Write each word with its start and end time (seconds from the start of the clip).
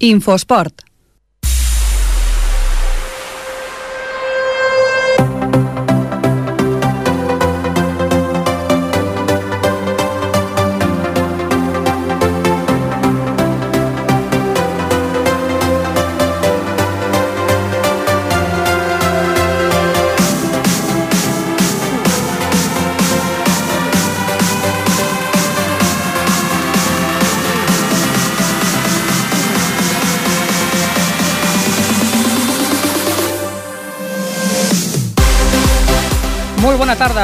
Infosport. 0.00 0.82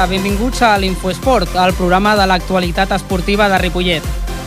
Benvinguts 0.09 0.61
a 0.61 0.77
l'Infoesport, 0.77 1.55
el 1.55 1.71
programa 1.77 2.17
de 2.19 2.25
l'actualitat 2.27 2.91
esportiva 2.91 3.47
de 3.47 3.57
Ripollet. 3.57 4.03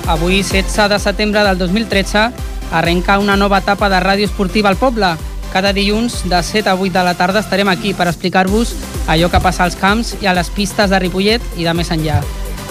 Avui, 0.06 0.42
16 0.42 0.91
de 0.92 0.98
setembre 1.01 1.42
del 1.46 1.56
2013, 1.59 2.27
arrenca 2.73 3.19
una 3.19 3.37
nova 3.37 3.62
etapa 3.65 3.88
de 3.88 3.98
ràdio 4.05 4.29
esportiva 4.29 4.69
al 4.69 4.77
poble. 4.77 5.15
Cada 5.55 5.73
dilluns, 5.73 6.29
de 6.29 6.42
7 6.42 6.69
a 6.69 6.74
8 6.74 6.92
de 6.92 7.05
la 7.05 7.15
tarda, 7.16 7.41
estarem 7.41 7.69
aquí 7.73 7.95
per 7.95 8.06
explicar-vos 8.06 8.74
allò 9.09 9.30
que 9.32 9.41
passa 9.41 9.65
als 9.65 9.79
camps 9.80 10.16
i 10.20 10.29
a 10.29 10.34
les 10.37 10.51
pistes 10.52 10.92
de 10.92 11.01
Ripollet 11.01 11.42
i 11.57 11.65
de 11.65 11.73
més 11.73 11.91
enllà. 11.91 12.20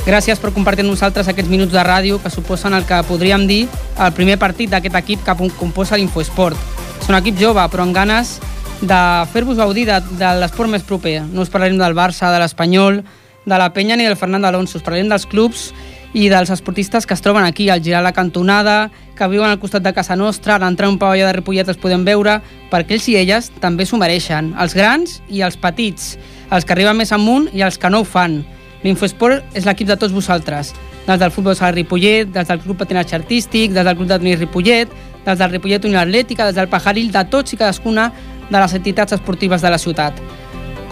Gràcies 0.06 0.38
per 0.38 0.54
compartir 0.54 0.86
amb 0.86 0.94
nosaltres 0.94 1.28
aquests 1.28 1.50
minuts 1.50 1.74
de 1.74 1.82
ràdio 1.82 2.22
que 2.22 2.30
suposen 2.30 2.78
el 2.78 2.86
que 2.86 3.02
podríem 3.10 3.48
dir 3.50 3.64
el 3.98 4.14
primer 4.14 4.38
partit 4.38 4.70
d'aquest 4.70 5.02
equip 5.02 5.26
que 5.26 5.50
composa 5.58 5.98
l'Infoesport. 5.98 6.58
És 7.02 7.10
un 7.10 7.18
equip 7.18 7.42
jove, 7.42 7.66
però 7.66 7.82
amb 7.82 7.98
ganes 7.98 8.38
de 8.82 9.02
fer-vos 9.32 9.58
gaudir 9.58 9.86
de, 9.88 10.00
de 10.20 10.32
l'esport 10.40 10.72
més 10.72 10.84
proper. 10.84 11.22
No 11.32 11.46
us 11.46 11.52
parlarem 11.54 11.78
del 11.80 11.96
Barça, 11.98 12.32
de 12.34 12.40
l'Espanyol, 12.42 13.04
de 13.46 13.60
la 13.60 13.72
Penya 13.74 13.96
ni 13.96 14.08
del 14.08 14.18
Fernando 14.18 14.48
Alonso. 14.48 14.80
Us 14.80 14.86
parlarem 14.86 15.10
dels 15.12 15.28
clubs 15.30 15.70
i 16.16 16.30
dels 16.32 16.50
esportistes 16.50 17.06
que 17.06 17.14
es 17.14 17.22
troben 17.22 17.44
aquí, 17.44 17.70
al 17.70 17.84
girar 17.84 18.02
la 18.04 18.14
cantonada, 18.16 18.90
que 19.16 19.28
viuen 19.28 19.50
al 19.50 19.60
costat 19.60 19.84
de 19.84 19.94
casa 19.94 20.16
nostra, 20.16 20.56
a 20.56 20.60
l'entrar 20.64 20.90
un 20.90 21.00
pavelló 21.00 21.28
de 21.28 21.34
Ripollet 21.36 21.68
els 21.68 21.80
podem 21.80 22.06
veure, 22.08 22.40
perquè 22.72 22.96
ells 22.96 23.10
i 23.12 23.18
elles 23.20 23.52
també 23.60 23.86
s'ho 23.86 24.00
mereixen, 24.00 24.54
els 24.60 24.76
grans 24.76 25.20
i 25.28 25.44
els 25.44 25.60
petits, 25.60 26.16
els 26.52 26.64
que 26.64 26.76
arriben 26.76 26.96
més 26.96 27.12
amunt 27.12 27.50
i 27.52 27.66
els 27.68 27.78
que 27.78 27.92
no 27.92 28.04
ho 28.04 28.08
fan. 28.08 28.44
L'Infosport 28.86 29.58
és 29.58 29.68
l'equip 29.68 29.90
de 29.90 29.98
tots 30.00 30.16
vosaltres, 30.16 30.72
dels 31.06 31.20
del 31.20 31.34
futbol 31.36 31.56
sala 31.58 31.76
Ripollet, 31.76 32.32
dels 32.32 32.48
del 32.48 32.64
club 32.64 32.80
patinatge 32.80 33.18
artístic, 33.18 33.74
dels 33.74 33.86
del 33.86 33.98
club 34.00 34.08
de 34.08 34.36
Ripollet, 34.40 34.96
dels 35.26 35.40
del 35.40 35.52
Ripollet 35.52 35.86
Unió 35.86 36.00
Atlètica, 36.00 36.46
dels 36.46 36.56
del 36.56 36.70
Pajaril, 36.70 37.12
de 37.12 37.26
tots 37.28 37.54
i 37.54 37.58
cadascuna 37.58 38.12
de 38.50 38.60
les 38.60 38.74
entitats 38.78 39.16
esportives 39.16 39.62
de 39.62 39.72
la 39.72 39.80
ciutat. 39.82 40.20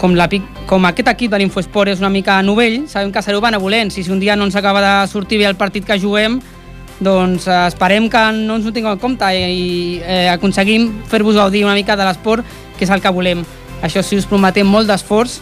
Com, 0.00 0.16
la, 0.18 0.28
com 0.66 0.84
aquest 0.88 1.08
equip 1.12 1.30
de 1.32 1.40
l'Infoesport 1.40 1.92
és 1.92 2.02
una 2.02 2.10
mica 2.12 2.40
novell, 2.42 2.82
sabem 2.90 3.12
que 3.14 3.22
sereu 3.22 3.40
benevolents 3.40 3.96
i 3.98 4.04
si 4.04 4.12
un 4.12 4.20
dia 4.20 4.36
no 4.36 4.48
ens 4.48 4.56
acaba 4.58 4.82
de 4.84 4.94
sortir 5.08 5.38
bé 5.38 5.46
el 5.48 5.56
partit 5.56 5.86
que 5.86 5.98
juguem, 6.00 6.40
doncs 7.00 7.46
eh, 7.48 7.66
esperem 7.68 8.10
que 8.10 8.22
no 8.36 8.58
ens 8.58 8.66
ho 8.66 8.72
tingueu 8.74 8.94
en 8.94 9.02
compte 9.02 9.30
i 9.34 10.00
eh, 10.02 10.28
aconseguim 10.32 10.90
fer-vos 11.10 11.38
gaudir 11.38 11.64
una 11.64 11.78
mica 11.78 11.96
de 11.96 12.06
l'esport, 12.06 12.44
que 12.78 12.84
és 12.86 12.92
el 12.92 13.02
que 13.02 13.12
volem. 13.14 13.44
Això 13.84 14.02
sí, 14.02 14.18
us 14.18 14.28
prometem 14.28 14.66
molt 14.66 14.90
d'esforç 14.90 15.40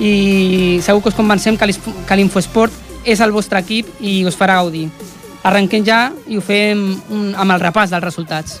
i 0.00 0.80
segur 0.84 1.02
que 1.04 1.12
us 1.12 1.18
convencem 1.18 1.58
que 1.60 2.16
l'Infoesport 2.16 2.72
és 3.04 3.20
el 3.20 3.32
vostre 3.32 3.60
equip 3.60 3.88
i 4.00 4.20
us 4.28 4.36
farà 4.36 4.60
gaudir. 4.60 4.88
Arrenquem 5.44 5.84
ja 5.84 6.10
i 6.28 6.36
ho 6.36 6.44
fem 6.44 6.84
amb 7.34 7.56
el 7.56 7.62
repàs 7.62 7.92
dels 7.92 8.04
resultats. 8.04 8.60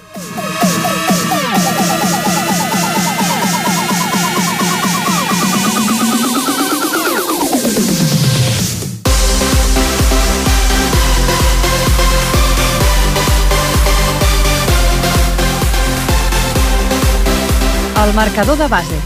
El 18.10 18.16
marcador 18.16 18.58
de 18.58 18.66
base. 18.66 18.96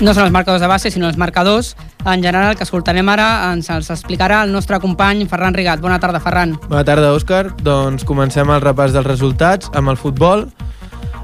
No 0.00 0.10
són 0.10 0.24
els 0.24 0.32
marcadors 0.34 0.58
de 0.64 0.66
base, 0.66 0.90
sinó 0.90 1.06
els 1.06 1.16
marcadors 1.20 1.76
en 2.02 2.24
general 2.24 2.56
que 2.58 2.66
escoltarem 2.66 3.06
ara 3.12 3.28
ens 3.52 3.70
els 3.70 3.92
explicarà 3.94 4.40
el 4.42 4.50
nostre 4.50 4.80
company 4.82 5.28
Ferran 5.30 5.54
Rigat. 5.54 5.78
Bona 5.78 6.00
tarda, 6.02 6.18
Ferran. 6.18 6.56
Bona 6.66 6.82
tarda, 6.82 7.12
Òscar. 7.14 7.52
Doncs 7.62 8.02
comencem 8.02 8.50
el 8.50 8.64
repàs 8.66 8.90
dels 8.96 9.06
resultats 9.06 9.70
amb 9.78 9.94
el 9.94 10.00
futbol. 10.00 10.48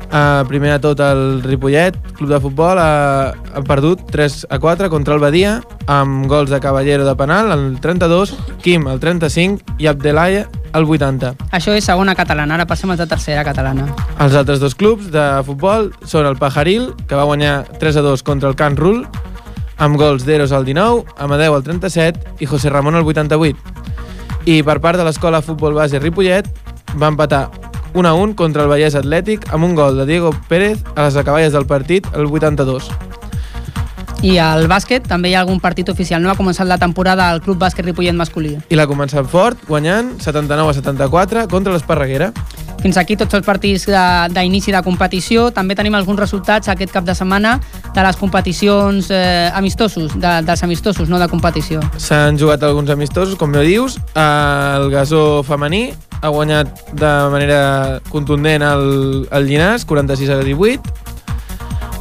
Uh, 0.08 0.40
primer 0.48 0.70
de 0.72 0.78
tot 0.80 1.00
el 1.04 1.42
Ripollet, 1.44 1.96
club 2.16 2.30
de 2.32 2.38
futbol, 2.40 2.78
ha, 2.80 3.34
ha 3.34 3.62
perdut 3.68 4.06
3 4.08 4.46
a 4.48 4.58
4 4.58 4.88
contra 4.88 5.12
el 5.12 5.20
Badia, 5.20 5.58
amb 5.84 6.24
gols 6.30 6.48
de 6.48 6.60
Caballero 6.64 7.04
de 7.04 7.12
penal, 7.12 7.52
el 7.52 7.76
32, 7.84 8.32
Quim, 8.64 8.86
el 8.88 9.02
35 9.02 9.76
i 9.76 9.90
Abdelaya, 9.90 10.46
el 10.72 10.88
80. 10.88 11.34
Això 11.52 11.76
és 11.76 11.84
segona 11.84 12.16
catalana, 12.16 12.56
ara 12.56 12.64
passem 12.64 12.88
a 12.88 12.96
la 12.96 13.08
tercera 13.10 13.44
catalana. 13.44 13.90
Els 14.16 14.32
altres 14.32 14.64
dos 14.64 14.72
clubs 14.74 15.12
de 15.12 15.26
futbol 15.44 15.92
són 16.08 16.24
el 16.24 16.40
Pajaril, 16.40 16.94
que 17.04 17.18
va 17.18 17.28
guanyar 17.28 17.66
3 17.76 18.00
a 18.00 18.06
2 18.08 18.24
contra 18.24 18.48
el 18.48 18.56
Can 18.56 18.80
Rull, 18.80 19.04
amb 19.76 20.00
gols 20.00 20.24
d'Eros 20.24 20.56
al 20.56 20.64
19, 20.64 21.04
Amadeu 21.20 21.54
al 21.54 21.68
37 21.68 22.40
i 22.40 22.48
José 22.48 22.72
Ramon 22.72 22.96
al 22.96 23.04
88. 23.04 23.60
I 24.48 24.62
per 24.64 24.80
part 24.80 24.96
de 24.96 25.04
l'escola 25.04 25.44
Futbol 25.44 25.76
Base 25.76 26.00
Ripollet, 26.00 26.48
va 26.96 27.12
empatar 27.12 27.50
1 27.98 28.08
a 28.08 28.14
1 28.14 28.36
contra 28.38 28.62
el 28.62 28.68
Vallès 28.70 28.94
Atlètic 28.94 29.48
amb 29.50 29.66
un 29.66 29.74
gol 29.74 29.96
de 29.98 30.04
Diego 30.06 30.30
Pérez 30.46 30.78
a 30.94 31.08
les 31.08 31.16
acaballes 31.18 31.50
del 31.52 31.66
partit, 31.66 32.06
el 32.14 32.30
82. 32.30 32.86
I 34.22 34.36
al 34.38 34.68
bàsquet 34.70 35.02
també 35.10 35.32
hi 35.32 35.34
ha 35.34 35.42
algun 35.42 35.58
partit 35.58 35.88
oficial. 35.90 36.22
No 36.22 36.30
ha 36.30 36.36
començat 36.38 36.66
la 36.70 36.78
temporada 36.78 37.26
al 37.30 37.42
Club 37.42 37.58
Bàsquet 37.58 37.86
Ripollet 37.86 38.14
masculí. 38.14 38.54
I 38.70 38.78
l'ha 38.78 38.86
començat 38.86 39.26
fort, 39.26 39.58
guanyant 39.66 40.14
79 40.22 40.70
a 40.70 40.78
74 40.78 41.44
contra 41.50 41.74
l'Esparreguera. 41.74 42.32
Fins 42.78 42.98
aquí 43.02 43.16
tots 43.18 43.34
els 43.34 43.46
partits 43.46 43.88
d'inici 43.90 44.70
de, 44.70 44.78
de 44.78 44.84
competició. 44.86 45.50
També 45.50 45.74
tenim 45.74 45.98
alguns 45.98 46.22
resultats 46.22 46.70
aquest 46.70 46.94
cap 46.94 47.06
de 47.06 47.18
setmana 47.18 47.56
de 47.94 48.02
les 48.06 48.18
competicions 48.18 49.10
eh, 49.10 49.50
amistosos, 49.58 50.14
de, 50.14 50.36
dels 50.46 50.62
amistosos, 50.62 51.10
no 51.10 51.18
de 51.18 51.26
competició. 51.30 51.82
S'han 51.98 52.38
jugat 52.38 52.62
alguns 52.62 52.94
amistosos, 52.94 53.34
com 53.38 53.54
ja 53.54 53.66
dius. 53.66 53.98
El 54.14 54.90
gasó 54.94 55.42
femení 55.42 55.88
ha 56.20 56.28
guanyat 56.28 56.92
de 56.98 57.12
manera 57.30 57.60
contundent 58.10 58.64
el, 58.66 59.26
el 59.30 59.48
Llinàs, 59.48 59.86
46 59.86 60.32
a 60.34 60.40
18. 60.42 60.94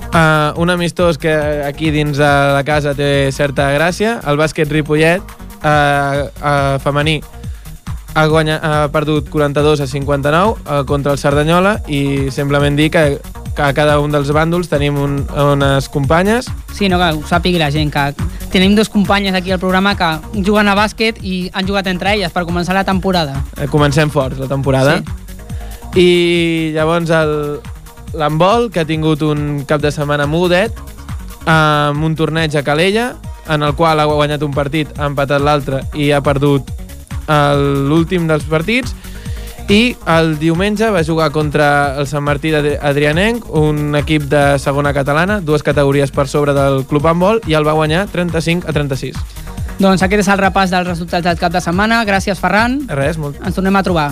Uh, 0.07 0.55
un 0.57 0.71
amistós 0.73 1.19
que 1.21 1.31
aquí 1.67 1.91
dins 1.91 2.17
de 2.17 2.29
la 2.55 2.63
casa 2.65 2.95
té 2.97 3.29
certa 3.35 3.69
gràcia, 3.75 4.17
el 4.25 4.39
bàsquet 4.39 4.71
Ripollet, 4.71 5.21
uh, 5.61 6.25
uh, 6.41 6.77
femení, 6.81 7.19
ha, 8.15 8.25
guanyat, 8.25 8.63
ha 8.63 8.87
perdut 8.93 9.29
42 9.29 9.83
a 9.83 9.87
59 9.87 10.55
uh, 10.55 10.85
contra 10.89 11.13
el 11.13 11.21
Cerdanyola 11.21 11.77
i 11.85 12.31
simplement 12.33 12.79
dir 12.79 12.89
que, 12.89 13.03
a 13.59 13.73
cada 13.73 13.99
un 13.99 14.13
dels 14.13 14.29
bàndols 14.33 14.69
tenim 14.69 14.97
un, 15.01 15.19
unes 15.27 15.89
companyes. 15.89 16.49
Sí, 16.73 16.89
no, 16.89 16.99
que 17.01 17.11
ho 17.15 17.21
sàpigui 17.27 17.59
la 17.61 17.69
gent, 17.73 17.91
que 17.93 18.13
tenim 18.53 18.75
dos 18.77 18.89
companyes 18.89 19.35
aquí 19.35 19.51
al 19.51 19.59
programa 19.59 19.95
que 19.97 20.09
juguen 20.39 20.69
a 20.69 20.75
bàsquet 20.77 21.21
i 21.21 21.47
han 21.53 21.67
jugat 21.67 21.89
entre 21.91 22.13
elles 22.15 22.33
per 22.33 22.45
començar 22.47 22.75
la 22.77 22.85
temporada. 22.87 23.41
Uh, 23.57 23.67
comencem 23.71 24.11
fort 24.13 24.37
la 24.39 24.49
temporada. 24.51 24.99
Sí. 25.01 25.25
I 25.97 26.73
llavors 26.75 27.09
l'handbol, 28.13 28.69
que 28.71 28.83
ha 28.83 28.87
tingut 28.87 29.23
un 29.25 29.63
cap 29.67 29.81
de 29.81 29.91
setmana 29.91 30.27
mogudet, 30.29 30.75
amb 31.47 32.03
un 32.03 32.15
torneig 32.15 32.55
a 32.55 32.63
Calella, 32.63 33.13
en 33.47 33.63
el 33.63 33.73
qual 33.75 33.99
ha 33.99 34.05
guanyat 34.09 34.43
un 34.43 34.53
partit, 34.53 34.91
ha 34.99 35.07
empatat 35.07 35.41
l'altre 35.41 35.81
i 35.95 36.11
ha 36.11 36.21
perdut 36.21 36.69
l'últim 37.27 38.27
dels 38.27 38.45
partits, 38.47 38.93
i 39.67 39.97
el 40.07 40.37
diumenge 40.39 40.87
va 40.95 41.03
jugar 41.03 41.27
contra 41.35 41.97
el 41.99 42.07
Sant 42.07 42.23
Martí 42.23 42.53
d'Adrianenc, 42.53 43.49
un 43.51 43.97
equip 43.99 44.29
de 44.31 44.43
segona 44.63 44.93
catalana, 44.95 45.41
dues 45.43 45.63
categories 45.63 46.13
per 46.15 46.27
sobre 46.31 46.55
del 46.55 46.85
club 46.87 47.07
handbol, 47.07 47.41
i 47.47 47.57
el 47.57 47.67
va 47.67 47.75
guanyar 47.75 48.05
35 48.13 48.67
a 48.67 48.75
36. 48.75 49.19
Doncs 49.77 50.01
aquest 50.01 50.23
és 50.23 50.31
el 50.31 50.39
repàs 50.39 50.71
dels 50.71 50.87
resultats 50.87 51.25
del 51.27 51.37
cap 51.37 51.51
de 51.51 51.61
setmana. 51.61 51.99
Gràcies, 52.07 52.39
Ferran. 52.39 52.79
Res, 52.87 53.19
molt. 53.19 53.37
Ens 53.45 53.59
tornem 53.59 53.75
a 53.75 53.83
trobar. 53.83 54.09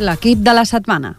L'equip 0.00 0.40
de 0.40 0.56
la 0.56 0.64
setmana. 0.64 1.14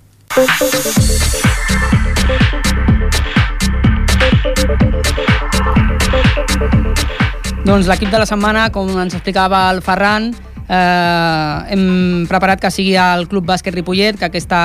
Doncs 7.61 7.87
l'equip 7.87 8.09
de 8.09 8.19
la 8.19 8.25
setmana, 8.25 8.71
com 8.73 8.89
ens 8.97 9.13
explicava 9.13 9.69
el 9.71 9.85
Ferran, 9.85 10.33
eh, 10.71 11.73
hem 11.73 12.25
preparat 12.29 12.61
que 12.61 12.71
sigui 12.71 12.95
el 12.95 13.27
Club 13.27 13.45
Bàsquet 13.49 13.75
Ripollet, 13.75 14.17
que 14.17 14.29
aquesta, 14.29 14.61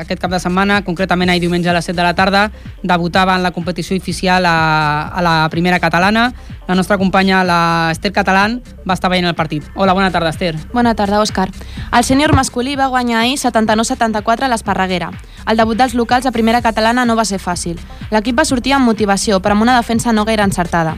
aquest 0.00 0.22
cap 0.22 0.32
de 0.32 0.40
setmana, 0.40 0.80
concretament 0.86 1.30
ahir 1.30 1.42
diumenge 1.44 1.68
a 1.68 1.76
les 1.76 1.84
7 1.84 1.98
de 1.98 2.06
la 2.06 2.14
tarda, 2.16 2.46
debutava 2.82 3.36
en 3.36 3.44
la 3.44 3.52
competició 3.52 3.96
oficial 3.96 4.46
a, 4.48 5.08
a 5.12 5.22
la 5.22 5.34
primera 5.52 5.80
catalana. 5.80 6.30
La 6.66 6.74
nostra 6.74 6.96
companya, 6.98 7.42
la 7.44 7.90
Esther 7.92 8.12
Catalán, 8.12 8.60
va 8.88 8.94
estar 8.94 9.10
veient 9.10 9.26
el 9.26 9.34
partit. 9.34 9.66
Hola, 9.74 9.92
bona 9.92 10.10
tarda, 10.10 10.30
Esther. 10.30 10.54
Bona 10.72 10.94
tarda, 10.94 11.20
Òscar. 11.20 11.50
El 11.92 12.06
sènior 12.06 12.32
masculí 12.32 12.76
va 12.78 12.88
guanyar 12.88 13.24
ahir 13.24 13.36
79-74 13.42 14.46
a 14.46 14.52
l'Esparreguera. 14.52 15.10
El 15.50 15.60
debut 15.60 15.76
dels 15.76 15.96
locals 15.98 16.26
a 16.26 16.32
primera 16.32 16.62
catalana 16.62 17.04
no 17.04 17.18
va 17.18 17.26
ser 17.26 17.40
fàcil. 17.42 17.76
L'equip 18.10 18.38
va 18.38 18.46
sortir 18.46 18.76
amb 18.76 18.86
motivació, 18.86 19.40
però 19.42 19.58
amb 19.58 19.66
una 19.66 19.76
defensa 19.76 20.14
no 20.14 20.24
gaire 20.24 20.46
encertada. 20.46 20.96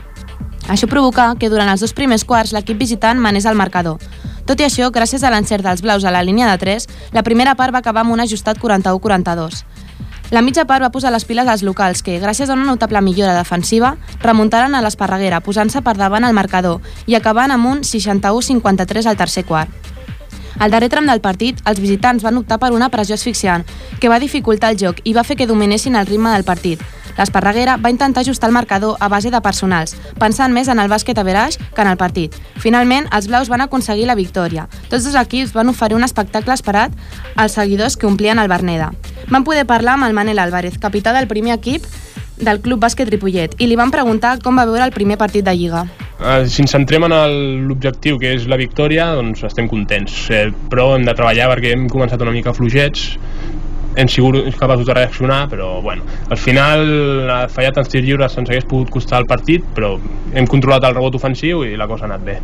Això 0.69 0.87
provocà 0.87 1.33
que 1.39 1.49
durant 1.51 1.67
els 1.67 1.81
dos 1.83 1.91
primers 1.91 2.23
quarts 2.23 2.53
l'equip 2.55 2.77
visitant 2.79 3.19
manés 3.19 3.49
el 3.49 3.57
marcador. 3.59 3.97
Tot 4.43 4.59
i 4.59 4.65
això, 4.67 4.89
gràcies 4.91 5.23
a 5.23 5.29
l'encert 5.31 5.63
dels 5.63 5.81
blaus 5.81 6.03
a 6.03 6.11
la 6.11 6.23
línia 6.23 6.49
de 6.49 6.57
3, 6.59 6.87
la 7.15 7.23
primera 7.23 7.55
part 7.55 7.71
va 7.71 7.79
acabar 7.79 8.01
amb 8.03 8.11
un 8.11 8.19
ajustat 8.19 8.59
41-42. 8.59 9.63
La 10.35 10.41
mitja 10.41 10.65
part 10.65 10.83
va 10.83 10.91
posar 10.91 11.13
les 11.13 11.23
piles 11.29 11.47
als 11.47 11.63
locals 11.63 12.01
que, 12.03 12.17
gràcies 12.19 12.49
a 12.49 12.57
una 12.57 12.65
notable 12.65 12.99
millora 13.05 13.37
defensiva, 13.37 13.93
remuntaren 14.19 14.75
a 14.75 14.81
l'Esparreguera, 14.81 15.39
posant-se 15.45 15.83
per 15.85 15.95
davant 15.95 16.25
el 16.27 16.35
marcador 16.35 16.81
i 17.07 17.15
acabant 17.15 17.53
amb 17.55 17.69
un 17.69 17.83
61-53 17.87 19.07
al 19.07 19.19
tercer 19.19 19.45
quart. 19.45 19.92
Al 20.59 20.71
darrer 20.71 20.89
tram 20.89 21.07
del 21.09 21.21
partit, 21.21 21.61
els 21.65 21.79
visitants 21.79 22.23
van 22.23 22.37
optar 22.37 22.59
per 22.59 22.73
una 22.73 22.89
pressió 22.89 23.15
asfixiant, 23.15 23.65
que 23.99 24.09
va 24.09 24.19
dificultar 24.19 24.71
el 24.71 24.79
joc 24.79 25.01
i 25.03 25.13
va 25.13 25.23
fer 25.23 25.37
que 25.37 25.47
dominessin 25.47 25.95
el 25.95 26.07
ritme 26.07 26.33
del 26.33 26.45
partit. 26.47 26.81
L'Esparreguera 27.17 27.77
va 27.77 27.91
intentar 27.93 28.21
ajustar 28.21 28.49
el 28.49 28.55
marcador 28.55 28.97
a 28.99 29.07
base 29.07 29.29
de 29.29 29.41
personals, 29.41 29.95
pensant 30.19 30.53
més 30.53 30.69
en 30.69 30.79
el 30.81 30.89
bàsquet 30.89 31.17
a 31.17 31.25
veraix 31.25 31.59
que 31.59 31.81
en 31.81 31.91
el 31.91 31.97
partit. 31.97 32.33
Finalment, 32.57 33.07
els 33.13 33.27
blaus 33.29 33.51
van 33.53 33.61
aconseguir 33.61 34.07
la 34.09 34.17
victòria. 34.17 34.67
Tots 34.89 35.05
dos 35.05 35.17
equips 35.21 35.53
van 35.53 35.69
oferir 35.69 35.97
un 35.97 36.05
espectacle 36.07 36.53
esperat 36.57 36.95
als 37.35 37.59
seguidors 37.59 37.97
que 37.97 38.09
omplien 38.09 38.39
el 38.39 38.49
Berneda. 38.49 38.91
Van 39.29 39.45
poder 39.45 39.67
parlar 39.69 39.97
amb 39.97 40.09
el 40.09 40.17
Manel 40.17 40.39
Álvarez, 40.39 40.79
capità 40.81 41.13
del 41.13 41.29
primer 41.29 41.53
equip 41.53 41.85
del 42.39 42.61
Club 42.61 42.81
Bàsquet 42.81 43.09
Ripollet, 43.11 43.55
i 43.61 43.67
li 43.69 43.77
van 43.79 43.91
preguntar 43.93 44.37
com 44.43 44.57
va 44.57 44.65
veure 44.69 44.85
el 44.87 44.95
primer 44.95 45.17
partit 45.21 45.45
de 45.45 45.53
Lliga. 45.55 45.85
Eh, 46.19 46.45
si 46.47 46.63
ens 46.63 46.73
centrem 46.73 47.05
en 47.07 47.15
l'objectiu, 47.67 48.17
que 48.21 48.33
és 48.37 48.47
la 48.49 48.57
victòria, 48.57 49.11
doncs 49.17 49.43
estem 49.49 49.67
contents. 49.69 50.25
Eh, 50.31 50.47
però 50.71 50.93
hem 50.95 51.05
de 51.05 51.13
treballar 51.17 51.51
perquè 51.53 51.75
hem 51.75 51.87
començat 51.91 52.21
una 52.23 52.33
mica 52.35 52.55
fluixets, 52.55 53.13
hem 53.95 54.09
sigut 54.09 54.57
capaços 54.57 54.87
de 54.87 54.93
reaccionar, 54.97 55.47
però 55.49 55.81
bueno, 55.81 56.03
al 56.29 56.39
final 56.41 57.29
ha 57.29 57.39
fallat 57.51 57.77
tants 57.77 57.91
tirs 57.93 58.07
lliures 58.07 58.37
ens 58.41 58.49
hagués 58.49 58.65
pogut 58.69 58.89
costar 58.89 59.21
el 59.21 59.29
partit, 59.29 59.65
però 59.75 59.95
hem 60.33 60.49
controlat 60.49 60.89
el 60.89 60.97
rebot 60.97 61.21
ofensiu 61.21 61.63
i 61.67 61.77
la 61.77 61.87
cosa 61.87 62.07
ha 62.07 62.13
anat 62.13 62.25
bé. 62.25 62.39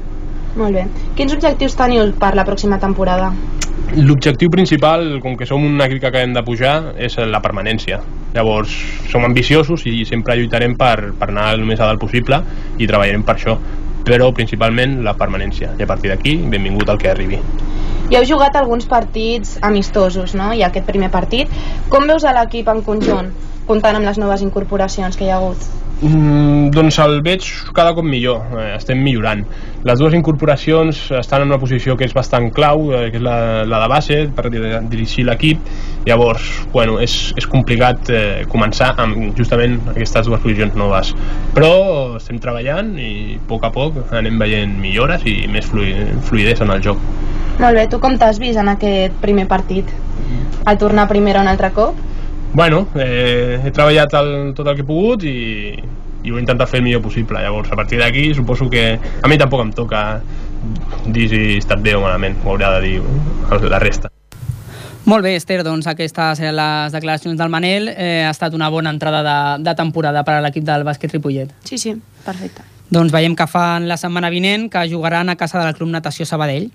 Molt 0.59 0.75
bé. 0.75 0.85
Quins 1.15 1.31
objectius 1.31 1.77
teniu 1.79 2.09
per 2.19 2.33
la 2.35 2.44
pròxima 2.47 2.79
temporada? 2.81 3.31
L'objectiu 3.95 4.51
principal, 4.53 5.06
com 5.23 5.38
que 5.39 5.47
som 5.50 5.63
un 5.65 5.79
equip 5.81 6.01
que 6.03 6.09
acabem 6.09 6.33
de 6.35 6.44
pujar, 6.45 6.94
és 7.00 7.15
la 7.31 7.39
permanència. 7.41 8.01
Llavors, 8.35 8.75
som 9.09 9.23
ambiciosos 9.25 9.88
i 9.89 10.03
sempre 10.06 10.35
lluitarem 10.38 10.75
per, 10.77 11.13
per 11.17 11.31
anar 11.31 11.53
el 11.56 11.65
més 11.65 11.79
a 11.79 11.88
dalt 11.88 12.03
possible 12.03 12.41
i 12.77 12.85
treballarem 12.85 13.23
per 13.25 13.38
això, 13.38 13.56
però 14.06 14.29
principalment 14.35 15.00
la 15.06 15.15
permanència. 15.17 15.73
I 15.79 15.88
a 15.88 15.89
partir 15.89 16.11
d'aquí, 16.11 16.35
benvingut 16.51 16.91
al 16.91 17.00
que 17.01 17.09
arribi. 17.13 17.39
I 18.09 18.17
heu 18.17 18.25
jugat 18.25 18.56
alguns 18.59 18.88
partits 18.89 19.57
amistosos, 19.65 20.35
no? 20.35 20.51
I 20.53 20.65
aquest 20.67 20.85
primer 20.85 21.09
partit. 21.13 21.51
Com 21.89 22.09
veus 22.09 22.25
a 22.25 22.35
l'equip 22.35 22.69
en 22.69 22.83
conjunt, 22.85 23.31
comptant 23.69 23.97
amb 23.97 24.11
les 24.11 24.19
noves 24.21 24.44
incorporacions 24.45 25.15
que 25.15 25.25
hi 25.25 25.31
ha 25.31 25.39
hagut? 25.39 25.88
Mm, 26.01 26.69
doncs 26.72 26.96
el 27.04 27.18
veig 27.25 27.44
cada 27.75 27.92
cop 27.94 28.06
millor, 28.07 28.46
eh, 28.56 28.69
estem 28.78 29.01
millorant. 29.04 29.42
Les 29.84 30.00
dues 30.00 30.13
incorporacions 30.16 31.10
estan 31.19 31.42
en 31.44 31.50
una 31.51 31.57
posició 31.60 31.98
que 32.00 32.06
és 32.07 32.13
bastant 32.16 32.48
clau, 32.56 32.86
eh, 32.96 33.10
que 33.12 33.18
és 33.19 33.24
la, 33.25 33.66
la 33.68 33.81
de 33.84 33.90
base, 33.92 34.19
per 34.36 34.46
dir- 34.50 34.80
dirigir 34.88 35.25
l'equip. 35.28 35.60
Llavors, 36.07 36.46
bueno, 36.72 37.01
és, 37.04 37.34
és 37.36 37.46
complicat 37.51 38.10
eh, 38.16 38.46
començar 38.48 38.94
amb 38.98 39.36
justament 39.36 39.75
aquestes 39.92 40.25
dues 40.31 40.40
posicions 40.40 40.74
noves. 40.80 41.12
Però 41.54 42.16
estem 42.16 42.40
treballant 42.40 42.94
i 42.98 43.36
a 43.36 43.44
poc 43.52 43.68
a 43.68 43.72
poc 43.75 44.00
anem 44.16 44.40
veient 44.40 44.78
millores 44.80 45.25
i 45.28 45.48
més 45.52 45.68
flui, 45.68 45.92
fluidesa 46.30 46.63
en 46.63 46.72
el 46.78 46.81
joc. 46.81 46.98
Molt 47.60 47.75
bé, 47.75 47.88
tu 47.92 48.00
com 48.00 48.16
t'has 48.18 48.40
vist 48.40 48.56
en 48.57 48.72
aquest 48.72 49.19
primer 49.19 49.48
partit? 49.52 49.92
Al 50.66 50.78
tornar 50.78 51.04
a 51.04 51.12
primera 51.12 51.42
un 51.42 51.48
altre 51.52 51.74
cop? 51.75 51.95
Bueno, 52.54 52.88
eh, 52.96 53.60
he 53.63 53.72
treballat 53.72 54.13
el, 54.19 54.54
tot 54.57 54.68
el 54.68 54.75
que 54.75 54.84
he 54.84 54.88
pogut 54.88 55.24
i, 55.24 55.75
i 56.24 56.31
ho 56.31 56.38
he 56.38 56.42
intentat 56.42 56.69
fer 56.69 56.81
el 56.81 56.88
millor 56.88 57.04
possible. 57.06 57.42
Llavors, 57.42 57.72
a 57.72 57.78
partir 57.78 58.00
d'aquí, 58.01 58.34
suposo 58.34 58.69
que 58.69 59.00
a 59.00 59.28
mi 59.30 59.38
tampoc 59.38 59.62
em 59.68 59.74
toca 59.74 60.22
dir 61.07 61.28
si 61.30 61.44
he 61.56 61.57
estat 61.60 61.84
bé 61.84 61.96
o 61.96 62.01
malament, 62.04 62.40
ho 62.44 62.56
haurà 62.56 62.74
de 62.78 62.88
dir 62.88 63.69
la 63.69 63.80
resta. 63.80 64.12
Molt 65.10 65.24
bé, 65.24 65.36
Esther, 65.40 65.62
doncs 65.63 65.88
aquestes 65.88 66.42
eren 66.44 66.57
les 66.57 66.94
declaracions 66.94 67.38
del 67.40 67.50
Manel. 67.50 67.88
Eh, 67.90 68.25
ha 68.28 68.34
estat 68.34 68.54
una 68.54 68.68
bona 68.69 68.92
entrada 68.94 69.24
de, 69.25 69.63
de 69.63 69.74
temporada 69.78 70.25
per 70.28 70.36
a 70.38 70.42
l'equip 70.44 70.66
del 70.68 70.84
bàsquet 70.86 71.16
Ripollet. 71.16 71.54
Sí, 71.66 71.80
sí, 71.81 71.95
perfecte. 72.25 72.66
Doncs 72.90 73.13
veiem 73.13 73.36
que 73.38 73.48
fan 73.48 73.88
la 73.90 73.98
setmana 74.02 74.30
vinent 74.34 74.68
que 74.69 74.84
jugaran 74.90 75.30
a 75.30 75.38
casa 75.38 75.63
del 75.63 75.75
Club 75.78 75.90
Natació 75.94 76.25
Sabadell. 76.25 76.72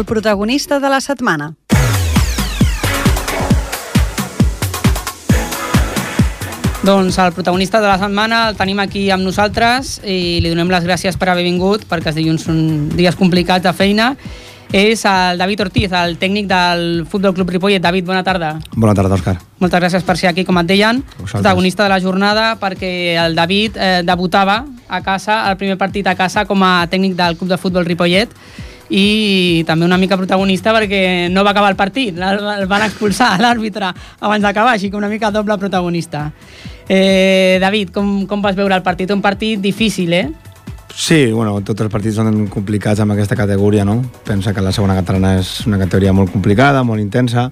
El 0.00 0.06
protagonista 0.06 0.80
de 0.80 0.88
la 0.88 0.98
setmana. 0.98 1.52
Doncs 6.82 7.18
el 7.18 7.34
protagonista 7.34 7.82
de 7.82 7.86
la 7.86 7.98
setmana 8.00 8.38
el 8.48 8.56
tenim 8.56 8.80
aquí 8.80 9.02
amb 9.12 9.28
nosaltres 9.28 9.98
i 10.00 10.38
li 10.40 10.48
donem 10.48 10.72
les 10.72 10.86
gràcies 10.88 11.20
per 11.20 11.28
haver 11.28 11.44
vingut 11.44 11.84
perquè 11.90 12.14
els 12.14 12.16
dilluns 12.16 12.48
són 12.48 12.62
dies 12.96 13.18
complicats 13.20 13.66
de 13.68 13.74
feina. 13.76 14.14
És 14.72 15.04
el 15.04 15.36
David 15.36 15.66
Ortiz, 15.66 15.92
el 15.92 16.16
tècnic 16.16 16.48
del 16.48 17.04
Futbol 17.04 17.36
Club 17.36 17.52
Ripollet. 17.52 17.82
David, 17.84 18.06
bona 18.08 18.24
tarda. 18.24 18.54
Bona 18.72 18.94
tarda, 18.96 19.18
Òscar. 19.18 19.36
Moltes 19.60 19.82
gràcies 19.82 20.06
per 20.06 20.16
ser 20.16 20.30
aquí, 20.30 20.46
com 20.48 20.56
et 20.62 20.72
deien, 20.72 21.02
Vosaltres. 21.18 21.42
protagonista 21.42 21.82
de 21.84 21.92
la 21.92 22.00
jornada, 22.00 22.54
perquè 22.56 23.18
el 23.20 23.34
David 23.34 23.76
eh, 23.76 24.00
debutava 24.06 24.62
a 24.88 25.02
casa, 25.02 25.42
el 25.50 25.58
primer 25.58 25.76
partit 25.76 26.06
a 26.06 26.14
casa, 26.14 26.46
com 26.46 26.62
a 26.62 26.86
tècnic 26.88 27.18
del 27.18 27.36
Club 27.36 27.50
de 27.50 27.58
Futbol 27.58 27.84
Ripollet, 27.84 28.30
i 28.90 29.62
també 29.66 29.86
una 29.86 29.98
mica 29.98 30.18
protagonista 30.18 30.74
perquè 30.74 31.30
no 31.30 31.44
va 31.46 31.54
acabar 31.54 31.70
el 31.70 31.78
partit, 31.78 32.18
el, 32.18 32.66
van 32.70 32.84
expulsar 32.86 33.36
l'àrbitre 33.40 33.92
abans 34.20 34.42
d'acabar, 34.42 34.74
així 34.74 34.90
que 34.90 34.98
una 34.98 35.08
mica 35.08 35.30
doble 35.30 35.56
protagonista. 35.58 36.30
Eh, 36.90 37.58
David, 37.62 37.92
com, 37.94 38.26
com 38.26 38.42
vas 38.42 38.56
veure 38.58 38.74
el 38.74 38.82
partit? 38.82 39.10
Un 39.14 39.22
partit 39.22 39.60
difícil, 39.62 40.12
eh? 40.12 40.26
Sí, 40.90 41.30
bueno, 41.30 41.60
tots 41.62 41.84
els 41.84 41.92
partits 41.92 42.18
són 42.18 42.48
complicats 42.50 42.98
amb 43.00 43.14
aquesta 43.14 43.38
categoria, 43.38 43.84
no? 43.86 44.00
Pensa 44.26 44.52
que 44.52 44.64
la 44.64 44.72
segona 44.74 44.98
catalana 44.98 45.36
és 45.38 45.60
una 45.70 45.78
categoria 45.78 46.12
molt 46.12 46.34
complicada, 46.34 46.82
molt 46.82 47.00
intensa, 47.00 47.46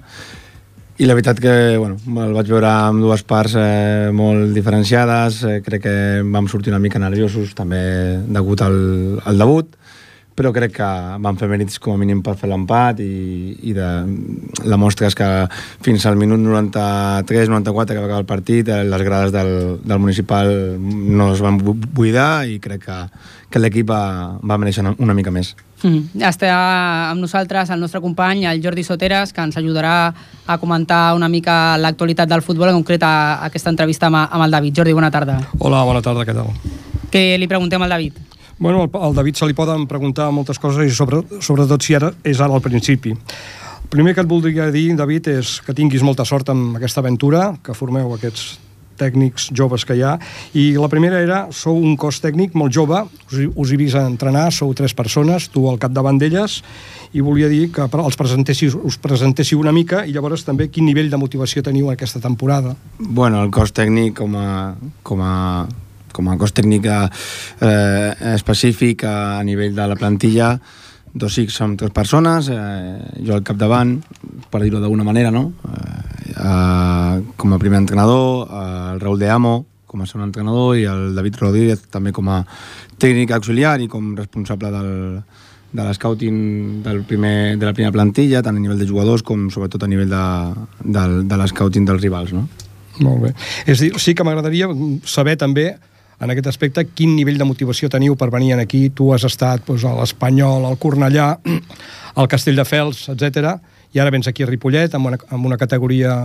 i 0.99 1.07
la 1.07 1.15
veritat 1.15 1.39
que 1.39 1.53
bueno, 1.79 1.95
el 2.25 2.33
vaig 2.35 2.49
veure 2.51 2.67
amb 2.67 2.99
dues 2.99 3.23
parts 3.23 3.55
eh, 3.55 4.09
molt 4.11 4.51
diferenciades, 4.51 5.37
eh, 5.47 5.61
crec 5.63 5.85
que 5.85 5.93
vam 6.27 6.49
sortir 6.51 6.73
una 6.73 6.81
mica 6.83 6.99
nerviosos 6.99 7.55
també 7.55 7.79
degut 8.27 8.59
al, 8.65 8.75
al 9.23 9.39
debut, 9.39 9.78
però 10.39 10.53
crec 10.55 10.77
que 10.77 10.89
van 11.19 11.35
fer 11.35 11.49
mèrits 11.51 11.81
com 11.83 11.97
a 11.97 11.99
mínim 11.99 12.21
per 12.23 12.37
fer 12.39 12.47
l'empat 12.47 13.01
i, 13.03 13.11
i 13.67 13.73
de, 13.75 13.87
la 14.71 14.77
mostra 14.79 15.09
és 15.09 15.17
que 15.19 15.27
fins 15.83 16.05
al 16.07 16.15
minut 16.19 16.39
93-94 16.39 17.91
que 17.91 17.99
va 17.99 18.07
acabar 18.07 18.21
el 18.23 18.29
partit 18.29 18.71
eh, 18.71 18.85
les 18.87 19.03
grades 19.03 19.35
del, 19.35 19.51
del 19.83 19.99
municipal 19.99 20.53
no 20.79 21.33
es 21.33 21.43
van 21.43 21.59
buidar 21.59 22.45
i 22.47 22.55
crec 22.63 22.85
que, 22.87 22.99
que 23.51 23.59
l'equip 23.59 23.89
va, 23.91 24.37
va 24.39 24.59
mereixer 24.61 24.85
una 24.95 25.17
mica 25.17 25.33
més. 25.35 25.57
Mm. 25.83 26.23
Està 26.27 26.53
amb 27.09 27.19
nosaltres 27.19 27.71
el 27.75 27.83
nostre 27.83 27.99
company, 28.03 28.45
el 28.47 28.63
Jordi 28.63 28.83
Soteres, 28.87 29.35
que 29.35 29.43
ens 29.43 29.59
ajudarà 29.59 30.13
a 30.47 30.57
comentar 30.61 31.15
una 31.19 31.27
mica 31.31 31.75
l'actualitat 31.79 32.31
del 32.31 32.43
futbol, 32.45 32.71
en 32.71 32.79
concret 32.79 33.03
a, 33.03 33.13
a 33.35 33.51
aquesta 33.51 33.75
entrevista 33.75 34.07
amb, 34.07 34.23
amb 34.23 34.47
el 34.47 34.55
David. 34.55 34.79
Jordi, 34.79 34.95
bona 34.95 35.11
tarda. 35.11 35.39
Hola, 35.59 35.83
bona 35.87 36.03
tarda, 36.05 36.27
què 36.27 36.35
tal? 36.35 36.51
Què 37.11 37.23
li 37.39 37.51
preguntem 37.51 37.83
al 37.83 37.97
David? 37.97 38.28
Bueno, 38.59 38.89
al, 38.91 39.15
David 39.15 39.39
se 39.39 39.47
li 39.47 39.55
poden 39.55 39.87
preguntar 39.87 40.29
moltes 40.35 40.59
coses 40.59 40.91
i 40.91 40.95
sobre, 40.95 41.23
sobretot 41.39 41.83
si 41.83 41.95
ara 41.95 42.11
és 42.27 42.41
ara 42.43 42.53
al 42.53 42.63
principi. 42.63 43.15
El 43.15 43.89
primer 43.89 44.13
que 44.13 44.21
et 44.21 44.29
voldria 44.29 44.67
dir, 44.69 44.91
David, 44.99 45.31
és 45.39 45.59
que 45.65 45.73
tinguis 45.73 46.03
molta 46.03 46.27
sort 46.27 46.51
amb 46.51 46.75
aquesta 46.77 46.99
aventura, 46.99 47.53
que 47.63 47.73
formeu 47.73 48.11
aquests 48.13 48.59
tècnics 48.99 49.47
joves 49.55 49.85
que 49.87 49.95
hi 49.95 50.03
ha, 50.03 50.17
i 50.59 50.73
la 50.75 50.91
primera 50.91 51.21
era, 51.23 51.39
sou 51.55 51.79
un 51.79 51.95
cos 51.97 52.19
tècnic 52.19 52.53
molt 52.59 52.75
jove, 52.75 52.99
us, 53.31 53.39
us 53.55 53.71
he 53.71 53.79
vist 53.79 53.95
entrenar, 53.95 54.49
sou 54.51 54.75
tres 54.75 54.93
persones, 54.93 55.47
tu 55.53 55.63
al 55.71 55.79
capdavant 55.79 56.19
d'elles, 56.19 56.59
i 57.15 57.23
volia 57.25 57.47
dir 57.49 57.69
que 57.73 57.87
els 57.87 58.19
presentéssiu, 58.19 58.81
us 58.85 58.99
presentéssiu 59.01 59.63
una 59.63 59.73
mica 59.73 60.03
i 60.05 60.13
llavors 60.13 60.43
també 60.45 60.67
quin 60.67 60.85
nivell 60.85 61.09
de 61.09 61.17
motivació 61.21 61.63
teniu 61.63 61.87
en 61.87 61.95
aquesta 61.95 62.19
temporada. 62.19 62.75
Bueno, 62.99 63.39
el 63.41 63.55
cos 63.55 63.71
tècnic 63.71 64.19
com 64.19 64.35
a, 64.35 64.49
com 65.01 65.23
a 65.23 65.35
com 66.19 66.29
a 66.29 66.37
cos 66.39 66.53
tècnic 66.55 66.85
eh, 66.91 68.35
específic 68.35 69.07
a 69.07 69.39
nivell 69.47 69.73
de 69.75 69.87
la 69.87 69.97
plantilla 69.99 70.53
dos 71.13 71.33
sí 71.33 71.47
som 71.49 71.77
tres 71.79 71.95
persones 71.95 72.51
eh, 72.51 72.99
jo 73.25 73.33
al 73.37 73.45
capdavant 73.47 73.97
per 74.51 74.61
dir-ho 74.61 74.83
d'alguna 74.83 75.07
manera 75.07 75.31
no? 75.31 75.47
eh, 75.63 76.31
eh, 76.35 77.15
com 77.35 77.55
a 77.55 77.61
primer 77.61 77.81
entrenador 77.85 78.45
eh, 78.45 78.93
el 78.93 78.99
Raúl 78.99 79.19
de 79.19 79.29
Amo 79.31 79.55
com 79.89 80.03
a 80.03 80.05
segon 80.05 80.27
entrenador 80.27 80.77
i 80.77 80.85
el 80.85 81.15
David 81.17 81.39
Rodríguez 81.41 81.87
també 81.89 82.13
com 82.13 82.27
a 82.29 82.43
tècnic 83.01 83.31
auxiliar 83.33 83.79
i 83.81 83.87
com 83.89 84.11
responsable 84.17 84.69
del, 84.75 84.91
de 85.71 85.85
l'escouting 85.85 86.83
del 86.85 87.01
primer, 87.09 87.57
de 87.57 87.65
la 87.65 87.73
primera 87.73 87.93
plantilla, 87.95 88.43
tant 88.45 88.57
a 88.57 88.61
nivell 88.61 88.77
de 88.77 88.85
jugadors 88.85 89.25
com 89.25 89.47
sobretot 89.49 89.81
a 89.85 89.89
nivell 89.89 90.13
de, 90.13 90.23
de, 90.85 91.05
de 91.29 91.39
l'escouting 91.41 91.89
dels 91.89 92.05
rivals, 92.05 92.35
no? 92.37 92.45
Molt 92.99 93.23
bé. 93.23 93.33
És 93.65 93.81
dir, 93.81 93.93
sí 94.01 94.13
que 94.13 94.25
m'agradaria 94.27 94.69
saber 95.07 95.37
també 95.39 95.71
en 96.19 96.33
aquest 96.33 96.49
aspecte, 96.51 96.85
quin 96.95 97.15
nivell 97.15 97.39
de 97.39 97.47
motivació 97.47 97.89
teniu 97.89 98.15
per 98.19 98.29
venir 98.33 98.53
aquí? 98.59 98.89
Tu 98.95 99.09
has 99.15 99.25
estat 99.27 99.65
doncs, 99.67 99.85
a 99.87 99.95
l'Espanyol, 99.95 100.67
al 100.67 100.77
Cornellà, 100.77 101.31
al 102.19 102.29
Castelldefels, 102.31 103.07
etc. 103.15 103.55
i 103.93 103.99
ara 103.99 104.11
vens 104.11 104.27
aquí 104.27 104.43
a 104.43 104.49
Ripollet 104.49 104.95
amb 104.95 105.11
una, 105.11 105.19
amb 105.31 105.45
una 105.49 105.57
categoria 105.57 106.15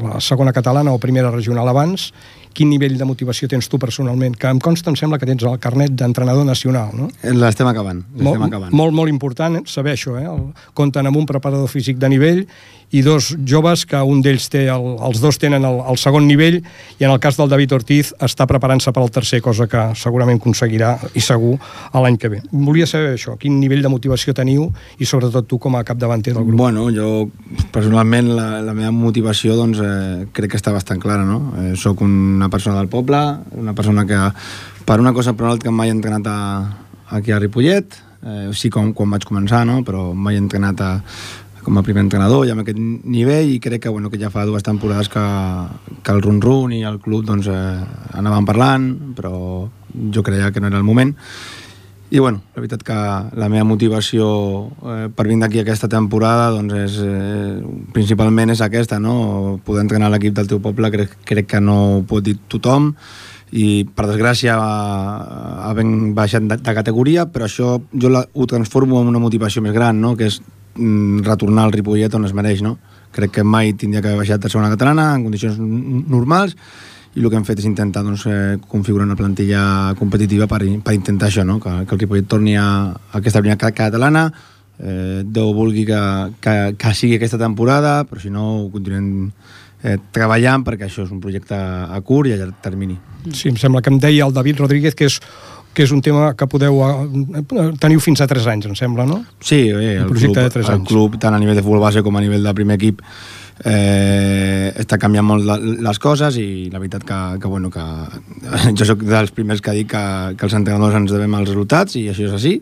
la 0.00 0.20
segona 0.20 0.52
catalana 0.52 0.92
o 0.92 0.98
primera 0.98 1.30
regional 1.30 1.68
abans, 1.68 2.08
quin 2.52 2.68
nivell 2.72 2.96
de 2.98 3.06
motivació 3.08 3.48
tens 3.48 3.68
tu 3.68 3.78
personalment? 3.80 4.34
Que 4.36 4.50
em 4.50 4.60
consta, 4.60 4.90
em 4.90 4.96
sembla 4.98 5.18
que 5.20 5.28
tens 5.28 5.44
el 5.48 5.58
carnet 5.62 5.94
d'entrenador 5.96 6.46
nacional, 6.48 6.92
no? 6.96 7.08
L'estem 7.22 7.68
acabant, 7.68 8.02
l'estem 8.16 8.46
acabant. 8.48 8.72
Molt, 8.76 8.96
molt 8.96 9.12
important 9.12 9.60
saber 9.68 9.94
això, 9.96 10.16
eh? 10.20 10.26
El, 10.28 10.48
compten 10.78 11.08
amb 11.08 11.20
un 11.20 11.28
preparador 11.28 11.70
físic 11.72 12.00
de 12.02 12.10
nivell 12.12 12.44
i 12.92 13.02
dos 13.02 13.32
joves 13.48 13.84
que 13.88 14.00
un 14.04 14.20
d'ells 14.24 14.50
té, 14.52 14.66
el, 14.72 14.86
els 15.00 15.20
dos 15.22 15.38
tenen 15.40 15.64
el, 15.64 15.80
el 15.88 15.98
segon 16.00 16.26
nivell 16.28 16.58
i 16.60 17.06
en 17.06 17.10
el 17.10 17.18
cas 17.22 17.38
del 17.40 17.48
David 17.48 17.72
Ortiz 17.78 18.12
està 18.20 18.46
preparant-se 18.48 18.92
per 18.92 19.02
al 19.02 19.12
tercer, 19.12 19.40
cosa 19.44 19.66
que 19.70 19.86
segurament 19.98 20.40
aconseguirà 20.40 20.92
i 21.16 21.24
segur 21.24 21.54
a 21.90 22.02
l'any 22.04 22.18
que 22.20 22.30
ve. 22.32 22.42
Volia 22.52 22.86
saber 22.88 23.14
això, 23.16 23.38
quin 23.40 23.56
nivell 23.60 23.82
de 23.84 23.92
motivació 23.92 24.36
teniu 24.36 24.68
i 25.00 25.08
sobretot 25.08 25.48
tu 25.48 25.58
com 25.62 25.78
a 25.78 25.84
capdavanter 25.88 26.36
del 26.36 26.44
grup. 26.44 26.60
Bueno, 26.60 26.86
jo 26.92 27.30
personalment 27.72 28.28
la, 28.36 28.48
la 28.64 28.76
meva 28.76 28.92
motivació 28.92 29.56
doncs, 29.56 29.80
eh, 29.80 30.28
crec 30.36 30.52
que 30.52 30.60
està 30.60 30.74
bastant 30.76 31.00
clara, 31.00 31.24
no? 31.24 31.40
Eh, 31.62 31.72
soc 31.80 32.04
una 32.04 32.52
persona 32.52 32.78
del 32.78 32.92
poble, 32.92 33.22
una 33.56 33.72
persona 33.74 34.04
que 34.06 34.20
per 34.84 35.00
una 35.00 35.12
cosa 35.16 35.32
per 35.32 35.48
una 35.48 35.72
mai 35.72 35.88
he 35.88 35.96
entrenat 35.96 36.26
a, 36.28 36.38
aquí 37.16 37.32
a 37.32 37.38
Ripollet, 37.38 37.96
eh, 38.22 38.50
sí 38.54 38.70
com 38.70 38.92
quan 38.96 39.10
vaig 39.12 39.24
començar, 39.26 39.64
no? 39.68 39.80
però 39.86 40.10
mai 40.14 40.36
he 40.36 40.42
entrenat 40.42 40.80
a, 40.80 40.92
com 41.62 41.78
a 41.78 41.84
primer 41.86 42.02
entrenador 42.04 42.46
i 42.46 42.52
amb 42.52 42.64
aquest 42.64 42.78
nivell 42.78 43.50
i 43.54 43.58
crec 43.62 43.84
que, 43.86 43.92
bueno, 43.94 44.10
que 44.10 44.20
ja 44.20 44.30
fa 44.34 44.44
dues 44.48 44.66
temporades 44.66 45.08
que, 45.12 45.22
que 46.02 46.14
el 46.14 46.22
run-run 46.22 46.74
i 46.76 46.82
el 46.88 47.00
club 47.00 47.24
doncs, 47.28 47.48
eh, 47.48 48.16
anaven 48.18 48.46
parlant 48.48 48.88
però 49.16 49.34
jo 50.12 50.24
creia 50.26 50.52
que 50.52 50.60
no 50.60 50.70
era 50.70 50.80
el 50.80 50.86
moment 50.86 51.14
i 52.12 52.20
bueno, 52.20 52.42
la 52.52 52.60
veritat 52.60 52.82
que 52.84 52.94
la 53.40 53.48
meva 53.48 53.64
motivació 53.64 54.26
eh, 54.84 55.08
per 55.16 55.24
vindre 55.30 55.48
aquí 55.48 55.62
aquesta 55.62 55.88
temporada 55.88 56.50
doncs 56.52 56.74
és, 56.76 56.98
eh, 57.00 57.60
principalment 57.96 58.52
és 58.52 58.60
aquesta, 58.60 58.98
no? 59.00 59.60
poder 59.64 59.86
entrenar 59.86 60.10
l'equip 60.12 60.34
del 60.36 60.50
teu 60.50 60.60
poble 60.60 60.90
crec, 60.92 61.16
crec 61.24 61.48
que 61.54 61.60
no 61.64 61.78
ho 61.96 62.02
pot 62.04 62.26
dir 62.26 62.36
tothom 62.52 62.92
i 63.52 63.84
per 63.84 64.08
desgràcia 64.08 64.56
havent 65.68 66.12
baixat 66.16 66.44
de, 66.48 66.58
de 66.60 66.74
categoria 66.76 67.24
però 67.32 67.48
això 67.48 67.78
jo 67.92 68.12
la, 68.12 68.26
ho 68.32 68.48
transformo 68.48 69.00
en 69.00 69.08
una 69.12 69.20
motivació 69.22 69.64
més 69.64 69.72
gran 69.72 70.00
no? 70.00 70.12
que 70.16 70.28
és 70.28 70.40
retornar 70.76 71.66
al 71.66 71.74
Ripollet 71.74 72.14
on 72.14 72.24
es 72.24 72.34
mereix, 72.36 72.62
no? 72.62 72.78
Crec 73.12 73.38
que 73.38 73.44
mai 73.44 73.74
tindria 73.74 74.00
que 74.00 74.08
haver 74.08 74.22
baixat 74.22 74.44
a 74.44 74.50
segona 74.52 74.70
catalana 74.72 75.12
en 75.16 75.26
condicions 75.26 75.58
normals 75.60 76.56
i 77.14 77.20
el 77.20 77.28
que 77.28 77.36
hem 77.36 77.44
fet 77.44 77.60
és 77.60 77.68
intentar 77.68 78.00
doncs, 78.06 78.24
eh, 78.26 78.56
configurar 78.68 79.04
una 79.04 79.18
plantilla 79.18 79.92
competitiva 79.98 80.46
per, 80.48 80.62
per 80.84 80.94
intentar 80.96 81.28
això, 81.28 81.44
no? 81.44 81.58
que, 81.60 81.82
que 81.84 81.94
el 81.94 82.00
Ripollet 82.00 82.28
torni 82.28 82.56
a, 82.56 82.88
a 82.88 83.18
aquesta 83.20 83.42
primera 83.44 83.72
catalana 83.72 84.30
eh, 84.78 85.20
Déu 85.24 85.52
vulgui 85.52 85.84
que, 85.84 86.00
que, 86.40 86.54
que 86.78 86.94
sigui 86.96 87.18
aquesta 87.18 87.40
temporada 87.40 88.02
però 88.08 88.22
si 88.22 88.32
no 88.32 88.46
ho 88.62 88.70
continuem 88.72 89.28
eh, 89.82 89.98
treballant 90.14 90.64
perquè 90.64 90.88
això 90.88 91.04
és 91.04 91.12
un 91.12 91.20
projecte 91.20 91.56
a 91.56 92.00
curt 92.06 92.30
i 92.30 92.36
a 92.36 92.40
llarg 92.40 92.56
termini. 92.64 92.96
Sí, 93.30 93.50
em 93.50 93.58
sembla 93.60 93.82
que 93.82 93.92
em 93.92 94.00
deia 94.00 94.26
el 94.26 94.32
David 94.34 94.64
Rodríguez 94.64 94.96
que 94.96 95.10
és 95.10 95.20
que 95.72 95.86
és 95.86 95.92
un 95.92 96.02
tema 96.04 96.32
que 96.36 96.48
podeu... 96.50 96.80
Eh, 96.84 97.68
teniu 97.80 98.00
fins 98.04 98.20
a 98.20 98.28
3 98.28 98.48
anys, 98.54 98.70
em 98.70 98.74
sembla, 98.78 99.06
no? 99.08 99.22
Sí, 99.40 99.64
eh, 99.70 99.98
el, 100.02 100.08
projecte 100.10 100.40
club, 100.40 100.44
de 100.44 100.56
3 100.58 100.66
el 100.66 100.74
anys. 100.74 100.88
club, 100.88 101.18
tant 101.22 101.36
a 101.36 101.40
nivell 101.40 101.56
de 101.56 101.64
futbol 101.64 101.82
base 101.84 102.02
com 102.04 102.16
a 102.16 102.24
nivell 102.24 102.44
de 102.44 102.54
primer 102.56 102.76
equip, 102.80 103.00
eh, 103.64 104.72
està 104.82 104.98
canviant 105.00 105.26
molt 105.26 105.48
les 105.82 106.00
coses 106.02 106.36
i 106.40 106.68
la 106.72 106.80
veritat 106.82 107.04
que, 107.08 107.20
que, 107.40 107.48
bueno, 107.50 107.70
que 107.72 107.84
jo 108.78 108.88
sóc 108.88 109.04
dels 109.06 109.32
primers 109.34 109.62
que 109.64 109.76
dic 109.80 109.92
que, 109.94 110.06
que 110.36 110.48
els 110.48 110.56
entrenadors 110.58 110.98
ens 110.98 111.14
devem 111.14 111.40
els 111.40 111.52
resultats 111.52 111.96
i 112.00 112.08
això 112.12 112.26
és 112.28 112.36
així, 112.36 112.56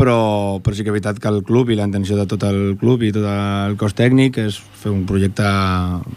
però, 0.00 0.60
però 0.64 0.76
sí 0.76 0.84
que 0.84 0.88
és 0.88 0.96
veritat 0.96 1.20
que 1.20 1.28
el 1.28 1.42
club 1.44 1.70
i 1.70 1.76
la 1.76 1.84
intenció 1.88 2.16
de 2.16 2.26
tot 2.28 2.46
el 2.48 2.76
club 2.80 3.02
i 3.04 3.12
tot 3.12 3.26
el 3.28 3.76
cos 3.80 3.94
tècnic 3.98 4.38
és 4.40 4.56
fer 4.56 4.92
un 4.94 5.04
projecte 5.08 5.46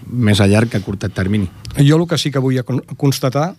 més 0.08 0.40
a 0.40 0.48
llarg 0.48 0.72
que 0.72 0.80
a 0.80 0.86
curt 0.86 1.10
termini. 1.12 1.50
Jo 1.82 2.00
el 2.00 2.08
que 2.08 2.18
sí 2.22 2.32
que 2.32 2.42
vull 2.44 2.62
constatar 2.98 3.52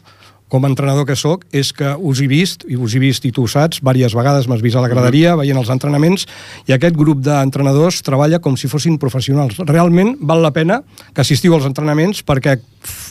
com 0.48 0.64
a 0.64 0.68
entrenador 0.68 1.06
que 1.08 1.16
sóc, 1.16 1.44
és 1.52 1.72
que 1.74 1.94
us 1.98 2.20
he 2.20 2.28
vist, 2.30 2.66
i 2.68 2.76
us 2.76 2.94
he 2.94 3.00
vist 3.02 3.24
i 3.24 3.32
tu 3.34 3.44
ho 3.44 3.50
saps, 3.50 3.80
diverses 3.80 4.14
vegades 4.14 4.46
m'has 4.50 4.62
vist 4.62 4.76
a 4.76 4.84
la 4.84 4.90
graderia, 4.92 5.32
mm-hmm. 5.32 5.42
veient 5.42 5.60
els 5.60 5.72
entrenaments, 5.72 6.26
i 6.68 6.76
aquest 6.76 6.96
grup 6.98 7.22
d'entrenadors 7.24 8.02
treballa 8.06 8.40
com 8.44 8.58
si 8.60 8.70
fossin 8.70 8.98
professionals. 9.02 9.58
Realment 9.66 10.16
val 10.20 10.44
la 10.44 10.52
pena 10.54 10.82
que 11.12 11.24
assistiu 11.24 11.56
als 11.56 11.66
entrenaments 11.66 12.22
perquè 12.26 12.58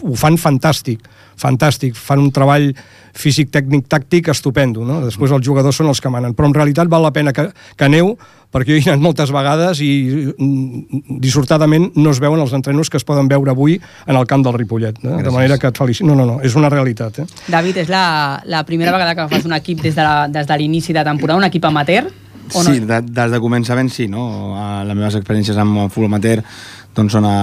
ho 0.04 0.16
fan 0.20 0.38
fantàstic, 0.38 1.04
fantàstic, 1.40 1.98
fan 1.98 2.22
un 2.24 2.32
treball 2.34 2.72
físic, 3.14 3.52
tècnic, 3.54 3.86
tàctic 3.90 4.30
estupendo, 4.34 4.86
no? 4.86 5.02
Després 5.06 5.34
els 5.36 5.46
jugadors 5.46 5.78
són 5.78 5.92
els 5.92 6.02
que 6.02 6.12
manen, 6.14 6.34
però 6.34 6.50
en 6.50 6.56
realitat 6.58 6.90
val 6.90 7.06
la 7.06 7.14
pena 7.14 7.34
que, 7.36 7.50
que 7.78 7.86
aneu 7.86 8.16
perquè 8.54 8.76
jo 8.76 8.78
he 8.78 8.92
anat 8.92 9.02
moltes 9.02 9.32
vegades 9.34 9.82
i 9.82 9.92
mm, 10.30 11.20
dissortadament 11.24 11.90
no 11.98 12.14
es 12.14 12.22
veuen 12.22 12.42
els 12.42 12.54
entrenos 12.54 12.92
que 12.92 13.00
es 13.02 13.06
poden 13.08 13.30
veure 13.32 13.54
avui 13.54 13.80
en 13.80 14.18
el 14.18 14.28
camp 14.30 14.46
del 14.46 14.58
Ripollet. 14.60 15.00
Eh? 15.02 15.22
De 15.26 15.34
manera 15.34 15.58
que 15.58 15.72
et 15.72 15.78
felicito. 15.78 16.06
No, 16.10 16.18
no, 16.20 16.28
no, 16.30 16.40
és 16.46 16.58
una 16.60 16.70
realitat. 16.70 17.24
Eh? 17.24 17.26
David, 17.48 17.82
és 17.86 17.90
la, 17.94 18.04
la 18.46 18.62
primera 18.68 18.94
vegada 18.94 19.18
que 19.18 19.30
fas 19.32 19.48
un 19.50 19.58
equip 19.58 19.82
des 19.82 19.98
de 19.98 20.60
l'inici 20.60 20.94
de, 20.94 21.02
de 21.02 21.10
temporada, 21.10 21.42
un 21.42 21.50
equip 21.50 21.66
amateur? 21.66 22.12
O 22.54 22.62
no? 22.62 22.70
Sí, 22.70 22.84
de, 22.84 23.00
des 23.02 23.34
de 23.34 23.40
començament 23.42 23.90
sí, 23.90 24.10
no? 24.12 24.54
A 24.60 24.84
les 24.86 24.98
meves 24.98 25.18
experiències 25.18 25.58
amb 25.58 25.86
el 25.86 25.90
futbol 25.90 26.12
amateur 26.12 26.44
doncs 26.94 27.16
són 27.16 27.26
a, 27.26 27.38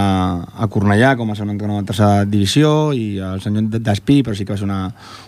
a 0.62 0.66
Cornellà 0.70 1.16
com 1.18 1.32
a 1.32 1.34
segon 1.34 1.54
entrenador 1.54 1.82
de 1.82 1.90
tercera 1.90 2.24
divisió 2.28 2.92
i 2.94 3.18
el 3.18 3.40
senyor 3.42 3.80
Despí, 3.82 4.20
però 4.26 4.36
sí 4.38 4.46
que 4.46 4.54
va 4.54 4.58
ser 4.60 4.68
una, 4.68 4.82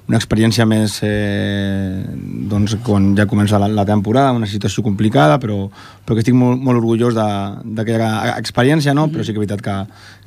una 0.08 0.18
experiència 0.20 0.66
més 0.68 1.00
eh, 1.06 2.04
doncs 2.50 2.76
quan 2.86 3.12
ja 3.18 3.26
comença 3.30 3.58
la, 3.58 3.66
la 3.72 3.86
temporada, 3.88 4.34
una 4.36 4.46
situació 4.46 4.84
complicada, 4.86 5.40
però, 5.42 5.64
però 6.04 6.14
que 6.14 6.22
estic 6.22 6.36
molt, 6.38 6.62
molt 6.62 6.78
orgullós 6.78 7.18
d'aquella 7.18 8.36
experiència, 8.36 8.94
no? 8.94 9.08
però 9.10 9.26
sí 9.26 9.34
que 9.34 9.40
és 9.40 9.46
veritat 9.46 9.64
que, 9.66 9.76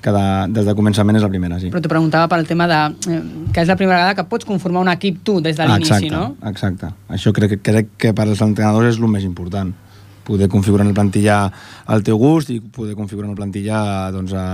que 0.04 0.16
de, 0.18 0.26
des 0.60 0.68
de 0.68 0.76
començament 0.76 1.16
és 1.16 1.24
la 1.24 1.32
primera, 1.32 1.62
sí. 1.64 1.72
Però 1.72 1.84
t'ho 1.84 1.94
preguntava 1.96 2.28
per 2.32 2.42
el 2.44 2.52
tema 2.52 2.68
de... 2.72 2.82
Eh, 3.08 3.22
que 3.56 3.64
és 3.64 3.72
la 3.72 3.80
primera 3.80 4.02
vegada 4.02 4.20
que 4.20 4.28
pots 4.28 4.50
conformar 4.50 4.84
un 4.84 4.92
equip 4.92 5.24
tu 5.24 5.40
des 5.40 5.56
de 5.56 5.72
l'inici, 5.72 6.12
no? 6.12 6.34
Exacte, 6.52 6.92
això 7.08 7.32
crec, 7.36 7.62
crec 7.64 7.96
que 7.96 8.12
per 8.18 8.28
als 8.28 8.44
entrenadors 8.44 8.92
és 8.92 9.00
el 9.00 9.08
més 9.16 9.24
important 9.24 9.72
poder 10.26 10.50
configurar 10.50 10.86
una 10.86 10.96
plantilla 10.98 11.38
al 11.86 12.04
teu 12.04 12.18
gust 12.20 12.50
i 12.52 12.60
poder 12.60 12.96
configurar 12.98 13.30
una 13.30 13.38
plantilla 13.38 14.12
doncs, 14.12 14.34
a, 14.34 14.46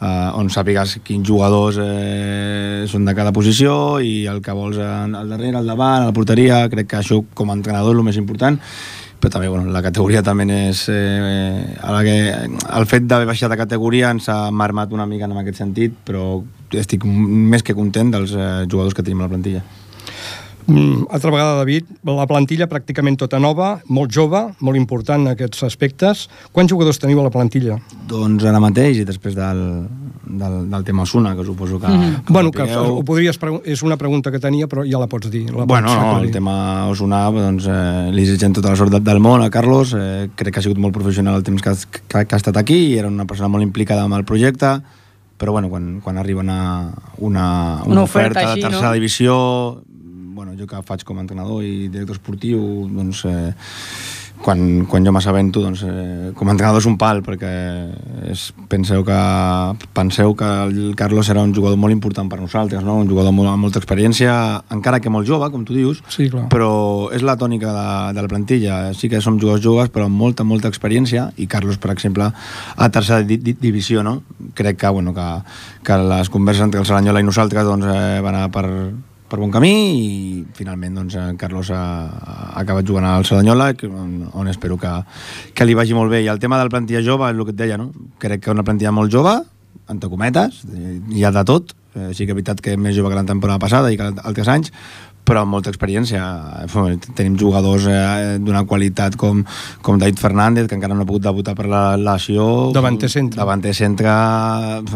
a, 0.00 0.12
on 0.40 0.48
sàpigues 0.50 0.98
quins 1.06 1.28
jugadors 1.28 1.78
eh, 1.84 2.86
són 2.90 3.04
de 3.06 3.14
cada 3.14 3.34
posició 3.36 3.98
i 4.00 4.24
el 4.30 4.40
que 4.42 4.56
vols 4.56 4.80
al 4.80 5.28
darrere, 5.28 5.58
al 5.60 5.68
davant, 5.68 6.02
a 6.02 6.08
la 6.08 6.16
porteria, 6.16 6.64
crec 6.72 6.88
que 6.90 7.02
això 7.02 7.20
com 7.34 7.52
a 7.52 7.58
entrenador 7.58 7.94
és 7.94 8.00
el 8.00 8.08
més 8.08 8.20
important. 8.20 8.58
Però 9.18 9.32
també 9.34 9.48
bueno, 9.50 9.66
la 9.74 9.82
categoria 9.82 10.22
també 10.22 10.46
és 10.68 10.84
eh, 10.94 11.74
a 11.82 11.90
la 11.90 12.04
que, 12.06 12.14
el 12.78 12.86
fet 12.86 13.08
d'haver 13.10 13.26
baixat 13.26 13.50
de 13.50 13.58
categoria 13.58 14.12
ens 14.14 14.28
ha 14.30 14.44
marmat 14.54 14.94
una 14.94 15.08
mica 15.10 15.26
en 15.26 15.34
aquest 15.40 15.58
sentit 15.64 15.98
però 16.06 16.38
estic 16.70 17.04
més 17.04 17.66
que 17.66 17.74
content 17.74 18.14
dels 18.14 18.36
eh, 18.38 18.48
jugadors 18.70 18.94
que 18.94 19.02
tenim 19.02 19.24
a 19.24 19.26
la 19.26 19.34
plantilla 19.34 19.64
altra 20.68 21.30
vegada, 21.30 21.56
David, 21.56 21.86
la 22.04 22.26
plantilla 22.28 22.68
pràcticament 22.68 23.16
tota 23.20 23.38
nova, 23.40 23.78
molt 23.88 24.12
jove, 24.12 24.42
molt 24.60 24.76
important 24.76 25.24
en 25.24 25.32
aquests 25.32 25.64
aspectes. 25.64 26.26
Quants 26.52 26.70
jugadors 26.72 27.00
teniu 27.00 27.22
a 27.22 27.24
la 27.26 27.32
plantilla? 27.32 27.78
Doncs 28.08 28.44
ara 28.44 28.60
mateix, 28.60 29.00
i 29.00 29.06
després 29.08 29.36
del, 29.36 29.62
del, 30.28 30.58
del 30.68 30.84
tema 30.84 31.06
Osuna, 31.06 31.34
que 31.36 31.44
suposo 31.44 31.80
que... 31.80 31.88
Mm 31.88 32.00
-hmm. 32.00 32.24
que 32.24 32.32
bueno, 32.32 32.50
que 32.50 32.62
ho 32.76 33.02
podries 33.02 33.38
és 33.64 33.82
una 33.82 33.96
pregunta 33.96 34.30
que 34.30 34.38
tenia, 34.38 34.66
però 34.66 34.84
ja 34.84 34.98
la 34.98 35.06
pots 35.06 35.30
dir. 35.30 35.50
La 35.50 35.64
bueno, 35.64 35.88
no, 35.94 36.20
el 36.20 36.30
tema 36.30 36.88
Osuna, 36.88 37.30
doncs, 37.30 37.66
eh, 37.66 38.10
li 38.12 38.24
desitgem 38.24 38.52
tota 38.52 38.70
la 38.70 38.76
sort 38.76 38.92
del 38.92 39.20
món 39.20 39.42
a 39.42 39.50
Carlos. 39.50 39.94
Eh, 39.94 40.28
crec 40.34 40.52
que 40.52 40.60
ha 40.60 40.62
sigut 40.62 40.78
molt 40.78 40.94
professional 40.94 41.34
el 41.34 41.42
temps 41.42 41.62
que, 41.62 41.70
que, 42.08 42.26
que 42.26 42.34
ha 42.34 42.36
estat 42.38 42.56
aquí, 42.56 42.92
i 42.92 42.98
era 42.98 43.08
una 43.08 43.24
persona 43.24 43.48
molt 43.48 43.62
implicada 43.62 44.02
amb 44.02 44.14
el 44.14 44.24
projecte, 44.24 44.80
però 45.38 45.52
bueno, 45.52 45.70
quan, 45.70 46.00
quan 46.00 46.18
arriba 46.18 46.40
una, 46.40 46.92
una, 47.18 47.82
una, 47.82 47.84
una 47.86 48.02
oferta, 48.02 48.40
oferta 48.40 48.40
així, 48.40 48.60
de 48.60 48.66
tercera 48.66 48.88
no? 48.88 48.94
divisió 48.94 49.82
bueno, 50.38 50.54
jo 50.54 50.68
que 50.70 50.78
faig 50.86 51.02
com 51.02 51.18
a 51.18 51.24
entrenador 51.24 51.64
i 51.66 51.88
director 51.90 52.14
esportiu, 52.14 52.60
doncs, 52.94 53.24
eh, 53.26 53.50
quan, 54.38 54.86
quan 54.86 55.02
jo 55.02 55.12
m'assabento, 55.12 55.60
doncs, 55.64 55.82
eh, 55.82 56.30
com 56.38 56.48
a 56.48 56.54
entrenador 56.54 56.78
és 56.78 56.86
un 56.86 56.94
pal, 57.00 57.24
perquè 57.26 57.50
és, 58.30 58.44
penseu, 58.70 59.02
que, 59.06 59.18
penseu 59.96 60.34
que 60.38 60.50
el 60.68 60.94
Carlos 60.98 61.26
serà 61.26 61.42
un 61.42 61.54
jugador 61.56 61.78
molt 61.80 61.96
important 61.96 62.30
per 62.30 62.38
nosaltres, 62.38 62.84
no? 62.86 63.00
un 63.02 63.10
jugador 63.10 63.34
molt, 63.34 63.50
amb 63.50 63.66
molta 63.66 63.82
experiència, 63.82 64.32
encara 64.74 65.02
que 65.02 65.10
molt 65.10 65.26
jove, 65.26 65.50
com 65.50 65.66
tu 65.66 65.74
dius, 65.74 66.04
sí, 66.14 66.28
clar. 66.30 66.46
però 66.52 66.70
és 67.14 67.26
la 67.26 67.34
tònica 67.40 67.74
de, 67.74 67.88
de 68.14 68.24
la 68.24 68.30
plantilla. 68.30 68.78
Sí 68.94 69.10
que 69.10 69.22
som 69.24 69.40
jugadors 69.42 69.64
joves, 69.64 69.90
però 69.94 70.06
amb 70.06 70.22
molta, 70.22 70.46
molta 70.46 70.70
experiència, 70.70 71.32
i 71.36 71.48
Carlos, 71.50 71.82
per 71.82 71.90
exemple, 71.96 72.30
a 72.30 72.90
tercera 72.94 73.26
di 73.26 73.40
di 73.42 73.56
divisió, 73.58 74.06
no? 74.06 74.20
Crec 74.54 74.78
que, 74.78 74.94
bueno, 74.94 75.14
que, 75.14 75.28
que 75.82 75.98
les 75.98 76.30
converses 76.30 76.68
entre 76.68 76.80
el 76.80 76.86
Saranyola 76.86 77.20
i 77.24 77.26
nosaltres 77.26 77.66
doncs, 77.66 77.90
eh, 77.90 78.20
van 78.22 78.38
anar 78.38 78.52
per, 78.54 78.66
per 79.28 79.38
bon 79.40 79.52
camí 79.52 79.72
i 79.72 80.44
finalment 80.56 80.96
doncs, 81.02 81.16
Carlos 81.40 81.70
ha, 81.74 81.82
ha 82.08 82.62
acabat 82.62 82.86
jugant 82.88 83.06
al 83.08 83.26
Cerdanyola 83.28 83.70
on, 83.88 84.14
on 84.32 84.48
espero 84.48 84.78
que, 84.80 84.92
que 85.54 85.66
li 85.68 85.76
vagi 85.76 85.96
molt 85.96 86.12
bé 86.12 86.22
i 86.24 86.30
el 86.32 86.40
tema 86.40 86.58
del 86.60 86.72
plantilla 86.72 87.04
jove 87.04 87.28
és 87.28 87.36
el 87.36 87.44
que 87.44 87.54
et 87.56 87.60
deia 87.60 87.78
no? 87.80 87.90
crec 88.18 88.46
que 88.46 88.54
una 88.54 88.64
plantilla 88.64 88.94
molt 88.94 89.12
jove 89.12 89.36
entre 89.88 90.10
cometes, 90.12 90.64
hi 90.68 91.22
ha 91.24 91.32
de 91.32 91.44
tot 91.48 91.72
eh, 91.94 92.10
sí 92.12 92.24
que 92.24 92.32
és 92.32 92.38
veritat 92.38 92.60
que 92.64 92.74
és 92.74 92.80
més 92.80 92.96
jove 92.96 93.12
que 93.12 93.20
la 93.20 93.28
temporada 93.28 93.60
passada 93.62 93.92
i 93.92 93.98
que 94.00 94.08
altres 94.08 94.48
anys 94.52 94.72
però 95.28 95.44
amb 95.44 95.52
molta 95.52 95.68
experiència. 95.72 96.22
Tenim 97.18 97.36
jugadors 97.40 97.84
eh, 97.92 98.38
d'una 98.40 98.64
qualitat 98.68 99.18
com, 99.20 99.42
com 99.84 100.00
David 100.00 100.20
Fernández, 100.22 100.68
que 100.68 100.78
encara 100.78 100.96
no 100.96 101.04
ha 101.04 101.08
pogut 101.08 101.26
debutar 101.26 101.54
per 101.58 101.68
la 101.68 101.82
lesió. 102.00 102.70
Davanter 102.74 103.10
centre. 103.12 103.36
Davanter 103.36 103.74
centre, 103.76 104.08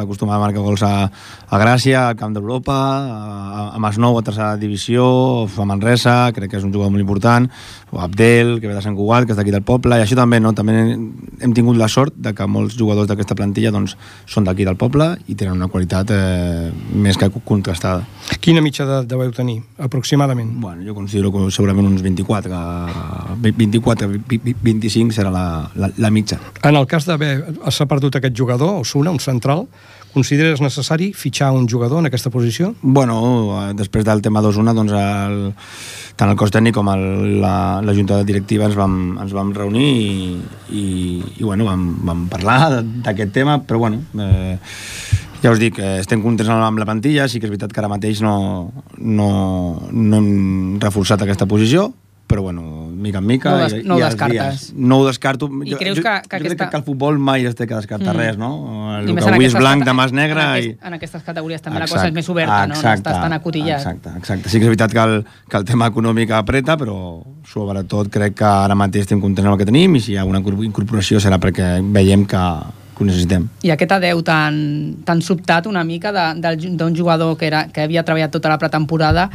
acostumat 0.07 0.39
a 0.39 0.43
marcar 0.43 0.65
gols 0.65 0.85
a, 0.89 0.95
a 1.07 1.61
Gràcia, 1.61 2.07
al 2.09 2.19
Camp 2.21 2.33
d'Europa, 2.37 2.79
a, 2.79 3.69
a 3.77 3.83
Masnou, 3.83 4.17
a 4.19 4.25
tercera 4.25 4.57
divisió, 4.57 5.05
a 5.45 5.69
Manresa, 5.69 6.17
crec 6.33 6.55
que 6.55 6.61
és 6.63 6.67
un 6.67 6.73
jugador 6.73 6.95
molt 6.95 7.05
important, 7.05 7.51
o 7.93 8.01
Abdel, 8.01 8.59
que 8.61 8.69
ve 8.69 8.75
de 8.75 8.83
Sant 8.85 8.97
Cugat, 8.97 9.27
que 9.29 9.37
és 9.37 9.41
d'aquí 9.41 9.53
del 9.55 9.65
poble, 9.69 10.01
i 10.01 10.05
això 10.05 10.17
també, 10.19 10.41
no? 10.41 10.55
També 10.57 10.77
hem 10.83 11.55
tingut 11.55 11.77
la 11.77 11.91
sort 11.93 12.17
de 12.17 12.35
que 12.35 12.49
molts 12.49 12.77
jugadors 12.79 13.11
d'aquesta 13.11 13.37
plantilla 13.39 13.73
doncs, 13.75 13.97
són 14.27 14.49
d'aquí 14.49 14.65
del 14.65 14.81
poble 14.81 15.13
i 15.29 15.37
tenen 15.37 15.61
una 15.61 15.69
qualitat 15.73 16.11
eh, 16.17 16.71
més 16.95 17.21
que 17.21 17.31
contrastada. 17.45 18.07
Quina 18.43 18.65
mitja 18.65 18.89
de 18.89 19.03
deveu 19.07 19.31
tenir, 19.37 19.61
aproximadament? 19.79 20.03
aproximadament? 20.03 20.61
Bueno, 20.61 20.83
jo 20.83 20.95
considero 20.95 21.33
que 21.33 21.51
segurament 21.51 21.87
uns 21.87 22.03
24, 22.03 22.51
que 22.51 23.53
24, 23.53 24.09
25 24.63 25.13
serà 25.13 25.31
la, 25.31 25.71
la, 25.75 25.91
la 25.97 26.11
mitja. 26.11 26.39
En 26.63 26.77
el 26.77 26.87
cas 26.87 27.07
d'haver 27.07 27.33
s'ha 27.71 27.87
perdut 27.87 28.17
aquest 28.17 28.37
jugador, 28.37 28.81
Osuna, 28.83 29.11
un 29.11 29.21
central, 29.21 29.67
consideres 30.13 30.61
necessari 30.63 31.13
fitxar 31.17 31.51
un 31.57 31.69
jugador 31.69 32.03
en 32.03 32.09
aquesta 32.09 32.31
posició? 32.31 32.75
Bueno, 32.83 33.17
després 33.79 34.05
del 34.07 34.23
tema 34.25 34.43
d'Osuna, 34.45 34.75
doncs 34.77 34.95
el, 34.97 35.39
tant 36.17 36.33
el 36.33 36.39
cos 36.41 36.53
tècnic 36.55 36.77
com 36.77 36.91
el, 36.93 37.05
la, 37.43 37.55
la 37.85 37.97
junta 37.97 38.21
directiva 38.29 38.69
ens 38.69 38.79
vam, 38.79 38.97
ens 39.23 39.35
vam 39.37 39.53
reunir 39.57 39.89
i, 39.89 40.37
i, 40.71 40.87
i 41.41 41.43
bueno, 41.43 41.67
vam, 41.71 41.89
vam 42.07 42.27
parlar 42.33 42.83
d'aquest 42.83 43.35
tema, 43.35 43.59
però 43.67 43.83
bueno, 43.83 44.03
eh, 44.21 44.57
ja 45.43 45.51
us 45.51 45.59
dic, 45.59 45.81
eh, 45.83 45.99
estem 46.03 46.23
contents 46.23 46.53
amb 46.53 46.79
la 46.79 46.87
plantilla, 46.87 47.27
sí 47.29 47.41
que 47.41 47.49
és 47.49 47.55
veritat 47.55 47.73
que 47.75 47.83
ara 47.83 47.91
mateix 47.91 48.23
no, 48.23 48.37
no, 48.99 49.29
no 49.91 50.21
hem 50.21 50.79
reforçat 50.83 51.25
aquesta 51.25 51.49
posició, 51.51 51.91
però 52.27 52.43
bueno, 52.43 52.63
mica 52.89 53.19
en 53.19 53.27
mica... 53.27 53.51
No, 53.51 53.57
des, 53.69 53.85
no 53.85 53.97
ho 53.97 53.99
descartes. 54.01 54.61
Dies. 54.71 54.75
No 54.75 54.99
ho 55.01 55.07
descarto. 55.07 55.51
I 55.65 55.73
jo, 55.73 55.79
creus 55.79 55.99
que, 55.99 56.03
que 56.03 56.09
jo 56.09 56.19
aquesta... 56.39 56.57
crec 56.57 56.71
que 56.71 56.79
el 56.79 56.85
futbol 56.87 57.19
mai 57.19 57.45
es 57.45 57.57
té 57.59 57.67
que 57.67 57.77
descartar 57.77 58.15
mm. 58.15 58.19
res, 58.19 58.39
no? 58.41 58.53
El 58.97 59.11
I 59.13 59.17
que 59.19 59.27
avui 59.29 59.49
és 59.51 59.57
blanc, 59.57 59.85
demà 59.85 60.07
és 60.09 60.15
negre... 60.17 60.41
En, 60.41 60.57
aquest, 60.57 60.81
i... 60.81 60.89
en 60.89 60.97
aquestes 60.97 61.27
categories 61.27 61.61
també 61.61 61.83
exacte, 61.83 61.93
la 61.93 62.01
cosa 62.01 62.09
és 62.09 62.17
més 62.17 62.31
oberta, 62.33 62.59
exacte, 62.65 62.81
no? 62.81 62.89
No 62.89 62.97
estàs 62.97 63.21
tan 63.21 63.37
acotillat. 63.37 63.83
Exacte, 63.83 64.17
exacte. 64.23 64.49
Sí 64.49 64.61
que 64.63 64.69
és 64.69 64.73
veritat 64.73 64.97
que 64.97 65.05
el, 65.05 65.19
que 65.51 65.61
el 65.61 65.69
tema 65.69 65.93
econòmic 65.93 66.33
apreta, 66.39 66.79
però 66.81 66.99
sobretot 67.53 68.09
crec 68.13 68.39
que 68.41 68.49
ara 68.49 68.79
mateix 68.79 69.05
estem 69.05 69.21
contents 69.21 69.51
amb 69.51 69.59
el 69.59 69.61
que 69.61 69.69
tenim 69.69 70.01
i 70.01 70.05
si 70.05 70.15
hi 70.15 70.21
ha 70.21 70.25
una 70.29 70.41
incorporació 70.41 71.21
serà 71.21 71.37
perquè 71.43 71.75
veiem 71.85 72.25
que, 72.25 72.45
que 72.97 73.05
ho 73.05 73.13
necessitem. 73.13 73.51
I 73.67 73.75
aquest 73.77 73.99
adeu 73.99 74.23
tan, 74.25 74.63
tan 75.05 75.21
sobtat 75.21 75.69
una 75.69 75.85
mica 75.85 76.13
d'un 76.13 76.97
jugador 76.97 77.37
que, 77.37 77.53
era, 77.53 77.67
que 77.69 77.85
havia 77.85 78.07
treballat 78.09 78.33
tota 78.33 78.53
la 78.53 78.61
pretemporada 78.63 79.29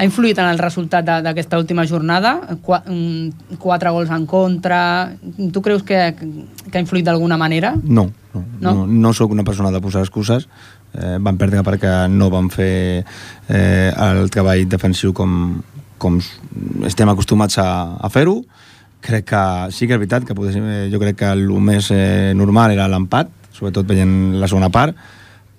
ha 0.00 0.06
influït 0.06 0.38
en 0.40 0.48
el 0.48 0.58
resultat 0.58 1.04
d'aquesta 1.04 1.58
última 1.60 1.84
jornada? 1.84 2.38
Qu 2.64 2.72
mm, 2.78 3.58
quatre 3.60 3.92
gols 3.92 4.12
en 4.16 4.24
contra... 4.26 4.80
Tu 5.20 5.60
creus 5.60 5.84
que, 5.84 5.98
que 6.16 6.78
ha 6.78 6.80
influït 6.80 7.04
d'alguna 7.04 7.36
manera? 7.36 7.74
No, 7.84 8.06
no, 8.32 8.44
no, 8.60 8.72
no, 8.72 8.86
no 8.88 9.12
sóc 9.12 9.34
una 9.36 9.44
persona 9.44 9.72
de 9.74 9.82
posar 9.84 10.06
excuses. 10.06 10.48
Eh, 10.96 11.18
van 11.20 11.36
perdre 11.38 11.60
perquè 11.66 11.92
no 12.08 12.30
van 12.32 12.48
fer 12.50 13.04
eh, 13.04 13.92
el 13.92 14.32
treball 14.32 14.64
defensiu 14.72 15.12
com, 15.12 15.60
com 16.00 16.16
estem 16.88 17.12
acostumats 17.12 17.60
a, 17.60 17.68
a 18.00 18.10
fer-ho 18.10 18.40
crec 19.00 19.28
que 19.30 19.44
sí 19.72 19.86
que 19.86 19.96
és 19.96 20.00
veritat 20.00 20.26
que 20.26 20.34
poder, 20.36 20.56
eh, 20.56 20.88
jo 20.92 21.00
crec 21.00 21.20
que 21.20 21.30
el 21.32 21.46
més 21.60 21.92
eh, 21.94 22.32
normal 22.36 22.74
era 22.74 22.88
l'empat, 22.88 23.30
sobretot 23.56 23.88
veient 23.88 24.40
la 24.40 24.48
segona 24.48 24.72
part, 24.72 24.96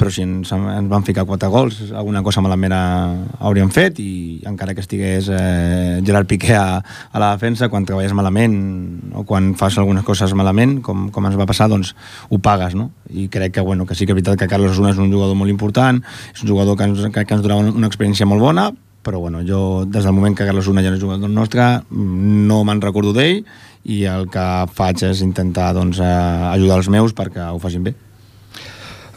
però 0.02 0.10
si 0.10 0.24
ens, 0.26 0.50
ens 0.50 0.90
van 0.90 1.04
ficar 1.06 1.28
quatre 1.30 1.46
gols, 1.54 1.78
alguna 1.94 2.24
cosa 2.26 2.42
malament 2.42 2.74
hauríem 2.74 3.70
fet 3.70 4.00
i 4.02 4.42
encara 4.50 4.74
que 4.74 4.82
estigués 4.82 5.30
eh, 5.30 6.02
Gerard 6.02 6.26
Piqué 6.30 6.56
a, 6.58 6.82
a 6.82 7.22
la 7.22 7.30
defensa, 7.36 7.70
quan 7.70 7.86
treballes 7.86 8.16
malament 8.18 9.14
o 9.14 9.22
quan 9.30 9.54
fas 9.60 9.78
algunes 9.78 10.06
coses 10.08 10.34
malament, 10.34 10.80
com, 10.82 11.12
com 11.14 11.30
ens 11.30 11.38
va 11.38 11.46
passar, 11.46 11.70
doncs 11.70 11.94
ho 12.34 12.42
pagues, 12.42 12.74
no? 12.74 12.90
I 13.14 13.28
crec 13.30 13.60
que, 13.60 13.66
bueno, 13.66 13.86
que 13.86 13.94
sí 13.94 14.10
que 14.10 14.16
és 14.16 14.18
veritat 14.18 14.42
que 14.42 14.50
Carlos 14.50 14.74
Osuna 14.74 14.96
és 14.96 15.02
un 15.02 15.14
jugador 15.14 15.38
molt 15.38 15.54
important, 15.54 16.02
és 16.34 16.42
un 16.42 16.50
jugador 16.50 16.80
que 16.80 16.90
ens, 16.90 17.06
que, 17.14 17.28
que 17.28 17.38
ens 17.38 17.46
donava 17.46 17.70
una 17.70 17.92
experiència 17.92 18.26
molt 18.26 18.42
bona, 18.42 18.72
però 19.06 19.22
bueno, 19.22 19.46
jo 19.46 19.86
des 19.86 20.06
del 20.06 20.18
moment 20.18 20.34
que 20.38 20.46
Carlos 20.46 20.70
Una 20.70 20.82
ja 20.82 20.90
no 20.90 20.98
és 20.98 21.02
jugador 21.02 21.30
nostre 21.30 21.66
no 21.90 22.64
me'n 22.66 22.82
recordo 22.82 23.14
d'ell 23.14 23.44
i 23.86 24.04
el 24.10 24.30
que 24.34 24.46
faig 24.74 25.02
és 25.10 25.22
intentar 25.26 25.72
doncs, 25.78 26.02
eh, 26.02 26.14
ajudar 26.54 26.82
els 26.82 26.90
meus 26.90 27.14
perquè 27.18 27.50
ho 27.50 27.62
facin 27.62 27.86
bé 27.86 27.96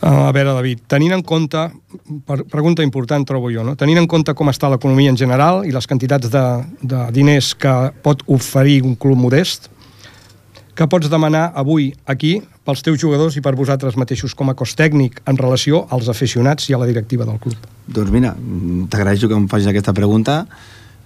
a 0.04 0.32
veure, 0.36 0.52
David, 0.52 0.82
tenint 0.90 1.14
en 1.16 1.22
compte, 1.24 1.60
per, 2.28 2.42
pregunta 2.52 2.84
important 2.84 3.24
trobo 3.24 3.48
jo, 3.52 3.62
no? 3.64 3.72
tenint 3.80 4.02
en 4.02 4.08
compte 4.10 4.34
com 4.36 4.50
està 4.52 4.68
l'economia 4.68 5.12
en 5.14 5.16
general 5.16 5.62
i 5.64 5.72
les 5.72 5.88
quantitats 5.88 6.28
de, 6.32 6.42
de 6.82 7.06
diners 7.16 7.54
que 7.56 7.72
pot 8.04 8.20
oferir 8.28 8.82
un 8.84 8.98
club 9.00 9.16
modest, 9.22 9.70
que 10.74 10.88
pots 10.90 11.08
demanar 11.08 11.46
avui 11.56 11.92
aquí 12.10 12.34
pels 12.66 12.82
teus 12.84 13.00
jugadors 13.00 13.38
i 13.38 13.42
per 13.44 13.54
vosaltres 13.56 13.96
mateixos 14.00 14.34
com 14.36 14.50
a 14.50 14.56
cos 14.58 14.74
tècnic 14.76 15.22
en 15.30 15.40
relació 15.40 15.84
als 15.94 16.10
aficionats 16.12 16.68
i 16.68 16.76
a 16.76 16.80
la 16.82 16.88
directiva 16.90 17.24
del 17.28 17.40
club? 17.40 17.68
Doncs 17.86 18.12
mira, 18.12 18.34
t'agraeixo 18.90 19.30
que 19.30 19.38
em 19.38 19.48
facis 19.48 19.70
aquesta 19.70 19.94
pregunta. 19.96 20.42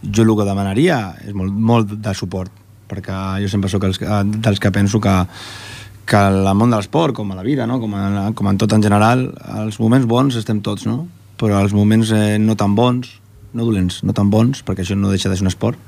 Jo 0.03 0.25
el 0.25 0.35
que 0.39 0.47
demanaria 0.47 0.99
és 1.27 1.35
molt, 1.35 1.53
molt 1.53 1.95
de 2.03 2.15
suport, 2.15 2.51
perquè 2.89 3.43
jo 3.43 3.51
sempre 3.51 3.71
sóc 3.71 3.85
els, 3.87 3.99
dels 4.39 4.63
que 4.63 4.73
penso 4.75 5.03
que, 5.03 5.15
que 6.09 6.19
al 6.19 6.43
món 6.57 6.73
de 6.73 6.79
l'esport, 6.79 7.15
com 7.17 7.31
a 7.33 7.37
la 7.39 7.45
vida, 7.47 7.67
no? 7.69 7.79
com, 7.83 7.95
a, 7.95 8.29
com 8.35 8.49
en 8.51 8.61
tot 8.61 8.73
en 8.73 8.85
general, 8.85 9.29
els 9.61 9.79
moments 9.83 10.09
bons 10.09 10.39
estem 10.41 10.63
tots, 10.65 10.87
no? 10.89 11.03
però 11.39 11.61
els 11.63 11.75
moments 11.77 12.11
eh, 12.17 12.39
no 12.43 12.57
tan 12.59 12.75
bons, 12.79 13.19
no 13.55 13.67
dolents, 13.69 14.03
no 14.05 14.15
tan 14.17 14.31
bons, 14.33 14.65
perquè 14.67 14.85
això 14.85 14.97
no 14.99 15.13
deixa 15.13 15.31
de 15.31 15.37
ser 15.39 15.47
un 15.47 15.53
esport, 15.53 15.79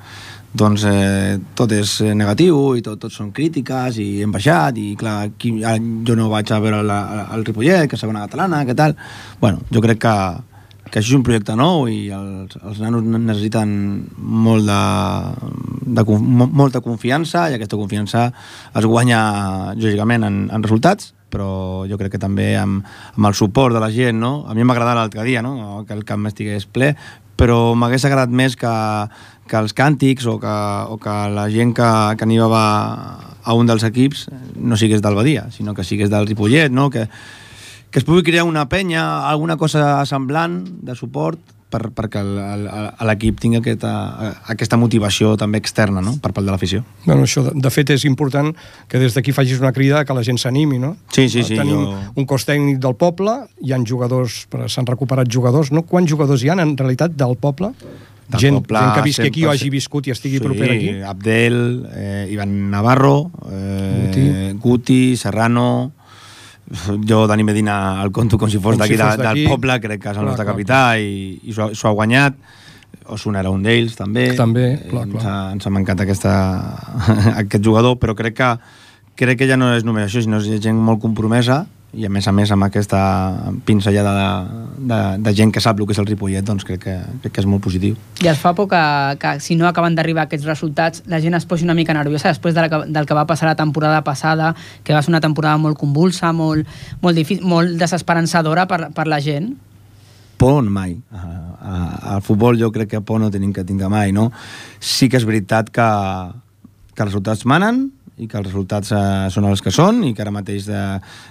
doncs 0.53 0.85
eh, 0.89 1.39
tot 1.55 1.73
és 1.73 1.97
eh, 2.03 2.13
negatiu 2.19 2.75
i 2.79 2.83
tot, 2.83 2.99
tot 3.03 3.15
són 3.15 3.31
crítiques 3.35 4.01
i 4.03 4.09
hem 4.25 4.33
baixat 4.35 4.79
i 4.83 4.93
clar, 4.99 5.31
aquí, 5.31 5.53
ara 5.63 5.79
jo 5.79 6.17
no 6.19 6.31
vaig 6.33 6.51
a 6.51 6.59
veure 6.63 6.83
la, 6.87 7.01
el 7.37 7.45
Ripollet, 7.47 7.87
que 7.89 7.99
és 7.99 8.03
segona 8.03 8.25
catalana, 8.27 8.65
què 8.67 8.75
tal 8.79 8.97
bueno, 9.43 9.63
jo 9.71 9.83
crec 9.85 10.03
que, 10.03 10.15
que 10.91 10.99
això 10.99 11.13
és 11.13 11.19
un 11.19 11.23
projecte 11.27 11.55
nou 11.55 11.85
i 11.91 12.09
els, 12.15 12.57
els 12.67 12.81
nanos 12.83 13.05
necessiten 13.07 13.71
molt 14.19 14.67
de, 14.67 14.81
de, 15.87 16.05
mo- 16.19 16.51
molta 16.51 16.81
confiança 16.83 17.49
i 17.51 17.55
aquesta 17.57 17.79
confiança 17.79 18.27
es 18.75 18.87
guanya 18.91 19.21
lògicament 19.79 20.27
en, 20.27 20.39
en 20.51 20.63
resultats 20.67 21.13
però 21.31 21.87
jo 21.87 21.95
crec 21.95 22.17
que 22.17 22.23
també 22.23 22.57
amb, 22.59 22.83
amb 23.15 23.27
el 23.29 23.37
suport 23.39 23.71
de 23.77 23.79
la 23.79 23.93
gent, 23.95 24.19
no? 24.19 24.33
A 24.51 24.55
mi 24.59 24.65
m'agrada 24.67 24.97
l'altre 24.99 25.23
dia, 25.23 25.45
no? 25.47 25.85
Que 25.87 25.95
el 25.95 26.03
camp 26.05 26.27
estigués 26.27 26.67
ple, 26.67 26.89
però 27.39 27.77
m'hagués 27.79 28.03
agradat 28.09 28.35
més 28.35 28.57
que, 28.59 28.73
que 29.47 29.61
els 29.61 29.71
càntics 29.79 30.27
o 30.27 30.41
que, 30.43 30.57
o 30.91 30.99
que 30.99 31.15
la 31.31 31.45
gent 31.55 31.71
que, 31.79 31.87
que 32.19 32.27
animava 32.27 32.65
a 33.47 33.55
un 33.55 33.71
dels 33.71 33.87
equips 33.87 34.27
no 34.59 34.75
sigués 34.77 35.07
del 35.07 35.15
Badia, 35.15 35.47
sinó 35.55 35.71
que 35.73 35.87
sigués 35.87 36.11
del 36.11 36.27
Ripollet, 36.27 36.75
no? 36.75 36.91
Que, 36.91 37.07
que 37.91 37.99
es 37.99 38.05
pugui 38.05 38.23
crear 38.23 38.45
una 38.45 38.69
penya, 38.69 39.29
alguna 39.29 39.57
cosa 39.57 40.05
semblant 40.07 40.63
de 40.83 40.95
suport 40.95 41.39
per, 41.71 41.89
perquè 41.95 42.19
l'equip 43.07 43.39
tingui 43.39 43.61
aquesta, 43.61 43.91
aquesta 44.51 44.77
motivació 44.81 45.37
també 45.39 45.61
externa 45.63 46.03
no? 46.03 46.17
per 46.23 46.33
part 46.35 46.47
de 46.47 46.51
l'afició. 46.51 46.83
Bueno, 47.05 47.23
això, 47.29 47.45
de, 47.47 47.53
de 47.63 47.71
fet, 47.71 47.93
és 47.95 48.05
important 48.09 48.51
que 48.91 48.99
des 48.99 49.15
d'aquí 49.15 49.31
facis 49.37 49.61
una 49.63 49.71
crida 49.73 50.05
que 50.05 50.17
la 50.17 50.25
gent 50.27 50.39
s'animi, 50.43 50.81
no? 50.83 50.97
Sí, 51.15 51.29
sí, 51.31 51.45
sí, 51.47 51.55
Tenim 51.59 51.85
jo- 51.85 51.97
un 52.19 52.27
cos 52.27 52.47
tècnic 52.49 52.81
del 52.83 52.97
poble, 52.99 53.37
hi 53.63 53.75
han 53.77 53.87
jugadors, 53.87 54.47
s'han 54.67 54.87
recuperat 54.91 55.31
jugadors, 55.31 55.71
no? 55.71 55.85
Quants 55.87 56.11
jugadors 56.11 56.43
hi 56.43 56.51
han, 56.51 56.63
en 56.65 56.75
realitat, 56.77 57.15
del 57.15 57.37
poble? 57.39 57.71
Del 58.31 58.41
gent, 58.43 58.59
poble, 58.61 58.79
gent 58.79 58.93
que 58.95 59.07
visqui 59.07 59.27
aquí 59.31 59.45
o 59.45 59.49
100%. 59.51 59.55
hagi 59.55 59.71
viscut 59.71 60.07
i 60.07 60.13
estigui 60.15 60.39
sí, 60.39 60.43
proper 60.43 60.73
aquí? 60.75 60.91
Abdel, 61.03 61.57
eh, 61.95 62.27
Ivan 62.31 62.71
Navarro, 62.71 63.31
eh, 63.51 64.05
Guti. 64.07 64.59
Guti, 64.63 65.01
Serrano, 65.17 65.93
jo 67.09 67.27
Dani 67.27 67.43
Medina 67.45 68.01
el 68.05 68.13
conto 68.15 68.39
com 68.39 68.51
si 68.51 68.59
fos 68.63 68.79
d'aquí 68.79 68.95
si 68.95 69.01
de, 69.01 69.09
del 69.23 69.45
poble, 69.51 69.79
crec 69.83 70.03
que 70.03 70.11
és 70.13 70.17
el 70.17 70.23
Clar, 70.23 70.29
nostre 70.31 70.45
clar, 70.47 70.55
capità 70.55 70.81
i, 70.99 71.41
i 71.43 71.53
s'ho 71.57 71.89
ha 71.89 71.95
guanyat. 71.97 72.37
Osuna 73.11 73.41
era 73.43 73.51
un 73.51 73.63
d'ells 73.63 73.97
també. 73.99 74.29
També, 74.39 74.67
Eh, 74.77 74.89
clar, 74.91 75.03
ens, 75.09 75.17
clar. 75.17 75.27
ha, 75.27 75.53
ens 75.57 75.67
ha 75.67 75.71
mancat 75.75 76.01
aquesta, 76.05 76.33
aquest 77.43 77.65
jugador 77.65 77.97
però 77.99 78.15
crec 78.15 78.37
que 78.39 78.51
crec 79.21 79.39
que 79.43 79.49
ja 79.51 79.57
no 79.59 79.73
és 79.75 79.85
només 79.85 80.07
això, 80.07 80.23
sinó 80.23 80.39
que 80.41 80.55
és 80.57 80.63
gent 80.63 80.79
molt 80.79 81.01
compromesa 81.03 81.65
i 81.93 82.07
a 82.07 82.11
més 82.11 82.29
a 82.29 82.33
més 82.33 82.51
amb 82.55 82.63
aquesta 82.65 83.01
pinzellada 83.67 84.13
de, 84.15 84.29
de, 84.81 85.01
de 85.21 85.35
gent 85.37 85.53
que 85.53 85.61
sap 85.61 85.81
el 85.81 85.87
que 85.87 85.95
és 85.95 86.01
el 86.01 86.09
Ripollet 86.09 86.47
doncs 86.47 86.65
crec 86.67 86.83
que, 86.85 86.97
crec 87.23 87.35
que 87.37 87.43
és 87.45 87.49
molt 87.49 87.63
positiu 87.65 87.97
I 88.25 88.31
es 88.33 88.41
fa 88.41 88.55
por 88.57 88.69
que, 88.71 88.83
que 89.21 89.37
si 89.45 89.57
no 89.61 89.69
acaben 89.69 89.97
d'arribar 89.97 90.27
aquests 90.27 90.49
resultats, 90.49 91.05
la 91.11 91.21
gent 91.21 91.37
es 91.37 91.47
posi 91.47 91.67
una 91.69 91.77
mica 91.77 91.95
nerviosa 91.97 92.33
després 92.33 92.57
de 92.57 92.67
la, 92.67 92.85
del 92.87 93.09
que 93.09 93.17
va 93.17 93.27
passar 93.29 93.51
la 93.51 93.57
temporada 93.59 94.03
passada, 94.05 94.55
que 94.85 94.95
va 94.97 95.03
ser 95.03 95.13
una 95.13 95.21
temporada 95.21 95.59
molt 95.61 95.79
convulsa, 95.79 96.33
molt, 96.33 96.69
molt, 97.03 97.17
difícil, 97.17 97.45
molt 97.47 97.77
desesperançadora 97.81 98.67
per, 98.71 98.87
per 98.97 99.07
la 99.11 99.21
gent. 99.21 99.53
por 100.41 100.63
mai. 100.65 100.97
A, 101.13 101.19
a, 101.61 102.15
al 102.15 102.23
futbol 102.25 102.57
jo 102.57 102.71
crec 102.73 102.89
que 102.95 103.01
por 103.05 103.21
no 103.21 103.29
tenim 103.31 103.53
que 103.53 103.65
tinguem 103.69 103.93
mai, 103.93 104.13
no? 104.17 104.31
Sí 104.81 105.11
que 105.13 105.19
és 105.21 105.27
veritat 105.29 105.69
que, 105.69 105.89
que 106.95 107.05
els 107.05 107.11
resultats 107.11 107.45
manen 107.45 107.91
i 108.21 108.29
que 108.29 108.39
els 108.41 108.47
resultats 108.51 108.93
eh, 108.93 109.01
són 109.33 109.49
els 109.49 109.63
que 109.65 109.73
són 109.75 110.03
i 110.07 110.13
que 110.15 110.25
ara 110.25 110.35
mateix 110.35 110.69
eh, 110.69 110.85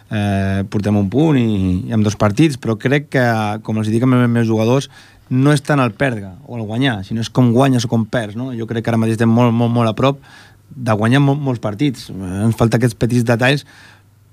eh, 0.10 0.60
portem 0.72 0.98
un 1.00 1.10
punt 1.12 1.38
i, 1.40 1.46
i 1.90 1.96
amb 1.96 2.06
dos 2.06 2.18
partits, 2.20 2.60
però 2.62 2.78
crec 2.80 3.10
que, 3.16 3.26
com 3.66 3.82
els 3.82 3.92
dic 3.94 4.06
els 4.06 4.30
meus 4.30 4.50
jugadors, 4.50 4.90
no 5.30 5.54
és 5.54 5.62
tant 5.62 5.82
el 5.82 5.94
perdre 5.94 6.32
o 6.48 6.58
el 6.58 6.66
guanyar, 6.66 7.00
sinó 7.06 7.22
és 7.22 7.30
com 7.30 7.52
guanyes 7.54 7.86
o 7.86 7.92
com 7.92 8.08
perds, 8.10 8.38
no? 8.40 8.50
Jo 8.58 8.66
crec 8.70 8.86
que 8.86 8.94
ara 8.94 9.02
mateix 9.02 9.20
estem 9.20 9.30
molt, 9.30 9.54
molt, 9.54 9.74
molt 9.76 9.92
a 9.92 9.98
prop 9.98 10.24
de 10.70 10.94
guanyar 10.98 11.22
molt, 11.22 11.42
molts 11.42 11.62
partits. 11.62 12.10
Ens 12.14 12.58
falta 12.58 12.78
aquests 12.78 12.98
petits 12.98 13.26
detalls, 13.26 13.66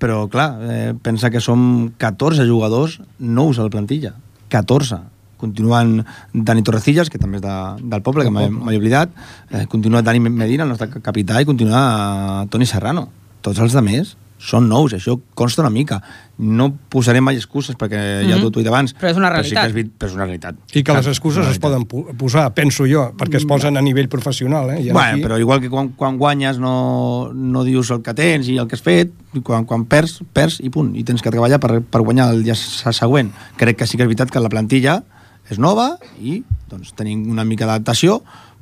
però 0.01 0.23
clar, 0.29 0.49
eh, 0.61 0.93
pensa 1.01 1.29
que 1.33 1.41
som 1.41 1.91
14 1.97 2.45
jugadors 2.49 2.99
nous 3.19 3.57
a 3.57 3.65
la 3.65 3.73
plantilla. 3.73 4.13
14 4.49 5.16
continuen 5.37 6.05
Dani 6.33 6.63
Torrecillas, 6.63 7.09
que 7.09 7.17
també 7.21 7.37
és 7.37 7.45
de, 7.45 7.55
del 7.83 8.01
poble, 8.01 8.23
que 8.27 8.31
m'he 8.31 8.77
oblidat, 8.77 9.09
eh, 9.51 9.65
continua 9.67 10.01
Dani 10.01 10.19
Medina, 10.19 10.63
el 10.63 10.69
nostre 10.69 10.89
capità, 11.01 11.41
i 11.41 11.45
continua 11.45 12.43
eh, 12.43 12.47
Toni 12.49 12.65
Serrano. 12.65 13.09
Tots 13.41 13.59
els 13.59 13.73
de 13.73 13.81
més 13.81 14.17
són 14.37 14.67
nous, 14.69 14.93
això 14.93 15.15
consta 15.33 15.63
una 15.63 15.71
mica. 15.73 15.95
No 16.37 16.67
posaré 16.93 17.17
mai 17.25 17.35
excuses 17.39 17.73
perquè 17.75 17.97
mm 17.97 18.25
-hmm. 18.27 18.29
ja 18.29 18.37
t'ho 18.39 18.47
he 18.59 18.61
dit 18.61 18.67
abans. 18.67 18.93
Però 18.93 19.09
és 19.09 19.17
una 19.17 19.31
Però, 19.31 19.43
sí 19.43 19.49
que 19.49 19.55
realitat. 19.55 19.77
és, 19.77 19.91
però 19.97 20.07
és 20.07 20.13
una 20.13 20.25
realitat. 20.25 20.55
I 20.75 20.83
que 20.83 20.93
les 20.93 21.07
excuses 21.07 21.47
es 21.47 21.57
poden 21.57 21.85
posar, 21.85 22.53
penso 22.53 22.85
jo, 22.85 23.13
perquè 23.17 23.37
es 23.37 23.45
posen 23.45 23.77
a 23.77 23.81
nivell 23.81 24.07
professional. 24.07 24.69
Eh? 24.77 24.81
I 24.81 24.91
Bueno, 24.91 25.13
aquí- 25.17 25.23
però 25.23 25.39
igual 25.39 25.59
que 25.59 25.69
quan, 25.71 25.89
quan 25.89 26.19
guanyes 26.19 26.59
no, 26.59 27.31
no 27.33 27.63
dius 27.63 27.89
el 27.89 28.03
que 28.03 28.13
tens 28.13 28.47
i 28.47 28.57
el 28.59 28.67
que 28.67 28.75
has 28.75 28.81
fet, 28.83 29.11
i 29.33 29.41
quan, 29.41 29.65
quan 29.65 29.85
perds, 29.85 30.21
perds 30.33 30.59
i 30.59 30.69
punt. 30.69 30.95
I 30.95 31.03
tens 31.03 31.23
que 31.23 31.31
treballar 31.31 31.59
per, 31.59 31.81
per 31.81 32.01
guanyar 32.01 32.29
el 32.31 32.43
dia 32.43 32.53
se- 32.53 32.93
següent. 32.93 33.31
Crec 33.57 33.75
que 33.77 33.87
sí 33.87 33.97
que 33.97 34.03
és 34.03 34.07
veritat 34.07 34.29
que 34.29 34.39
la 34.39 34.49
plantilla 34.49 35.03
és 35.51 35.59
nova 35.61 35.95
i 36.19 36.41
doncs, 36.69 36.93
tenim 36.97 37.27
una 37.31 37.45
mica 37.47 37.67
d'adaptació, 37.67 38.19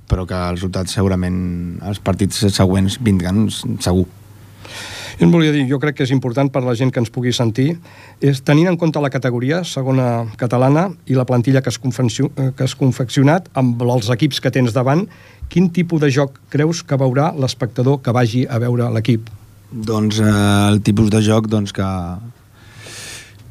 però 0.09 0.27
que 0.29 0.37
els 0.37 0.59
resultats 0.59 0.93
segurament 0.93 1.39
els 1.85 2.01
partits 2.03 2.45
següents 2.53 2.99
vindran 3.01 3.47
segur. 3.49 4.05
Jo 5.15 5.23
em 5.23 5.31
volia 5.31 5.53
dir, 5.55 5.63
jo 5.69 5.79
crec 5.79 5.95
que 5.95 6.03
és 6.03 6.11
important 6.11 6.49
per 6.51 6.61
la 6.65 6.73
gent 6.75 6.91
que 6.91 6.99
ens 6.99 7.11
pugui 7.13 7.31
sentir, 7.33 7.77
és 8.19 8.41
tenint 8.43 8.67
en 8.67 8.77
compte 8.77 8.99
la 8.99 9.11
categoria 9.13 9.61
segona 9.63 10.25
catalana 10.35 10.89
i 11.07 11.15
la 11.15 11.23
plantilla 11.25 11.61
que 11.63 11.71
has, 11.71 11.79
eh, 11.79 12.51
que 12.51 12.65
has 12.65 12.75
confeccionat 12.75 13.47
amb 13.55 13.81
els 13.81 14.11
equips 14.11 14.41
que 14.43 14.51
tens 14.51 14.75
davant, 14.75 15.05
quin 15.47 15.69
tipus 15.71 16.01
de 16.01 16.11
joc 16.11 16.39
creus 16.51 16.83
que 16.83 16.99
veurà 16.99 17.31
l'espectador 17.31 18.01
que 18.03 18.11
vagi 18.11 18.45
a 18.49 18.59
veure 18.59 18.91
l'equip? 18.91 19.29
Doncs 19.71 20.19
eh, 20.19 20.33
el 20.71 20.81
tipus 20.83 21.09
de 21.13 21.21
joc 21.23 21.47
doncs, 21.47 21.71
que, 21.71 21.87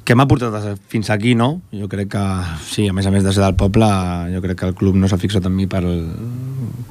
que 0.05 0.15
m'ha 0.15 0.27
portat 0.29 0.77
fins 0.93 1.09
aquí, 1.11 1.33
no? 1.35 1.63
Jo 1.73 1.89
crec 1.89 2.11
que, 2.13 2.23
sí, 2.69 2.87
a 2.89 2.93
més 2.93 3.07
a 3.09 3.13
més 3.13 3.25
de 3.25 3.33
ser 3.33 3.41
del 3.41 3.57
poble, 3.57 3.89
jo 4.35 4.43
crec 4.45 4.59
que 4.61 4.67
el 4.69 4.75
club 4.77 4.99
no 5.01 5.09
s'ha 5.09 5.17
fixat 5.21 5.49
en 5.49 5.55
mi 5.57 5.65
per, 5.71 5.81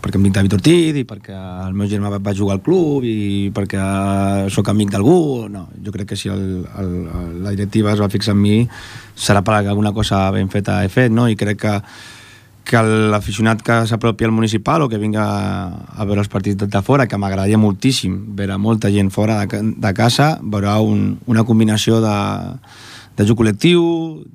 perquè 0.01 0.17
em 0.17 0.25
dic 0.25 0.33
David 0.33 0.55
Ortiz 0.57 0.97
i 0.97 1.05
perquè 1.05 1.35
el 1.67 1.77
meu 1.77 1.89
germà 1.89 2.09
va, 2.17 2.33
jugar 2.33 2.57
al 2.57 2.63
club 2.65 3.05
i 3.05 3.51
perquè 3.53 3.83
sóc 4.53 4.73
amic 4.73 4.95
d'algú. 4.95 5.45
No, 5.53 5.67
jo 5.85 5.93
crec 5.93 6.09
que 6.13 6.17
si 6.17 6.33
el, 6.33 6.65
el, 6.81 6.97
la 7.45 7.53
directiva 7.53 7.93
es 7.93 8.01
va 8.01 8.09
fixar 8.09 8.33
en 8.33 8.41
mi 8.41 8.57
serà 9.13 9.45
per 9.45 9.61
alguna 9.61 9.93
cosa 9.93 10.25
ben 10.33 10.49
feta 10.49 10.81
he 10.83 10.89
fet, 10.89 11.13
no? 11.13 11.29
I 11.29 11.37
crec 11.37 11.61
que 11.61 11.77
que 12.63 12.79
l'aficionat 12.79 13.59
que 13.61 13.81
s'apropi 13.85 14.23
al 14.23 14.31
municipal 14.31 14.81
o 14.81 14.87
que 14.87 14.97
vinga 14.97 15.23
a 15.83 16.05
veure 16.07 16.23
els 16.23 16.31
partits 16.31 16.55
de, 16.63 16.81
fora, 16.81 17.09
que 17.11 17.19
m'agradaria 17.19 17.59
moltíssim 17.59 18.15
veure 18.37 18.55
molta 18.57 18.89
gent 18.89 19.11
fora 19.11 19.41
de, 19.43 19.59
de 19.83 19.91
casa, 19.93 20.37
veurà 20.41 20.77
un, 20.79 21.17
una 21.27 21.43
combinació 21.43 21.99
de, 21.99 22.15
de 23.17 23.25
joc 23.29 23.37
col·lectiu, 23.43 23.83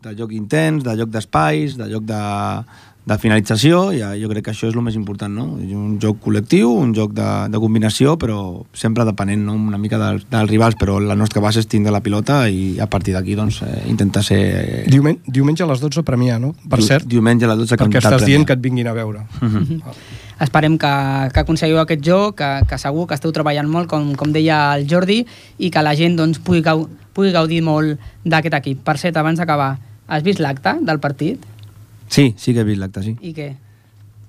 de 0.04 0.12
joc 0.18 0.32
intens, 0.36 0.84
de 0.86 0.94
joc 1.00 1.10
d'espais, 1.10 1.74
de 1.78 1.88
joc 1.90 2.04
de, 2.06 2.20
de 3.08 3.16
finalització, 3.18 3.88
i 3.96 4.02
eh, 4.04 4.12
jo 4.20 4.28
crec 4.30 4.44
que 4.46 4.52
això 4.52 4.68
és 4.68 4.76
el 4.76 4.84
més 4.84 4.96
important, 4.98 5.32
no? 5.32 5.46
Un 5.56 5.96
joc 6.02 6.20
col·lectiu, 6.26 6.70
un 6.76 6.92
joc 6.96 7.14
de, 7.16 7.28
de 7.50 7.60
combinació, 7.62 8.14
però 8.20 8.38
sempre 8.76 9.06
depenent 9.08 9.46
no? 9.48 9.56
una 9.56 9.80
mica 9.80 9.98
dels, 10.00 10.28
dels 10.30 10.50
rivals, 10.52 10.76
però 10.78 10.98
la 11.00 11.16
nostra 11.18 11.42
base 11.44 11.62
és 11.64 11.70
tindre 11.70 11.94
la 11.94 12.02
pilota 12.04 12.42
i 12.48 12.76
a 12.78 12.86
partir 12.86 13.16
d'aquí 13.16 13.34
doncs, 13.38 13.62
eh, 13.66 13.82
intentar 13.90 14.22
ser... 14.26 14.40
Diumenge, 14.92 15.24
diumenge 15.26 15.64
a 15.64 15.70
les 15.72 15.82
12 15.82 16.04
a 16.04 16.06
Premià, 16.06 16.38
no? 16.42 16.54
Per 16.68 16.78
Diu- 16.82 16.90
cert, 16.92 17.08
diumenge 17.08 17.48
a 17.48 17.54
les 17.54 17.64
12 17.64 17.80
perquè 17.82 18.02
estàs 18.04 18.26
dient 18.28 18.46
que 18.46 18.54
et 18.58 18.62
vinguin 18.62 18.92
a 18.92 18.96
veure. 18.96 19.24
Esperem 20.40 20.78
que, 20.78 20.90
que 21.34 21.42
aconseguiu 21.42 21.80
aquest 21.82 22.02
joc, 22.06 22.36
que, 22.38 22.48
que 22.70 22.78
segur 22.78 23.08
que 23.10 23.16
esteu 23.18 23.32
treballant 23.34 23.68
molt, 23.70 23.88
com, 23.90 24.12
com 24.18 24.32
deia 24.34 24.60
el 24.78 24.86
Jordi, 24.90 25.24
i 25.58 25.70
que 25.74 25.82
la 25.82 25.96
gent 25.98 26.18
doncs, 26.18 26.38
pugui, 26.44 26.62
gau, 26.62 26.86
pugui 27.16 27.34
gaudir 27.34 27.62
molt 27.66 27.98
d'aquest 28.24 28.58
equip. 28.60 28.84
Per 28.86 28.96
cert, 29.02 29.18
abans 29.18 29.40
d'acabar, 29.40 29.72
has 30.06 30.22
vist 30.26 30.42
l'acte 30.42 30.76
del 30.86 31.02
partit? 31.02 31.42
Sí, 32.08 32.30
sí 32.38 32.54
que 32.54 32.62
he 32.62 32.68
vist 32.68 32.80
l'acte, 32.84 33.02
sí. 33.04 33.16
I 33.18 33.34
què? 33.34 33.48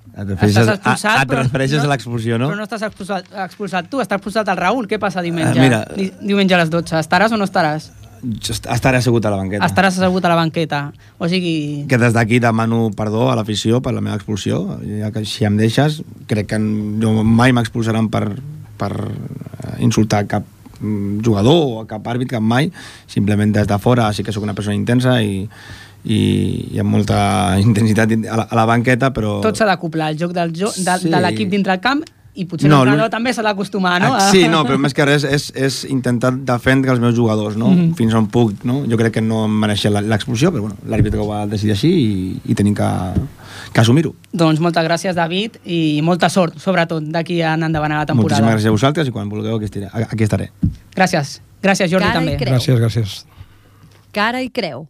Et 0.10 0.26
refereixes, 0.26 0.58
Estàs 0.65 0.80
expulsat, 0.80 1.13
a, 1.13 1.22
et 1.22 1.30
però 1.30 1.43
refereixes 1.45 1.86
a 1.86 1.89
l'expulsió, 1.91 2.38
no? 2.41 2.50
Però 2.50 2.58
no 2.58 2.65
estàs 2.65 2.84
expulsat, 2.89 3.30
expulsat 3.45 3.89
tu, 3.91 4.02
està 4.04 4.17
expulsat 4.17 4.50
el 4.52 4.58
Raül. 4.60 4.89
Què 4.89 4.98
passa 5.00 5.22
diumenge? 5.24 5.54
Ah, 5.54 5.63
mira. 5.63 5.84
Di, 5.95 6.10
diumenge 6.19 6.58
a 6.58 6.63
les 6.63 6.74
12. 6.74 6.98
Estaràs 7.00 7.36
o 7.36 7.39
no 7.39 7.48
estaràs? 7.48 7.91
Estaré 8.21 8.99
assegut 8.99 9.25
a 9.25 9.32
la 9.34 9.38
banqueta. 9.39 9.65
Estaràs 9.67 9.97
assegut 9.99 10.25
a 10.25 10.29
la 10.32 10.38
banqueta. 10.39 10.79
O 11.17 11.27
sigui... 11.32 11.86
Que 11.89 11.97
des 12.01 12.13
d'aquí 12.15 12.39
demano 12.43 12.89
perdó 12.95 13.29
a 13.32 13.36
l'afició 13.39 13.82
per 13.82 13.93
la 13.95 14.01
meva 14.01 14.17
expulsió. 14.19 14.62
Ja 14.99 15.12
que 15.15 15.25
si 15.25 15.45
em 15.47 15.58
deixes, 15.60 16.01
crec 16.27 16.51
que 16.53 16.60
no, 16.60 17.23
mai 17.23 17.53
m'expulsaran 17.55 18.10
per, 18.13 18.25
per 18.79 18.91
eh, 18.99 19.75
insultar 19.86 20.25
cap 20.29 20.43
mm, 20.79 21.19
jugador 21.25 21.84
o 21.84 21.86
cap 21.89 22.05
àrbit, 22.12 22.32
cap 22.36 22.43
mai. 22.43 22.71
Simplement 23.08 23.53
des 23.55 23.67
de 23.69 23.79
fora 23.79 24.12
sí 24.13 24.23
que 24.23 24.36
sóc 24.36 24.43
una 24.43 24.55
persona 24.58 24.75
intensa 24.77 25.17
i, 25.23 25.41
i, 26.05 26.19
i 26.75 26.79
amb 26.79 26.91
molta 26.95 27.19
intensitat 27.65 28.12
a 28.19 28.38
la, 28.43 28.47
a 28.49 28.55
la 28.62 28.65
banqueta, 28.69 29.13
però... 29.15 29.39
Tot 29.45 29.58
s'ha 29.60 29.67
d'acoplar, 29.69 30.12
el 30.13 30.19
joc 30.21 30.36
del 30.36 30.53
jo, 30.55 30.71
de, 30.75 30.99
Sí. 31.01 31.10
de 31.12 31.19
l'equip 31.23 31.49
dintre 31.51 31.75
el 31.79 31.84
camp 31.84 32.03
i 32.36 32.46
potser 32.46 32.70
No, 32.70 32.78
l'entrenador 32.86 33.10
també 33.12 33.34
s'ha 33.34 33.42
d'acostumar, 33.44 34.00
no? 34.02 34.13
Ah, 34.15 34.30
Sí, 34.32 34.48
no, 34.48 34.62
però 34.63 34.78
més 34.80 34.94
que 34.94 35.06
res 35.06 35.24
és, 35.24 35.52
és 35.56 35.80
intentar 35.89 36.32
defendre 36.38 36.92
els 36.92 37.00
meus 37.02 37.15
jugadors, 37.15 37.58
no? 37.58 37.70
Mhm. 37.72 37.96
Fins 37.96 38.13
on 38.13 38.28
puc, 38.28 38.63
no? 38.63 38.84
Jo 38.88 38.98
crec 38.98 39.13
que 39.13 39.22
no 39.22 39.46
em 39.46 39.52
mereixia 39.60 39.89
la- 39.92 40.02
l'expulsió, 40.02 40.52
però 40.54 40.62
bueno, 40.62 40.78
l'àrbitre 40.88 41.20
ho 41.20 41.28
va 41.28 41.46
decidir 41.48 41.74
així 41.74 41.89
i, 41.89 42.42
i 42.52 42.56
tenim 42.56 42.76
que, 42.76 42.88
que 43.74 43.82
assumir-ho. 43.82 44.13
Doncs 44.32 44.60
moltes 44.60 44.86
gràcies, 44.86 45.15
David, 45.15 45.58
i 45.65 46.00
molta 46.04 46.30
sort, 46.30 46.58
sobretot, 46.60 47.04
d'aquí 47.04 47.42
en 47.42 47.63
endavant 47.63 47.92
a 47.92 47.98
la 48.04 48.06
temporada. 48.06 48.42
Moltíssimes 48.42 48.54
gràcies 48.56 48.68
a 48.68 48.72
vosaltres 48.78 49.08
i 49.08 49.12
quan 49.12 49.28
vulgueu 49.30 49.56
aquí 49.58 49.65
estaré. 49.65 49.89
Aquí 50.10 50.24
estaré. 50.24 50.52
Gràcies. 50.96 51.39
Gràcies, 51.62 51.89
Jordi, 51.92 52.06
Cara 52.08 52.20
també. 52.22 52.38
Gràcies, 52.39 52.80
gràcies. 52.80 53.26
Cara 54.13 54.42
i 54.42 54.50
creu. 54.50 54.88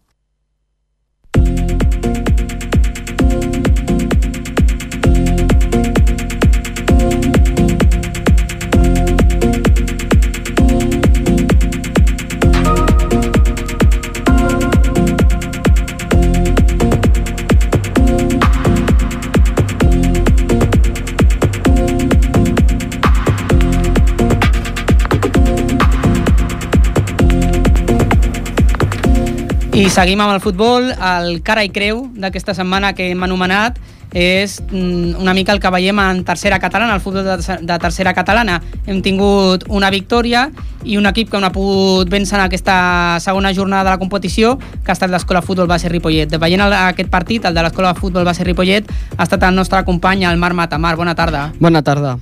I 29.79 29.85
seguim 29.87 30.19
amb 30.19 30.33
el 30.33 30.41
futbol. 30.43 30.89
El 30.91 31.37
cara 31.47 31.61
i 31.63 31.69
creu 31.71 32.01
d'aquesta 32.19 32.51
setmana 32.51 32.89
que 32.97 33.05
hem 33.13 33.21
anomenat 33.23 33.77
és 34.11 34.57
mm, 34.59 35.13
una 35.21 35.31
mica 35.37 35.53
el 35.55 35.61
que 35.63 35.69
veiem 35.71 36.01
en 36.03 36.19
tercera 36.27 36.57
catalana, 36.59 36.97
el 36.97 36.99
futbol 36.99 37.23
de, 37.23 37.77
tercera 37.79 38.11
catalana. 38.13 38.57
Hem 38.83 38.99
tingut 39.05 39.63
una 39.69 39.87
victòria 39.93 40.49
i 40.83 40.97
un 40.99 41.07
equip 41.07 41.31
que 41.31 41.39
no 41.39 41.47
ha 41.47 41.55
pogut 41.55 42.11
vèncer 42.11 42.35
en 42.35 42.43
aquesta 42.49 42.75
segona 43.23 43.53
jornada 43.55 43.85
de 43.87 43.93
la 43.93 44.01
competició, 44.01 44.57
que 44.57 44.91
ha 44.91 44.97
estat 44.97 45.13
l'Escola 45.13 45.39
Futbol 45.45 45.71
Base 45.71 45.87
Ripollet. 45.87 46.35
Veient 46.43 46.65
el, 46.65 46.75
aquest 46.81 47.13
partit, 47.13 47.47
el 47.47 47.55
de 47.55 47.63
l'Escola 47.63 47.93
Futbol 47.95 48.27
Base 48.27 48.43
Ripollet, 48.43 48.91
ha 49.15 49.23
estat 49.23 49.47
el 49.47 49.55
nostre 49.55 49.85
company, 49.87 50.27
el 50.27 50.43
Marc 50.43 50.59
Matamar. 50.59 50.97
Bona 50.99 51.15
tarda. 51.15 51.53
Bona 51.61 51.85
tarda. 51.87 52.17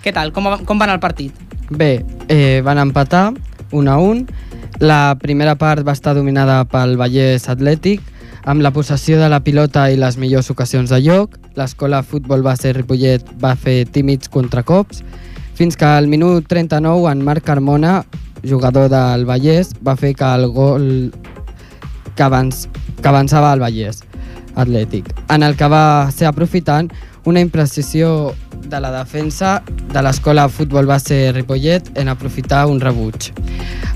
Què 0.00 0.16
tal? 0.16 0.32
Com, 0.32 0.54
com 0.64 0.80
va 0.80 0.88
anar 0.88 0.96
el 0.96 1.04
partit? 1.04 1.36
Bé, 1.68 1.98
eh, 2.32 2.62
van 2.64 2.80
empatar 2.80 3.26
1 3.72 3.90
a 3.90 3.98
1. 3.98 4.26
La 4.80 5.16
primera 5.20 5.56
part 5.58 5.86
va 5.86 5.94
estar 5.96 6.14
dominada 6.14 6.62
pel 6.70 6.96
Vallès 7.00 7.48
Atlètic, 7.48 8.02
amb 8.48 8.62
la 8.62 8.72
possessió 8.72 9.18
de 9.20 9.28
la 9.28 9.40
pilota 9.44 9.88
i 9.90 9.98
les 10.00 10.16
millors 10.16 10.50
ocasions 10.50 10.90
de 10.90 11.00
lloc. 11.04 11.36
L'escola 11.58 12.02
futbol 12.02 12.44
base 12.46 12.72
Ripollet 12.72 13.24
va 13.42 13.54
fer 13.56 13.82
tímids 13.90 14.30
contracops, 14.32 15.02
fins 15.58 15.76
que 15.76 15.84
al 15.84 16.06
minut 16.06 16.46
39 16.48 17.10
en 17.10 17.24
Marc 17.26 17.44
Carmona, 17.44 18.04
jugador 18.46 18.88
del 18.92 19.26
Vallès, 19.26 19.74
va 19.84 19.96
fer 19.96 20.14
que 20.14 20.24
el 20.24 20.46
gol 20.54 20.86
que, 22.14 22.22
avanç, 22.22 22.68
que 23.02 23.08
avançava 23.08 23.52
al 23.52 23.60
Vallès 23.60 24.04
Atlètic, 24.54 25.10
en 25.30 25.42
el 25.42 25.56
que 25.58 25.68
va 25.70 26.10
ser 26.14 26.30
aprofitant 26.30 26.88
una 27.28 27.40
imprecisió 27.40 28.34
de 28.68 28.80
la 28.80 28.90
defensa 28.90 29.62
de 29.92 30.02
l'escola 30.02 30.46
futbol 30.48 30.86
base 30.88 31.30
Ripollet 31.32 31.90
en 32.00 32.08
aprofitar 32.08 32.66
un 32.66 32.80
rebuig. 32.80 33.28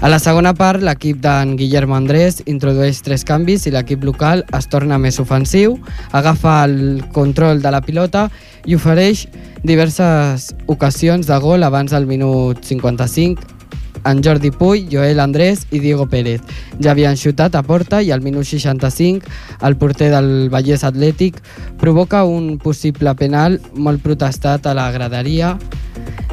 A 0.03 0.11
la 0.13 0.19
segona 0.21 0.53
part, 0.53 0.83
l'equip 0.85 1.21
d'en 1.25 1.55
Guillermo 1.57 1.97
Andrés 1.97 2.43
introdueix 2.51 3.01
tres 3.07 3.25
canvis 3.25 3.65
i 3.67 3.73
l'equip 3.73 4.05
local 4.05 4.45
es 4.59 4.69
torna 4.69 4.99
més 5.01 5.21
ofensiu, 5.23 5.79
agafa 6.13 6.59
el 6.67 7.05
control 7.15 7.63
de 7.65 7.73
la 7.73 7.81
pilota 7.81 8.29
i 8.67 8.77
ofereix 8.77 9.27
diverses 9.65 10.51
ocasions 10.67 11.31
de 11.31 11.39
gol 11.41 11.65
abans 11.65 11.95
del 11.95 12.09
minut 12.11 12.61
55 12.67 13.62
en 14.05 14.23
Jordi 14.23 14.51
Puy, 14.51 14.87
Joel 14.91 15.21
Andrés 15.21 15.67
i 15.71 15.79
Diego 15.79 16.07
Pérez. 16.09 16.41
Ja 16.83 16.93
havien 16.93 17.17
xutat 17.17 17.55
a 17.55 17.63
porta 17.63 18.03
i 18.03 18.11
al 18.11 18.23
minut 18.23 18.47
65 18.49 19.29
el 19.63 19.77
porter 19.77 20.11
del 20.13 20.49
Vallès 20.53 20.85
Atlètic 20.85 21.39
provoca 21.81 22.25
un 22.25 22.59
possible 22.59 23.15
penal 23.15 23.61
molt 23.75 24.03
protestat 24.03 24.67
a 24.67 24.75
la 24.75 24.91
graderia 24.93 25.57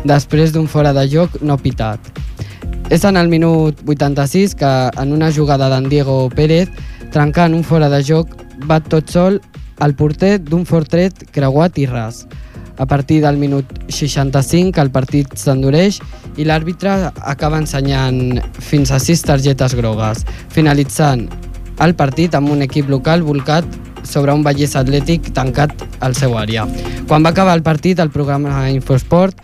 després 0.03 0.53
d'un 0.53 0.67
fora 0.67 0.93
de 0.93 1.05
joc 1.11 1.41
no 1.41 1.57
pitat. 1.57 1.99
És 2.89 3.03
en 3.05 3.17
el 3.17 3.29
minut 3.29 3.83
86 3.85 4.55
que 4.57 4.73
en 4.97 5.13
una 5.13 5.31
jugada 5.31 5.69
d'en 5.69 5.89
Diego 5.89 6.29
Pérez 6.33 6.69
trencant 7.13 7.53
un 7.53 7.63
fora 7.63 7.89
de 7.89 8.01
joc 8.03 8.33
va 8.69 8.79
tot 8.79 9.09
sol 9.09 9.39
el 9.79 9.95
porter 9.95 10.37
d'un 10.43 10.65
fort 10.65 10.89
tret 10.91 11.25
creuat 11.31 11.77
i 11.79 11.85
ras. 11.87 12.25
A 12.79 12.85
partir 12.85 13.19
del 13.21 13.35
minut 13.35 13.67
65 13.91 14.79
el 14.79 14.89
partit 14.89 15.33
s'endureix 15.35 15.99
i 16.39 16.45
l'àrbitre 16.47 17.11
acaba 17.27 17.59
ensenyant 17.59 18.39
fins 18.63 18.93
a 18.95 19.01
sis 19.03 19.19
targetes 19.27 19.75
grogues, 19.75 20.23
finalitzant 20.47 21.27
el 21.83 21.95
partit 21.99 22.35
amb 22.39 22.51
un 22.55 22.63
equip 22.63 22.87
local 22.87 23.25
volcat 23.27 23.67
sobre 24.07 24.31
un 24.31 24.45
Vallès 24.47 24.77
Atlètic 24.79 25.27
tancat 25.35 25.75
al 25.99 26.15
seu 26.15 26.37
àrea. 26.39 26.63
Quan 27.07 27.25
va 27.25 27.33
acabar 27.35 27.57
el 27.59 27.63
partit, 27.63 27.99
el 27.99 28.11
programa 28.15 28.69
Infosport 28.71 29.43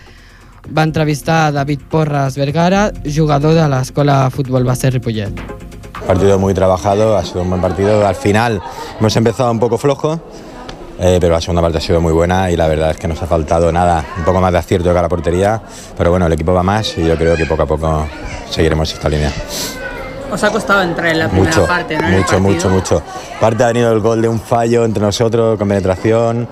va 0.72 0.88
entrevistar 0.88 1.46
a 1.48 1.52
David 1.52 1.84
Porras 1.92 2.40
Vergara, 2.40 2.88
jugador 3.04 3.54
de 3.60 3.68
l'escola 3.70 4.30
Futbol 4.32 4.64
Base 4.64 4.90
Ripollet. 4.96 5.44
Partido 6.08 6.38
muy 6.40 6.54
trabajado, 6.54 7.18
ha 7.18 7.26
sido 7.26 7.42
un 7.42 7.50
buen 7.50 7.62
partido. 7.62 8.06
Al 8.06 8.16
final 8.16 8.62
hemos 9.00 9.16
empezado 9.16 9.52
un 9.52 9.60
poco 9.60 9.78
flojo, 9.78 10.22
eh, 11.00 11.18
pero 11.20 11.34
la 11.34 11.42
segunda 11.42 11.62
parte 11.62 11.78
ha 11.78 11.82
sido 11.82 12.02
muy 12.02 12.14
buena 12.14 12.50
y 12.50 12.56
la 12.56 12.68
verdad 12.68 12.92
es 12.92 12.98
que 12.98 13.08
nos 13.08 13.22
ha 13.22 13.28
faltado 13.28 13.72
nada, 13.72 14.04
un 14.18 14.24
poco 14.24 14.42
más 14.42 14.52
de 14.52 14.60
acierto 14.60 14.92
que 14.92 15.00
a 15.00 15.02
la 15.02 15.10
portería, 15.10 15.62
pero 15.98 16.12
bueno, 16.12 16.26
el 16.28 16.34
equipo 16.34 16.54
va 16.54 16.64
más 16.64 16.98
y 16.98 17.06
yo 17.06 17.16
creo 17.18 17.36
que 17.36 17.46
poco 17.46 17.64
a 17.64 17.66
poco 17.66 18.08
seguiremos 18.50 18.92
esta 18.92 19.10
línea. 19.10 19.32
Os 20.32 20.44
ha 20.44 20.50
costado 20.50 20.82
entrar 20.82 21.08
en 21.08 21.20
la 21.20 21.30
primera 21.30 21.50
Mucho, 21.50 21.68
parte, 21.68 21.98
¿no? 21.98 22.08
Mucho, 22.10 22.40
mucho, 22.40 22.70
mucho. 22.70 23.04
Parte 23.40 23.64
ha 23.64 23.68
venido 23.68 23.92
el 23.92 24.00
gol 24.00 24.22
de 24.22 24.28
un 24.28 24.40
fallo 24.40 24.84
entre 24.84 25.04
nosotros 25.04 25.58
con 25.58 25.68
penetración, 25.68 26.48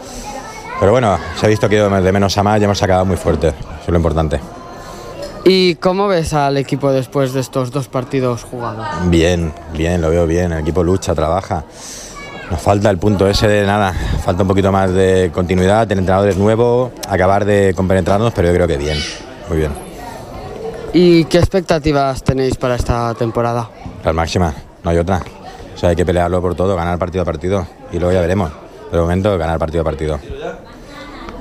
pero 0.80 0.92
bueno, 0.92 1.18
se 1.40 1.46
ha 1.46 1.50
visto 1.50 1.68
que 1.68 1.78
de 1.78 2.12
menos 2.12 2.38
a 2.38 2.44
más 2.44 2.62
y 2.62 2.64
hemos 2.66 2.82
acabado 2.84 3.06
muy 3.06 3.18
fuerte, 3.18 3.48
eso 3.48 3.58
es 3.86 3.90
lo 3.90 3.98
importante. 3.98 4.40
¿Y 5.46 5.76
cómo 5.76 6.08
ves 6.08 6.34
al 6.34 6.56
equipo 6.56 6.92
después 6.92 7.34
de 7.34 7.42
estos 7.42 7.70
dos 7.72 7.90
partidos 7.90 8.44
jugados? 8.44 8.88
Bien, 9.08 9.52
bien, 9.74 10.02
lo 10.02 10.10
veo 10.10 10.26
bien. 10.26 10.54
El 10.54 10.60
equipo 10.60 10.84
lucha, 10.86 11.14
trabaja. 11.14 11.66
Nos 12.50 12.62
falta 12.62 12.90
el 12.90 12.98
punto 12.98 13.28
ese 13.28 13.48
de 13.48 13.66
nada. 13.66 13.94
Falta 14.24 14.44
un 14.44 14.48
poquito 14.48 14.72
más 14.72 14.92
de 14.94 15.32
continuidad, 15.34 15.92
el 15.92 16.00
entrenador 16.00 16.30
es 16.30 16.38
nuevo, 16.38 16.92
acabar 17.08 17.46
de 17.46 17.74
compenetrarnos, 17.76 18.34
pero 18.34 18.50
yo 18.50 18.54
creo 18.54 18.68
que 18.68 18.78
bien, 18.78 18.98
muy 19.50 19.58
bien. 19.58 19.72
¿Y 20.94 21.26
qué 21.26 21.40
expectativas 21.40 22.24
tenéis 22.24 22.56
para 22.56 22.76
esta 22.76 23.14
temporada? 23.16 23.70
La 24.04 24.14
máxima, 24.14 24.54
no 24.84 24.90
hay 24.92 24.98
otra. 24.98 25.22
O 25.74 25.78
sea, 25.78 25.90
hay 25.90 25.96
que 25.96 26.06
pelearlo 26.06 26.42
por 26.42 26.54
todo, 26.56 26.76
ganar 26.76 27.00
partido 27.00 27.24
a 27.24 27.26
partido 27.26 27.66
y 27.92 27.98
luego 27.98 28.14
ya 28.14 28.22
veremos. 28.22 28.52
De 28.92 29.00
momento, 29.00 29.36
ganar 29.38 29.58
partido 29.58 29.82
a 29.82 29.86
partido. 29.86 30.20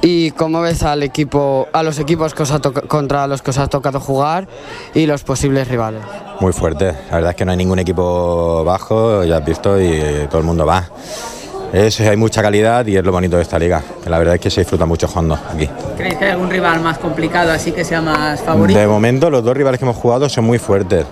¿Y 0.05 0.33
cómo 0.33 0.61
ves 0.61 0.83
al 0.83 1.05
equipo, 1.05 1.69
a 1.73 1.85
los 1.85 2.01
equipos 2.01 2.35
que 2.35 2.43
os 2.43 2.51
ha 2.51 2.59
contra 2.59 3.29
los 3.29 3.41
que 3.41 3.51
os 3.51 3.59
ha 3.59 3.69
tocado 3.69 4.01
jugar 4.01 4.49
y 4.95 5.07
los 5.07 5.23
posibles 5.23 5.69
rivales? 5.69 6.03
Muy 6.41 6.53
fuerte. 6.53 6.87
La 7.09 7.17
verdad 7.17 7.31
es 7.31 7.37
que 7.37 7.45
no 7.45 7.53
hay 7.53 7.57
ningún 7.57 7.79
equipo 7.79 8.65
bajo, 8.65 9.23
ya 9.23 9.37
has 9.37 9.45
visto, 9.45 9.81
y 9.81 10.27
todo 10.29 10.39
el 10.39 10.45
mundo 10.45 10.67
va. 10.67 10.89
Es, 11.73 12.01
hay 12.01 12.17
mucha 12.17 12.43
calidad 12.43 12.85
y 12.85 12.97
es 12.97 13.05
lo 13.05 13.13
bonito 13.13 13.37
de 13.37 13.43
esta 13.43 13.61
liga. 13.61 13.81
que 14.03 14.11
La 14.11 14.19
verdad 14.19 14.35
es 14.35 14.41
que 14.41 14.51
se 14.51 14.63
disfruta 14.63 14.87
mucho 14.87 15.07
jugando 15.07 15.39
aquí. 15.55 15.69
¿Creéis 15.97 16.17
que 16.17 16.25
hay 16.25 16.31
algún 16.33 16.51
rival 16.51 16.81
más 16.81 16.99
complicado, 16.99 17.53
así 17.53 17.71
que 17.71 17.85
sea 17.85 18.03
más 18.03 18.41
favorito? 18.43 18.79
De 18.79 18.89
momento 18.89 19.31
los 19.31 19.45
dos 19.45 19.57
rivales 19.57 19.79
que 19.79 19.85
hemos 19.85 19.97
jugado 19.97 20.29
son 20.29 20.45
muy 20.45 20.59
fuertes. 20.59 21.07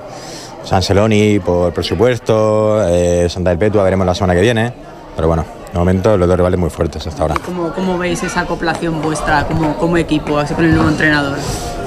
San 0.65 0.83
Celoni 0.83 1.39
por 1.39 1.73
presupuesto, 1.73 2.85
eh, 2.89 3.29
Santa 3.31 3.51
Perpetua 3.51 3.85
veremos 3.85 4.05
la 4.05 4.17
semana 4.17 4.35
que 4.35 4.41
viene. 4.41 4.73
Pero 5.21 5.29
bueno, 5.29 5.45
de 5.71 5.79
momento 5.79 6.17
los 6.17 6.27
dos 6.27 6.35
rivales 6.35 6.59
muy 6.59 6.71
fuertes 6.71 7.07
hasta 7.07 7.21
ahora. 7.21 7.35
¿Cómo, 7.45 7.75
cómo 7.75 7.99
veis 7.99 8.23
esa 8.23 8.41
acoplación 8.41 9.03
vuestra 9.03 9.45
como, 9.45 9.77
como 9.77 9.99
equipo, 9.99 10.39
así 10.39 10.55
con 10.55 10.65
el 10.65 10.75
nuevo 10.75 10.89
entrenador? 10.89 11.37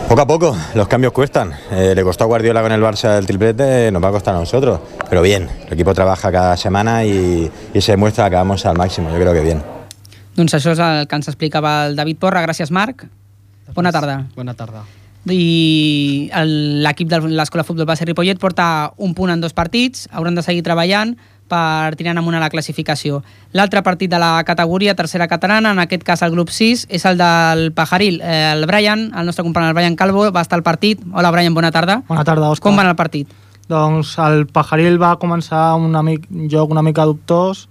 Poco 0.08 0.22
a 0.22 0.28
poco, 0.28 0.56
los 0.76 0.88
cambios 0.88 1.14
cuestan. 1.14 1.52
Eh, 1.72 1.94
le 1.96 2.04
costó 2.04 2.26
a 2.26 2.28
Guardiola 2.28 2.62
con 2.62 2.72
el 2.72 2.80
Barça 2.80 3.18
el 3.18 3.26
triplete, 3.26 3.92
nos 3.92 4.04
va 4.04 4.10
a 4.10 4.12
costar 4.12 4.36
a 4.36 4.38
nosotros. 4.38 4.82
Pero 5.10 5.24
bien, 5.24 5.50
el 5.66 5.74
equipo 5.74 5.96
trabaja 5.96 6.32
cada 6.32 6.56
semana 6.58 7.06
y, 7.06 7.52
y 7.74 7.82
se 7.82 7.94
demuestra 7.94 8.30
que 8.30 8.36
vamos 8.36 8.68
al 8.68 8.78
máximo. 8.78 9.10
Yo 9.10 9.16
creo 9.16 9.34
que 9.34 9.42
bien. 9.42 9.64
Doncs 10.38 10.54
això 10.54 10.78
és 10.78 10.86
el 10.86 11.08
que 11.10 11.18
ens 11.18 11.34
explicava 11.34 11.88
el 11.88 11.98
David 11.98 12.22
Porra. 12.22 12.46
Gràcies, 12.46 12.70
Marc. 12.70 13.08
Bona 13.74 13.90
tarda. 13.92 14.28
Bona 14.38 14.54
tarda. 14.54 14.86
I 15.26 16.30
l'equip 16.86 17.10
de 17.10 17.18
l'Escola 17.34 17.66
Futbol 17.66 17.90
Base 17.90 18.06
Ripollet 18.06 18.38
porta 18.38 18.94
un 18.98 19.18
punt 19.18 19.34
en 19.34 19.42
dos 19.42 19.58
partits, 19.58 20.06
hauran 20.12 20.38
de 20.38 20.46
seguir 20.46 20.62
treballant 20.62 21.18
per 21.48 21.96
tirar 21.96 22.16
amunt 22.18 22.38
a 22.38 22.42
la 22.42 22.50
classificació. 22.50 23.22
L'altre 23.54 23.84
partit 23.84 24.12
de 24.12 24.20
la 24.20 24.44
categoria 24.44 24.96
tercera 24.96 25.28
catalana, 25.28 25.72
en 25.72 25.80
aquest 25.84 26.04
cas 26.04 26.24
el 26.26 26.32
grup 26.32 26.50
6, 26.50 26.88
és 26.90 27.06
el 27.06 27.18
del 27.18 27.72
Pajaril. 27.74 28.22
Eh, 28.22 28.52
El 28.54 28.66
Brian, 28.66 29.12
el 29.16 29.26
nostre 29.26 29.44
company 29.44 29.68
el 29.68 29.74
Brian 29.74 29.96
Calvo, 29.96 30.32
va 30.32 30.42
estar 30.42 30.58
al 30.58 30.64
partit. 30.64 31.02
Hola, 31.14 31.32
Brian, 31.32 31.54
bona 31.54 31.72
tarda. 31.72 32.02
Bona 32.08 32.24
tarda, 32.24 32.50
Òscar. 32.50 32.70
Com 32.70 32.78
va 32.78 32.86
anar 32.86 32.96
el 32.96 33.00
partit? 33.00 33.30
Doncs 33.70 34.18
el 34.20 34.48
Pajaril 34.48 35.00
va 35.02 35.16
començar 35.20 35.76
un 35.80 35.96
amic, 35.96 36.28
joc 36.52 36.72
una 36.72 36.84
mica 36.84 37.06
dubtós, 37.06 37.68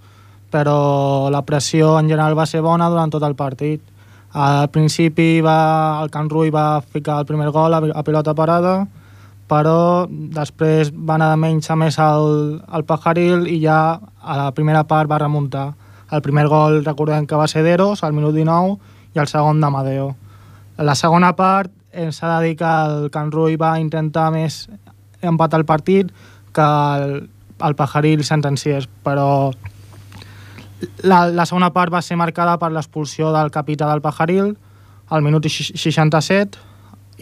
però 0.50 1.30
la 1.32 1.42
pressió 1.42 1.98
en 1.98 2.08
general 2.08 2.36
va 2.38 2.46
ser 2.46 2.62
bona 2.64 2.88
durant 2.92 3.10
tot 3.12 3.22
el 3.22 3.34
partit. 3.34 3.82
Al 4.32 4.70
principi 4.72 5.40
va, 5.44 6.00
el 6.02 6.10
Can 6.10 6.30
Rui 6.30 6.50
va 6.50 6.80
ficar 6.80 7.18
el 7.20 7.26
primer 7.26 7.50
gol 7.50 7.74
a, 7.74 7.82
a 7.94 8.02
pilota 8.02 8.34
parada, 8.34 8.86
però 9.52 10.06
després 10.08 10.88
va 10.96 11.18
anar 11.18 11.28
de 11.34 11.40
menys 11.42 11.68
a 11.68 11.76
més 11.76 11.98
al, 12.00 12.62
al 12.72 12.86
Pajaril 12.88 13.44
i 13.52 13.58
ja 13.60 13.98
a 14.00 14.36
la 14.38 14.50
primera 14.56 14.86
part 14.88 15.10
va 15.10 15.18
remuntar. 15.20 15.74
El 16.12 16.22
primer 16.24 16.46
gol 16.48 16.80
recordem 16.86 17.26
que 17.28 17.36
va 17.36 17.48
ser 17.48 17.60
d'Eros 17.66 18.00
al 18.04 18.16
minut 18.16 18.32
19 18.32 18.78
i 19.12 19.20
el 19.20 19.28
segon 19.28 19.60
d'Amadeo. 19.60 20.14
La 20.80 20.94
segona 20.96 21.34
part 21.36 21.68
eh, 21.92 22.08
s'ha 22.12 22.38
de 22.38 22.46
dir 22.46 22.56
que 22.56 22.64
el 22.86 23.10
Can 23.12 23.28
Rui 23.32 23.58
va 23.60 23.74
intentar 23.80 24.30
més 24.32 24.64
empatar 25.20 25.60
el 25.60 25.68
partit 25.68 26.08
que 26.56 26.64
el, 26.96 27.14
el 27.60 27.76
Pajaril 27.76 28.24
sentenciés, 28.24 28.88
però 29.04 29.52
la, 31.04 31.26
la 31.28 31.46
segona 31.46 31.70
part 31.76 31.92
va 31.92 32.00
ser 32.02 32.16
marcada 32.16 32.56
per 32.58 32.72
l'expulsió 32.72 33.30
del 33.36 33.52
capità 33.54 33.88
del 33.92 34.02
Pajaril 34.02 34.54
al 35.12 35.22
minut 35.22 35.44
ix- 35.46 35.74
67 35.76 36.71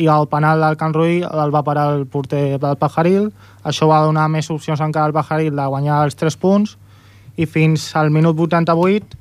i 0.00 0.06
el 0.08 0.26
penal 0.32 0.62
del 0.64 0.76
Can 0.80 0.94
Rui 0.96 1.20
el 1.26 1.52
va 1.54 1.60
parar 1.66 1.90
el 1.98 2.06
porter 2.08 2.58
del 2.62 2.76
Pajaril. 2.80 3.26
Això 3.68 3.88
va 3.90 4.00
donar 4.06 4.28
més 4.32 4.48
opcions 4.50 4.80
encara 4.80 5.10
al 5.10 5.16
Pajaril 5.16 5.52
de 5.56 5.66
guanyar 5.68 5.98
els 6.06 6.16
3 6.16 6.36
punts 6.40 6.76
i 7.36 7.46
fins 7.46 7.90
al 7.96 8.10
minut 8.10 8.38
88 8.40 9.18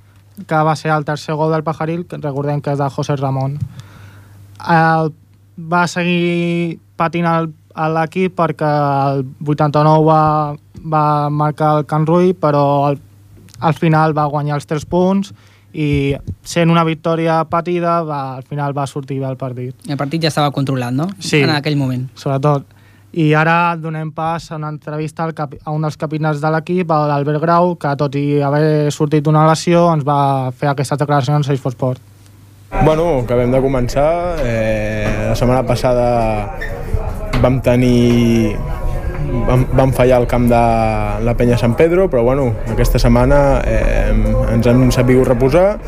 que 0.48 0.62
va 0.64 0.76
ser 0.80 0.94
el 0.96 1.04
tercer 1.04 1.36
gol 1.36 1.52
del 1.52 1.66
Pajaril, 1.68 2.06
que 2.08 2.18
recordem 2.24 2.62
que 2.64 2.72
és 2.72 2.80
de 2.80 2.88
José 2.96 3.18
Ramon. 3.20 3.58
El, 4.70 5.12
va 5.60 5.86
seguir 5.92 6.80
patint 7.00 7.28
el- 7.28 7.52
l'equip 7.96 8.34
perquè 8.40 8.70
el 9.14 9.26
89 9.48 10.04
va, 10.08 10.56
va 10.96 11.04
marcar 11.30 11.78
el 11.80 11.86
Can 11.88 12.08
Rui, 12.08 12.34
però 12.34 12.64
al, 12.90 12.98
al 13.60 13.74
final 13.76 14.16
va 14.18 14.26
guanyar 14.32 14.56
els 14.60 14.68
3 14.68 14.86
punts 14.90 15.34
i 15.74 16.16
sent 16.44 16.72
una 16.72 16.84
victòria 16.84 17.44
patida, 17.50 18.02
va, 18.04 18.38
al 18.38 18.44
final 18.44 18.76
va 18.78 18.88
sortir 18.88 19.20
bé 19.20 19.30
el 19.30 19.38
partit. 19.38 19.76
El 19.88 19.98
partit 19.98 20.26
ja 20.26 20.32
estava 20.34 20.52
controlat, 20.52 20.94
no? 20.96 21.10
Sí. 21.20 21.44
En 21.44 21.54
aquell 21.54 21.78
moment. 21.78 22.08
Sobretot. 22.16 22.66
I 23.10 23.32
ara 23.34 23.76
donem 23.82 24.12
pas 24.14 24.52
a 24.52 24.58
una 24.58 24.70
entrevista 24.70 25.24
al 25.26 25.34
capi, 25.34 25.58
a 25.66 25.74
un 25.74 25.82
dels 25.82 25.98
capitans 25.98 26.42
de 26.42 26.52
l'equip, 26.54 26.90
l'Albert 26.90 27.42
Grau, 27.42 27.74
que 27.82 27.96
tot 27.98 28.16
i 28.16 28.42
haver 28.46 28.92
sortit 28.94 29.26
d'una 29.26 29.48
lesió 29.50 29.88
ens 29.94 30.06
va 30.06 30.52
fer 30.54 30.70
aquestes 30.70 31.02
declaracions 31.02 31.50
a 31.50 31.58
Sport. 31.58 32.02
Bueno, 32.86 33.22
acabem 33.24 33.52
de 33.52 33.62
començar. 33.62 34.38
Eh, 34.46 35.30
la 35.30 35.36
setmana 35.36 35.66
passada 35.66 36.06
vam 37.42 37.62
tenir... 37.66 38.54
Vam, 39.30 39.66
vam 39.78 39.92
fallar 39.94 40.18
al 40.22 40.28
camp 40.30 40.48
de 40.50 40.62
la 41.26 41.34
penya 41.38 41.58
Sant 41.58 41.76
Pedro, 41.78 42.08
però 42.10 42.24
bueno, 42.26 42.50
aquesta 42.70 43.02
setmana 43.02 43.62
eh, 43.66 44.14
ens 44.54 44.70
hem 44.70 44.90
sabut 44.94 45.28
reposar 45.28 45.80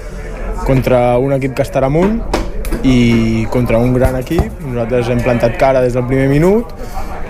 contra 0.66 1.18
un 1.18 1.34
equip 1.38 1.56
que 1.58 1.66
estarà 1.66 1.90
amunt 1.90 2.20
i 2.84 3.46
contra 3.54 3.80
un 3.82 3.94
gran 3.94 4.18
equip. 4.20 4.62
Nosaltres 4.66 5.10
hem 5.14 5.24
plantat 5.26 5.58
cara 5.62 5.82
des 5.82 5.98
del 5.98 6.06
primer 6.10 6.30
minut 6.30 6.74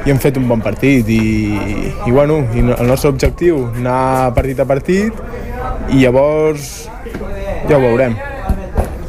i 0.05 0.11
hem 0.11 0.19
fet 0.21 0.37
un 0.39 0.47
bon 0.49 0.61
partit 0.63 1.07
i, 1.13 1.21
i 2.07 2.11
bueno, 2.11 2.41
i 2.55 2.63
el 2.63 2.87
nostre 2.89 3.11
objectiu 3.11 3.67
anar 3.75 4.33
partit 4.35 4.59
a 4.59 4.65
partit 4.65 5.15
i 5.91 6.01
llavors 6.01 6.89
ja 7.69 7.77
ho 7.77 7.81
veurem. 7.83 8.17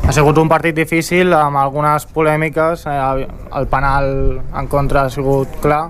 Ha 0.03 0.13
sigut 0.13 0.37
un 0.43 0.51
partit 0.51 0.77
difícil 0.77 1.33
amb 1.33 1.57
algunes 1.57 2.05
polèmiques, 2.11 2.85
eh, 2.91 3.27
el 3.57 3.69
penal 3.71 4.09
en 4.43 4.67
contra 4.69 5.07
ha 5.07 5.11
sigut 5.11 5.61
clar, 5.63 5.87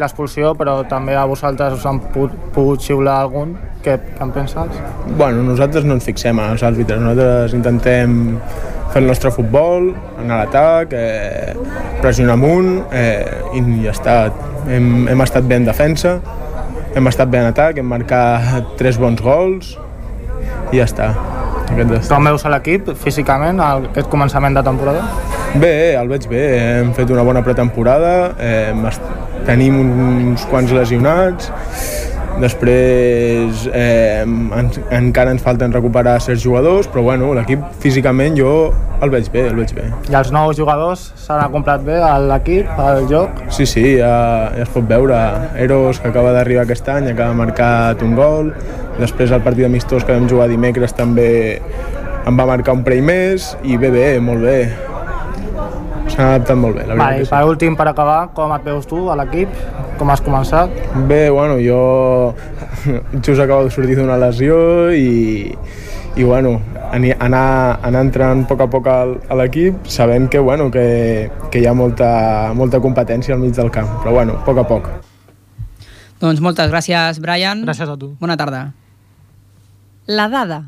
l'expulsió, 0.00 0.54
però 0.58 0.80
també 0.88 1.14
a 1.16 1.24
vosaltres 1.28 1.76
us 1.78 1.84
han 1.86 2.00
pogut, 2.12 2.32
pogut 2.54 2.82
xiular 2.82 3.20
algun. 3.22 3.56
Què, 3.84 3.98
què 4.16 4.22
en 4.24 4.30
penses? 4.34 4.78
Bueno, 5.18 5.42
nosaltres 5.46 5.84
no 5.84 5.94
ens 5.98 6.04
fixem 6.08 6.38
en 6.40 6.54
els 6.56 6.62
àrbitres, 6.66 7.00
nosaltres 7.00 7.54
intentem 7.54 8.38
fer 8.94 9.02
el 9.02 9.06
nostre 9.10 9.30
futbol, 9.34 9.90
anar 10.22 10.38
a 10.40 10.44
l'atac, 10.44 10.92
eh, 10.96 11.54
pressionar 12.00 12.34
amunt 12.38 12.84
eh, 12.94 13.26
i 13.58 13.62
ja 13.84 13.92
està. 13.94 14.16
Hem, 14.70 15.06
hem 15.12 15.20
estat 15.26 15.44
bé 15.50 15.58
en 15.60 15.66
defensa, 15.68 16.16
hem 16.94 17.06
estat 17.10 17.28
bé 17.30 17.42
en 17.42 17.50
atac, 17.52 17.78
hem 17.82 17.88
marcat 17.90 18.74
tres 18.78 18.98
bons 19.02 19.20
gols 19.22 19.74
i 20.72 20.78
ja 20.80 20.86
està. 20.88 21.12
Aquest 21.64 22.10
Com 22.12 22.26
veus 22.28 22.44
a 22.46 22.50
l'equip 22.52 22.90
físicament 23.00 23.60
aquest 23.64 24.08
començament 24.12 24.54
de 24.56 24.62
temporada? 24.62 25.04
Bé, 25.58 25.94
el 25.94 26.08
veig 26.10 26.26
bé, 26.28 26.42
hem 26.80 26.90
fet 26.96 27.10
una 27.14 27.22
bona 27.26 27.42
pretemporada, 27.46 28.32
eh, 28.38 28.72
es- 28.88 29.00
tenim 29.46 29.78
uns 29.80 30.44
quants 30.50 30.72
lesionats, 30.74 31.50
després 32.40 33.66
eh, 33.70 34.24
en, 34.24 34.70
encara 34.96 35.34
ens 35.34 35.42
falten 35.44 35.72
recuperar 35.74 36.16
certs 36.22 36.42
jugadors, 36.42 36.88
però 36.90 37.04
bueno, 37.06 37.30
l'equip 37.36 37.62
físicament 37.82 38.38
jo 38.38 38.54
el 39.04 39.12
veig 39.12 39.28
bé, 39.32 39.46
el 39.50 39.58
veig 39.58 39.74
bé. 39.76 39.86
I 40.10 40.16
els 40.18 40.32
nous 40.34 40.56
jugadors 40.58 41.06
s'han 41.20 41.42
acoplat 41.44 41.84
bé 41.86 41.98
a 42.02 42.14
l'equip, 42.22 42.70
al 42.80 43.06
joc? 43.10 43.44
Sí, 43.54 43.66
sí, 43.70 43.84
ja, 44.00 44.14
ja 44.54 44.64
es 44.64 44.72
pot 44.74 44.86
veure. 44.88 45.18
Eros, 45.60 46.00
que 46.00 46.10
acaba 46.10 46.32
d'arribar 46.34 46.64
aquest 46.64 46.88
any, 46.90 47.10
acaba 47.12 47.34
de 47.34 47.40
marcar 47.42 47.74
un 48.06 48.16
gol. 48.18 48.50
Després 48.98 49.34
el 49.34 49.42
partit 49.42 49.66
amistós 49.66 50.06
que 50.06 50.14
vam 50.14 50.28
jugar 50.30 50.48
dimecres 50.50 50.94
també 50.94 51.60
em 52.24 52.38
va 52.38 52.46
marcar 52.48 52.76
un 52.78 52.84
parell 52.86 53.04
més 53.04 53.52
i 53.62 53.76
bé, 53.76 53.90
bé, 53.92 54.08
molt 54.22 54.46
bé. 54.46 54.58
S'han 56.14 56.28
adaptat 56.30 56.56
molt 56.56 56.76
bé, 56.78 56.84
la 56.86 56.94
veritat 56.94 57.04
Vale, 57.04 57.22
I 57.22 57.24
sí. 57.26 57.30
per 57.32 57.42
últim, 57.48 57.76
per 57.76 57.86
acabar, 57.90 58.18
com 58.36 58.52
et 58.54 58.62
veus 58.66 58.86
tu 58.86 59.00
a 59.10 59.16
l'equip? 59.18 59.48
Com 59.98 60.10
has 60.12 60.20
començat? 60.22 60.70
Bé, 61.10 61.24
bueno, 61.30 61.56
jo 61.58 62.34
just 63.24 63.40
acabo 63.42 63.64
de 63.64 63.70
sortir 63.74 63.96
d'una 63.98 64.16
lesió 64.20 64.92
i, 64.94 65.50
i 66.14 66.22
bueno, 66.26 66.60
anar, 66.94 67.80
anar 67.82 68.04
entrant 68.06 68.44
a 68.44 68.48
poc 68.52 68.60
a 68.62 68.68
poc 68.70 68.86
al- 68.92 69.16
a 69.28 69.34
l'equip 69.40 69.88
sabent 69.90 70.28
que, 70.30 70.38
bueno, 70.38 70.70
que, 70.70 71.30
que 71.50 71.58
hi 71.62 71.66
ha 71.66 71.74
molta, 71.74 72.52
molta 72.54 72.78
competència 72.84 73.34
al 73.34 73.42
mig 73.42 73.56
del 73.56 73.72
camp, 73.74 73.90
però 74.04 74.12
bueno, 74.20 74.38
a 74.38 74.44
poc 74.46 74.62
a 74.62 74.66
poc. 74.70 74.88
Doncs 76.22 76.38
moltes 76.40 76.70
gràcies, 76.70 77.18
Brian. 77.20 77.64
Gràcies 77.66 77.90
a 77.90 77.96
tu. 77.98 78.14
Bona 78.22 78.36
tarda. 78.38 78.68
La 80.06 80.28
dada. 80.30 80.62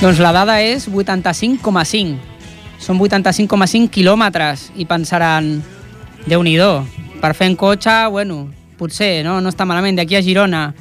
Doncs 0.00 0.16
la 0.16 0.30
dada 0.32 0.54
és 0.64 0.86
85,5. 0.88 2.14
Són 2.80 2.96
85,5 2.96 3.90
quilòmetres 3.92 4.70
i 4.80 4.86
pensaran, 4.88 5.58
déu 6.24 6.40
nhi 6.40 6.54
per 7.20 7.34
fer 7.36 7.50
en 7.50 7.56
cotxe, 7.60 8.08
bueno, 8.08 8.48
potser, 8.78 9.20
no, 9.26 9.42
no 9.44 9.52
està 9.52 9.66
malament, 9.68 9.98
d'aquí 10.00 10.16
a 10.16 10.22
Girona. 10.24 10.72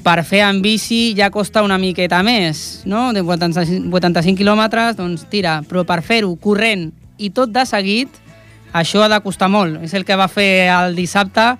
Per 0.00 0.24
fer 0.24 0.40
en 0.46 0.62
bici 0.64 1.12
ja 1.12 1.28
costa 1.28 1.60
una 1.62 1.76
miqueta 1.76 2.22
més, 2.24 2.80
no? 2.86 3.12
De 3.12 3.20
85, 3.20 3.92
85 3.92 4.38
quilòmetres, 4.40 4.96
doncs 4.96 5.28
tira, 5.28 5.60
però 5.60 5.84
per 5.84 6.00
fer-ho 6.00 6.32
corrent 6.40 6.88
i 7.18 7.28
tot 7.36 7.52
de 7.52 7.66
seguit, 7.68 8.08
això 8.72 9.04
ha 9.04 9.12
de 9.12 9.20
costar 9.20 9.52
molt. 9.52 9.82
És 9.84 9.92
el 9.92 10.08
que 10.08 10.16
va 10.16 10.32
fer 10.32 10.70
el 10.72 10.96
dissabte 10.96 11.58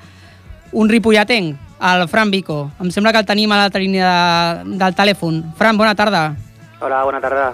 un 0.73 0.89
ripolletenc, 0.89 1.59
el 1.93 2.09
Fran 2.09 2.31
Vico. 2.33 2.71
Em 2.81 2.89
sembla 2.89 3.13
que 3.13 3.21
el 3.21 3.29
tenim 3.29 3.53
a 3.53 3.67
l'altra 3.67 3.85
línia 3.85 4.07
de, 4.65 4.79
del 4.81 4.97
telèfon. 4.97 5.45
Fran, 5.61 5.77
bona 5.77 5.93
tarda. 5.95 6.31
Hola, 6.81 7.03
bona 7.05 7.21
tarda. 7.21 7.53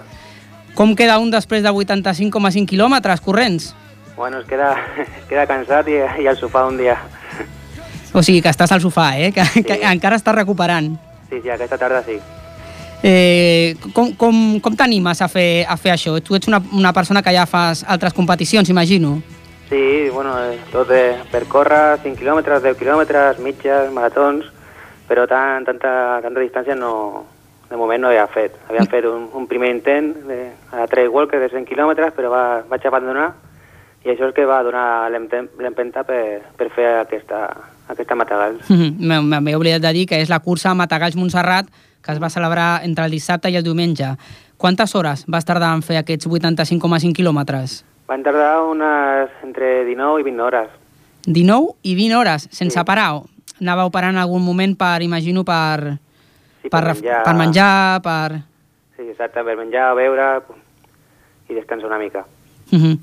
Com 0.77 0.93
queda 0.95 1.17
un 1.19 1.31
després 1.33 1.63
de 1.65 1.71
85,5 1.73 2.69
quilòmetres 2.69 3.19
corrents? 3.25 3.73
Bueno, 4.15 4.39
es 4.39 4.47
queda, 4.47 4.71
es 5.03 5.25
queda 5.29 5.45
cansat 5.49 5.89
i, 5.91 5.99
i 6.23 6.27
al 6.29 6.39
sofà 6.39 6.63
un 6.69 6.77
dia. 6.79 6.95
O 8.15 8.23
sigui, 8.23 8.39
que 8.41 8.49
estàs 8.53 8.71
al 8.71 8.81
sofà, 8.81 9.11
eh? 9.19 9.33
Que, 9.35 9.43
sí. 9.51 9.65
que 9.67 9.81
encara 9.83 10.15
estàs 10.15 10.35
recuperant. 10.37 10.93
Sí, 11.27 11.41
sí, 11.41 11.51
aquesta 11.51 11.77
tarda 11.77 12.01
sí. 12.07 12.15
Eh, 13.03 13.75
com 13.93 14.15
com, 14.17 14.37
com 14.63 14.75
t'animes 14.79 15.21
a, 15.21 15.27
fer, 15.29 15.65
a 15.69 15.75
fer 15.77 15.93
això? 15.93 16.15
Tu 16.23 16.39
ets 16.39 16.47
una, 16.49 16.61
una 16.73 16.93
persona 16.95 17.21
que 17.21 17.35
ja 17.35 17.45
fas 17.45 17.83
altres 17.85 18.15
competicions, 18.15 18.71
imagino. 18.71 19.17
Sí, 19.67 20.07
bueno, 20.13 20.37
tot 20.71 20.87
de, 20.87 21.17
per 21.29 21.43
córrer 21.51 21.99
5 22.01 22.15
quilòmetres, 22.15 22.63
10 22.63 22.79
quilòmetres, 22.79 23.41
mitges, 23.43 23.91
maratons, 23.91 24.47
però 25.09 25.27
tant, 25.27 25.67
tanta, 25.67 25.91
tanta 26.23 26.39
distància 26.39 26.77
no, 26.79 27.25
de 27.69 27.75
moment 27.75 28.01
no 28.01 28.07
havia 28.11 28.27
fet. 28.31 28.53
Havia 28.69 28.85
fet 28.89 29.05
un, 29.05 29.27
un 29.33 29.47
primer 29.47 29.69
intent 29.75 30.13
de, 30.27 30.39
a 30.71 30.83
la 30.83 30.87
Trail 30.87 31.09
Walker 31.09 31.39
de 31.39 31.49
100 31.49 31.65
quilòmetres, 31.67 32.13
però 32.15 32.29
va, 32.31 32.45
vaig 32.69 32.85
abandonar 32.87 33.33
i 34.05 34.11
això 34.13 34.29
és 34.29 34.33
que 34.37 34.45
va 34.47 34.61
donar 34.63 35.09
l'empen- 35.11 35.49
l'empenta 35.59 36.03
per, 36.07 36.39
per 36.55 36.69
fer 36.71 36.85
aquesta, 37.01 37.41
aquesta 37.91 38.15
Matagalls. 38.15 38.69
M'he 38.71 39.19
m'he 39.41 39.55
oblidat 39.57 39.81
de 39.83 39.91
dir 39.97 40.05
que 40.07 40.21
és 40.21 40.29
la 40.31 40.39
cursa 40.39 40.71
Matagalls-Montserrat 40.77 41.67
que 42.05 42.13
es 42.13 42.21
va 42.23 42.29
celebrar 42.31 42.85
entre 42.87 43.03
el 43.03 43.11
dissabte 43.11 43.49
i 43.51 43.57
el 43.59 43.65
diumenge. 43.65 44.13
Quantes 44.55 44.93
hores 44.95 45.25
vas 45.27 45.43
tardar 45.45 45.73
en 45.75 45.81
fer 45.83 45.97
aquests 45.99 46.27
85,5 46.29 47.11
quilòmetres? 47.17 47.81
Van 48.07 48.23
tardar 48.23 48.61
unes 48.63 49.33
entre 49.43 49.83
19 49.83 50.21
i 50.21 50.23
20 50.23 50.41
hores. 50.45 50.69
19 51.25 51.73
i 51.83 51.95
20 51.97 52.15
hores, 52.15 52.47
sense 52.55 52.79
parar. 52.87 53.09
Anàveu 53.59 53.91
parant 53.91 54.15
en 54.15 54.21
algun 54.21 54.45
moment 54.45 54.77
per, 54.79 55.01
imagino, 55.03 55.43
per, 55.43 55.97
Sí, 56.61 56.69
per, 56.69 56.83
per 56.83 56.93
menjar. 56.93 57.23
per 57.23 57.35
menjar, 57.35 58.01
per... 58.01 58.41
Sí, 58.97 59.09
exacte, 59.09 59.43
per 59.43 59.55
menjar, 59.57 59.93
beure 59.95 60.41
i 61.49 61.53
descansar 61.53 61.87
una 61.87 61.99
mica. 62.01 62.25
Mhm. 62.71 62.97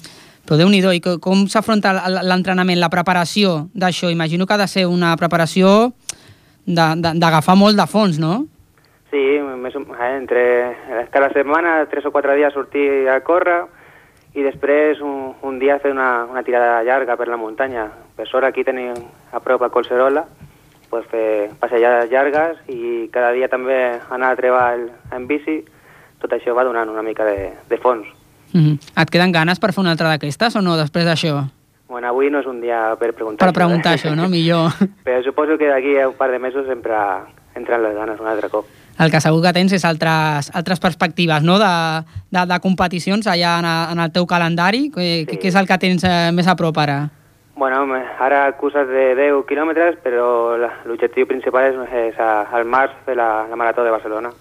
Però 0.44 0.58
déu 0.60 0.68
nhi 0.68 0.82
i 0.84 1.00
co- 1.00 1.18
com 1.20 1.46
s'afronta 1.48 1.94
l'entrenament, 2.22 2.78
la 2.78 2.90
preparació 2.92 3.68
d'això? 3.72 4.10
Imagino 4.10 4.44
que 4.46 4.52
ha 4.52 4.58
de 4.58 4.68
ser 4.68 4.86
una 4.86 5.16
preparació 5.16 5.92
d'agafar 6.66 7.56
molt 7.56 7.76
de 7.78 7.86
fons, 7.86 8.18
no? 8.18 8.46
Sí, 9.10 9.40
més, 9.40 9.74
eh, 9.74 10.16
entre 10.16 10.76
cada 11.10 11.30
setmana, 11.32 11.86
tres 11.88 12.04
o 12.04 12.10
quatre 12.12 12.34
dies 12.36 12.52
sortir 12.52 13.08
a 13.08 13.20
córrer 13.24 13.62
i 14.34 14.42
després 14.42 15.00
un, 15.00 15.34
un 15.42 15.58
dia 15.58 15.78
fer 15.78 15.92
una, 15.92 16.24
una 16.28 16.42
tirada 16.42 16.82
llarga 16.82 17.16
per 17.16 17.28
la 17.28 17.36
muntanya. 17.38 17.88
Per 18.16 18.26
sort 18.28 18.44
aquí 18.44 18.64
tenim 18.64 18.92
a 19.32 19.40
prop 19.40 19.62
a 19.62 19.70
Collserola, 19.70 20.26
pues 20.94 21.08
fer 21.10 21.50
passejades 21.58 22.06
llargues 22.12 22.60
i 22.70 23.08
cada 23.10 23.32
dia 23.34 23.48
també 23.50 23.98
anar 24.14 24.30
a 24.30 24.38
treball 24.38 24.84
en 25.10 25.26
bici. 25.26 25.56
Tot 26.22 26.36
això 26.36 26.54
va 26.54 26.62
donant 26.62 26.92
una 26.92 27.02
mica 27.02 27.26
de, 27.26 27.50
de 27.68 27.78
fons. 27.82 28.06
Mm 28.52 28.60
-hmm. 28.60 29.02
Et 29.02 29.10
queden 29.10 29.32
ganes 29.32 29.58
per 29.58 29.72
fer 29.72 29.82
una 29.82 29.90
altra 29.90 30.08
d'aquestes 30.08 30.54
o 30.56 30.62
no, 30.62 30.76
després 30.76 31.04
d'això? 31.04 31.42
Bueno, 31.88 32.08
avui 32.08 32.30
no 32.30 32.38
és 32.38 32.46
un 32.46 32.60
dia 32.60 32.94
per 32.98 33.12
preguntar 33.12 33.46
Per 33.46 33.54
preguntar 33.54 33.92
eh? 33.92 33.96
això, 33.98 34.14
no? 34.14 34.28
Millor. 34.28 34.70
Però 35.06 35.22
suposo 35.24 35.58
que 35.58 35.66
d'aquí 35.66 35.98
a 35.98 36.08
un 36.08 36.14
par 36.14 36.30
de 36.30 36.38
mesos 36.38 36.66
sempre 36.66 36.94
entren 37.54 37.82
les 37.82 37.94
ganes 37.94 38.20
un 38.20 38.26
altre 38.26 38.48
cop. 38.48 38.66
El 38.98 39.10
que 39.10 39.20
segur 39.20 39.42
que 39.42 39.52
tens 39.52 39.72
és 39.72 39.84
altres, 39.84 40.50
altres 40.54 40.80
perspectives, 40.80 41.42
no?, 41.42 41.58
de, 41.58 42.04
de, 42.30 42.46
de 42.46 42.60
competicions 42.60 43.26
allà 43.26 43.58
en, 43.58 43.66
en 43.92 43.98
el 43.98 44.12
teu 44.12 44.26
calendari. 44.26 44.92
Sí. 44.94 45.26
què 45.26 45.48
és 45.48 45.54
el 45.54 45.66
que 45.66 45.78
tens 45.78 46.04
eh, 46.04 46.30
més 46.32 46.46
a 46.46 46.54
prop 46.54 46.78
ara? 46.78 47.10
Bueno, 47.56 47.84
ara 48.18 48.56
curses 48.58 48.88
de 48.88 49.14
10 49.14 49.44
quilòmetres, 49.46 49.96
però 50.02 50.56
la- 50.58 50.72
l'objectiu 50.86 51.26
principal 51.26 51.68
és, 51.70 51.76
és 52.10 52.18
a, 52.18 52.42
al 52.50 52.64
març 52.66 52.90
fer 53.06 53.14
la, 53.16 53.46
la 53.48 53.56
marató 53.56 53.84
de 53.84 53.90
Barcelona. 53.94 54.32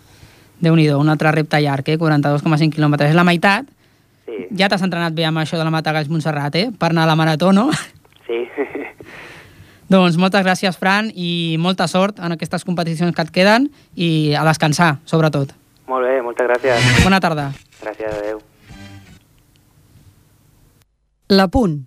déu 0.64 0.76
nhi 0.76 0.88
un 0.95 1.09
altre 1.09 1.32
repte 1.32 1.59
llarg, 1.61 1.88
eh? 1.89 1.97
42,5 1.99 2.72
quilòmetres. 2.74 3.09
És 3.09 3.16
la 3.16 3.24
meitat. 3.28 3.66
Sí. 4.26 4.47
Ja 4.57 4.70
t'has 4.70 4.82
entrenat 4.82 5.14
bé 5.14 5.26
amb 5.28 5.38
això 5.41 5.57
de 5.59 5.64
la 5.66 5.72
Matagalls 5.74 6.07
Montserrat, 6.09 6.55
eh? 6.55 6.70
Per 6.80 6.89
anar 6.89 7.03
a 7.03 7.07
la 7.11 7.16
marató, 7.20 7.51
no? 7.51 7.70
Sí. 8.26 8.47
doncs 9.93 10.16
moltes 10.18 10.45
gràcies, 10.45 10.78
Fran, 10.80 11.11
i 11.14 11.57
molta 11.59 11.88
sort 11.91 12.18
en 12.24 12.32
aquestes 12.32 12.64
competicions 12.64 13.14
que 13.14 13.22
et 13.28 13.32
queden 13.36 13.68
i 13.95 14.34
a 14.34 14.45
descansar, 14.47 14.95
sobretot. 15.05 15.51
Molt 15.91 16.07
bé, 16.07 16.22
moltes 16.24 16.47
gràcies. 16.47 17.03
Bona 17.03 17.20
tarda. 17.20 17.51
Gràcies, 17.84 18.09
adeu. 18.22 18.39
La 21.30 21.47
Punt. 21.49 21.84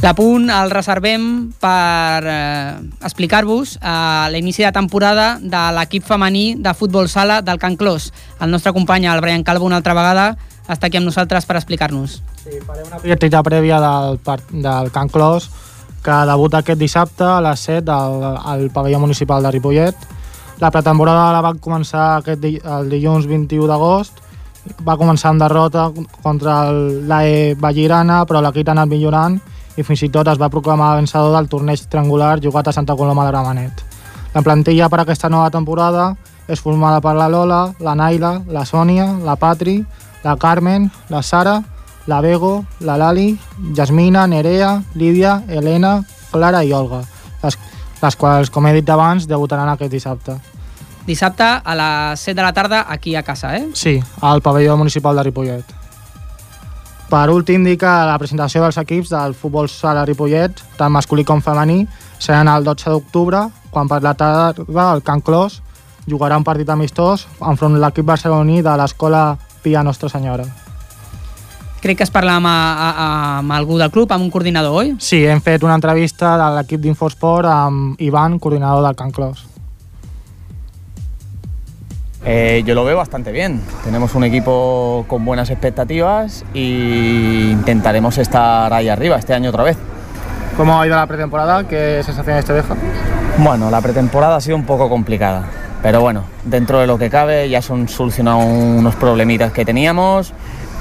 L'apunt 0.00 0.48
el 0.48 0.70
reservem 0.72 1.24
per 1.60 2.24
eh, 2.24 2.76
explicar-vos 3.04 3.74
eh, 3.76 4.28
l'inici 4.32 4.64
de 4.64 4.70
temporada 4.72 5.34
de 5.42 5.60
l'equip 5.76 6.06
femení 6.08 6.54
de 6.56 6.72
futbol 6.72 7.04
sala 7.12 7.42
del 7.44 7.60
Can 7.60 7.76
Clos. 7.76 8.06
El 8.40 8.48
nostre 8.50 8.72
company, 8.72 9.04
el 9.04 9.20
Brian 9.20 9.44
Calvo, 9.44 9.66
una 9.68 9.76
altra 9.76 9.92
vegada, 9.92 10.38
està 10.72 10.88
aquí 10.88 10.96
amb 10.96 11.10
nosaltres 11.10 11.44
per 11.44 11.58
explicar-nos. 11.60 12.22
Sí, 12.40 12.62
faré 12.64 12.86
una 12.86 13.02
petita 13.02 13.44
prèvia 13.44 13.82
del, 13.84 14.16
del 14.64 14.90
Can 14.94 15.12
Clos, 15.12 15.50
que 16.00 16.16
debuta 16.32 16.64
aquest 16.64 16.80
dissabte 16.80 17.28
a 17.28 17.44
les 17.44 17.68
7 17.68 17.92
al, 17.92 18.26
al 18.40 18.66
pavelló 18.72 19.04
municipal 19.04 19.44
de 19.44 19.52
Ripollet. 19.52 20.08
La 20.64 20.72
pretemporada 20.72 21.28
la 21.36 21.44
va 21.44 21.54
començar 21.60 22.14
aquest 22.16 22.48
el 22.48 22.88
dilluns 22.88 23.28
21 23.28 23.68
d'agost. 23.68 24.24
Va 24.80 24.96
començar 24.96 25.34
amb 25.34 25.44
derrota 25.44 25.90
contra 26.24 26.62
l'AE 26.72 27.52
Vallirana, 27.60 28.24
però 28.24 28.40
l'equip 28.40 28.72
ha 28.72 28.78
anat 28.80 28.88
millorant 28.88 29.40
i 29.80 29.84
fins 29.86 30.02
i 30.04 30.10
tot 30.12 30.28
es 30.28 30.38
va 30.40 30.50
proclamar 30.52 30.96
vencedor 30.98 31.32
del 31.32 31.48
torneig 31.48 31.80
triangular 31.88 32.36
jugat 32.44 32.68
a 32.68 32.74
Santa 32.76 32.96
Coloma 32.96 33.24
de 33.24 33.32
Gramenet. 33.32 33.82
La 34.34 34.42
plantilla 34.44 34.88
per 34.92 35.00
a 35.00 35.02
aquesta 35.06 35.30
nova 35.32 35.50
temporada 35.50 36.12
és 36.50 36.60
formada 36.60 37.00
per 37.00 37.14
la 37.16 37.28
Lola, 37.32 37.60
la 37.80 37.94
Naila, 37.96 38.34
la 38.46 38.66
Sònia, 38.66 39.06
la 39.24 39.36
Patri, 39.40 39.80
la 40.24 40.36
Carmen, 40.36 40.90
la 41.08 41.22
Sara, 41.22 41.60
la 42.06 42.20
Bego, 42.20 42.64
la 42.80 42.98
Lali, 42.98 43.38
Jasmina, 43.76 44.26
Nerea, 44.26 44.82
Lídia, 44.94 45.40
Helena, 45.48 46.00
Clara 46.30 46.62
i 46.64 46.72
Olga, 46.72 47.02
les, 47.42 47.58
les 48.02 48.16
quals, 48.16 48.50
com 48.50 48.66
he 48.66 48.76
dit 48.76 48.90
abans, 48.90 49.26
debutaran 49.30 49.70
aquest 49.72 49.92
dissabte. 49.92 50.36
Dissabte 51.06 51.46
a 51.64 51.74
les 51.74 52.20
7 52.20 52.36
de 52.36 52.42
la 52.44 52.52
tarda 52.52 52.84
aquí 52.88 53.16
a 53.16 53.22
casa, 53.22 53.56
eh? 53.56 53.68
Sí, 53.74 54.00
al 54.20 54.42
pavelló 54.42 54.76
municipal 54.76 55.16
de 55.16 55.30
Ripollet. 55.30 55.79
Per 57.10 57.26
últim, 57.26 57.64
dir 57.66 57.74
que 57.74 57.90
la 58.06 58.14
presentació 58.22 58.60
dels 58.62 58.76
equips 58.78 59.10
del 59.10 59.32
futbol 59.34 59.66
sala 59.66 60.04
Ripollet, 60.06 60.60
tant 60.78 60.92
masculí 60.94 61.24
com 61.26 61.42
femení, 61.42 61.80
seran 62.22 62.46
el 62.52 62.62
12 62.62 62.92
d'octubre, 62.92 63.40
quan 63.74 63.90
per 63.90 63.98
la 64.04 64.14
tarda 64.14 64.54
el 64.92 65.02
Can 65.02 65.18
Clos 65.20 65.58
jugarà 66.06 66.38
un 66.38 66.46
partit 66.46 66.70
amistós 66.70 67.26
enfront 67.42 67.74
de 67.74 67.82
l'equip 67.82 68.06
barceloní 68.06 68.62
de 68.62 68.76
l'escola 68.78 69.24
Pia 69.64 69.82
Nostra 69.82 70.08
Senyora. 70.08 70.46
Crec 71.82 71.98
que 71.98 72.06
es 72.06 72.14
parla 72.14 72.36
amb, 72.38 72.46
a, 72.46 72.56
a, 72.78 73.06
amb 73.40 73.58
algú 73.58 73.78
del 73.80 73.90
club, 73.90 74.12
amb 74.12 74.28
un 74.28 74.30
coordinador, 74.30 74.76
oi? 74.78 74.94
Sí, 75.02 75.24
hem 75.26 75.42
fet 75.42 75.66
una 75.66 75.74
entrevista 75.80 76.36
de 76.38 76.50
l'equip 76.60 76.82
d'Infosport 76.84 77.50
amb 77.50 77.98
Ivan, 77.98 78.38
coordinador 78.38 78.86
del 78.86 78.98
Can 78.98 79.10
Clos. 79.16 79.48
Eh, 82.24 82.62
yo 82.66 82.74
lo 82.74 82.84
veo 82.84 82.96
bastante 82.96 83.32
bien. 83.32 83.62
Tenemos 83.82 84.14
un 84.14 84.24
equipo 84.24 85.04
con 85.08 85.24
buenas 85.24 85.48
expectativas 85.50 86.44
e 86.54 87.48
intentaremos 87.50 88.18
estar 88.18 88.72
ahí 88.72 88.88
arriba 88.88 89.16
este 89.16 89.32
año 89.32 89.50
otra 89.50 89.62
vez. 89.62 89.78
¿Cómo 90.56 90.78
ha 90.78 90.86
ido 90.86 90.96
la 90.96 91.06
pretemporada? 91.06 91.64
¿Qué 91.64 92.02
sensaciones 92.04 92.44
te 92.44 92.52
deja? 92.52 92.76
Bueno, 93.38 93.70
la 93.70 93.80
pretemporada 93.80 94.36
ha 94.36 94.40
sido 94.40 94.56
un 94.56 94.64
poco 94.64 94.90
complicada, 94.90 95.44
pero 95.82 96.02
bueno, 96.02 96.24
dentro 96.44 96.80
de 96.80 96.86
lo 96.86 96.98
que 96.98 97.08
cabe 97.08 97.48
ya 97.48 97.62
son 97.62 97.88
solucionados 97.88 98.44
unos 98.44 98.94
problemitas 98.96 99.52
que 99.52 99.64
teníamos 99.64 100.34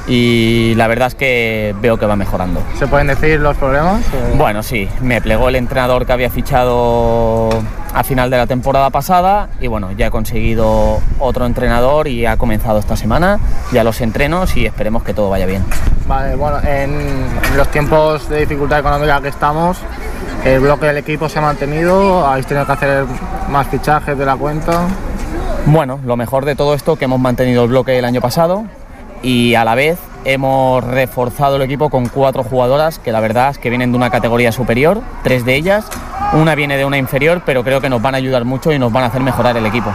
y 0.10 0.74
la 0.76 0.88
verdad 0.88 1.08
es 1.10 1.16
que 1.16 1.74
veo 1.82 1.98
que 1.98 2.06
va 2.06 2.16
mejorando. 2.16 2.62
¿Se 2.78 2.88
pueden 2.88 3.08
decir 3.08 3.40
los 3.40 3.56
problemas? 3.56 4.02
o- 4.34 4.38
Bueno, 4.38 4.64
sí, 4.64 4.90
me 5.02 5.22
plegó 5.22 5.48
el 5.50 5.56
entrenador 5.56 6.06
que 6.06 6.12
había 6.14 6.30
fichado 6.30 7.50
a 7.94 8.04
final 8.04 8.30
de 8.30 8.38
la 8.38 8.48
temporada 8.48 8.90
pasada 8.90 9.50
y 9.62 9.68
bueno, 9.68 9.92
ya 9.92 10.08
he 10.08 10.12
conseguido 10.12 11.00
otro 11.20 11.46
entrenador 11.46 12.08
y 12.08 12.26
ha 12.26 12.38
comenzado 12.38 12.80
esta 12.80 12.96
semana 12.98 13.40
ya 13.72 13.84
los 13.84 14.02
entrenos 14.02 14.58
y 14.58 14.66
esperemos 14.66 15.04
que 15.04 15.14
todo 15.14 15.30
vaya 15.30 15.46
bien. 15.46 15.64
Vale, 16.08 16.36
bueno, 16.36 16.58
en 16.68 17.28
los 17.56 17.68
tiempos 17.70 18.28
de 18.30 18.40
dificultad 18.42 18.80
económica 18.80 19.22
que 19.22 19.28
estamos, 19.28 19.78
el 20.44 20.60
bloque 20.60 20.88
del 20.88 20.98
equipo 20.98 21.30
se 21.30 21.38
ha 21.38 21.42
mantenido, 21.44 22.26
habéis 22.26 22.48
tenido 22.48 22.66
que 22.66 22.72
hacer 22.72 23.06
más 23.50 23.68
fichajes 23.68 24.18
de 24.18 24.26
la 24.26 24.36
cuenta. 24.36 24.82
Bueno, 25.68 26.00
lo 26.04 26.16
mejor 26.16 26.46
de 26.46 26.56
todo 26.56 26.74
esto 26.74 26.96
que 26.96 27.06
hemos 27.06 27.20
mantenido 27.20 27.64
el 27.64 27.70
bloque 27.70 28.00
el 28.00 28.06
año 28.06 28.22
pasado 28.22 28.64
y 29.22 29.56
a 29.56 29.66
la 29.66 29.76
vez 29.76 30.00
hemos 30.26 30.84
reforzado 30.84 31.56
el 31.56 31.62
equipo 31.62 31.90
con 31.90 32.08
cuatro 32.08 32.44
jugadoras 32.44 33.00
que 33.00 33.12
la 33.12 33.20
verdad 33.20 33.52
es 33.52 33.58
que 33.58 33.70
vienen 33.70 33.92
de 33.92 33.98
una 33.98 34.10
categoría 34.10 34.52
superior, 34.52 35.02
tres 35.24 35.46
de 35.46 35.56
ellas, 35.56 35.86
una 36.34 36.56
viene 36.56 36.78
de 36.78 36.86
una 36.86 36.98
inferior, 36.98 37.42
pero 37.46 37.64
creo 37.64 37.82
que 37.82 37.90
nos 37.90 38.02
van 38.02 38.16
a 38.16 38.18
ayudar 38.18 38.46
mucho 38.46 38.72
y 38.72 38.80
nos 38.80 38.92
van 38.92 39.04
a 39.04 39.08
hacer 39.08 39.22
mejorar 39.22 39.56
el 39.58 39.66
equipo. 39.66 39.92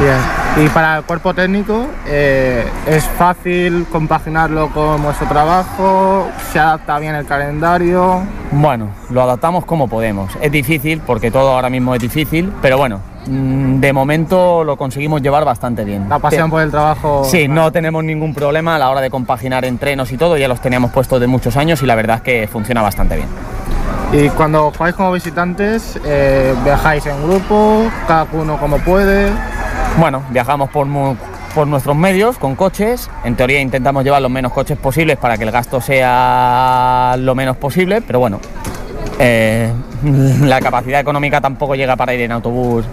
Bien. 0.00 0.16
Y 0.56 0.68
para 0.70 0.96
el 0.96 1.04
cuerpo 1.04 1.34
técnico, 1.34 1.86
eh, 2.06 2.64
¿es 2.86 3.04
fácil 3.04 3.86
compaginarlo 3.92 4.70
con 4.70 5.02
vuestro 5.02 5.28
trabajo? 5.28 6.26
¿Se 6.52 6.58
adapta 6.58 6.98
bien 6.98 7.14
el 7.14 7.26
calendario? 7.26 8.22
Bueno, 8.50 8.88
lo 9.10 9.22
adaptamos 9.22 9.66
como 9.66 9.88
podemos. 9.88 10.32
Es 10.40 10.50
difícil 10.50 11.02
porque 11.06 11.30
todo 11.30 11.52
ahora 11.52 11.68
mismo 11.68 11.94
es 11.94 12.00
difícil, 12.00 12.50
pero 12.62 12.78
bueno, 12.78 13.00
mm, 13.26 13.78
de 13.78 13.92
momento 13.92 14.64
lo 14.64 14.76
conseguimos 14.76 15.20
llevar 15.20 15.44
bastante 15.44 15.84
bien. 15.84 16.08
La 16.08 16.18
pasión 16.18 16.48
por 16.48 16.62
el 16.62 16.70
trabajo. 16.70 17.22
Sí, 17.24 17.46
no 17.46 17.70
tenemos 17.70 18.02
ningún 18.02 18.34
problema 18.34 18.76
a 18.76 18.78
la 18.78 18.88
hora 18.88 19.02
de 19.02 19.10
compaginar 19.10 19.66
entrenos 19.66 20.10
y 20.12 20.16
todo, 20.16 20.38
ya 20.38 20.48
los 20.48 20.60
teníamos 20.62 20.90
puestos 20.92 21.20
de 21.20 21.26
muchos 21.26 21.58
años 21.58 21.82
y 21.82 21.86
la 21.86 21.94
verdad 21.94 22.16
es 22.16 22.22
que 22.22 22.48
funciona 22.48 22.80
bastante 22.80 23.16
bien. 23.16 23.28
Y 24.12 24.28
cuando 24.30 24.72
jugáis 24.72 24.96
como 24.96 25.12
visitantes, 25.12 26.00
eh, 26.04 26.54
viajáis 26.64 27.06
en 27.06 27.22
grupo, 27.22 27.84
cada 28.08 28.26
uno 28.32 28.58
como 28.58 28.78
puede. 28.78 29.30
Bueno, 29.98 30.22
viajamos 30.30 30.70
por, 30.70 30.86
por 31.54 31.66
nuestros 31.66 31.96
medios, 31.96 32.38
con 32.38 32.54
coches. 32.54 33.10
En 33.24 33.36
teoría 33.36 33.60
intentamos 33.60 34.04
llevar 34.04 34.22
los 34.22 34.30
menos 34.30 34.52
coches 34.52 34.78
posibles 34.78 35.16
para 35.18 35.36
que 35.36 35.44
el 35.44 35.50
gasto 35.50 35.80
sea 35.80 37.16
lo 37.18 37.34
menos 37.34 37.56
posible, 37.56 38.00
pero 38.00 38.18
bueno, 38.20 38.40
eh, 39.18 39.72
la 40.42 40.60
capacidad 40.60 41.00
económica 41.00 41.40
tampoco 41.40 41.74
llega 41.74 41.96
para 41.96 42.14
ir 42.14 42.20
en 42.22 42.32
autobús. 42.32 42.84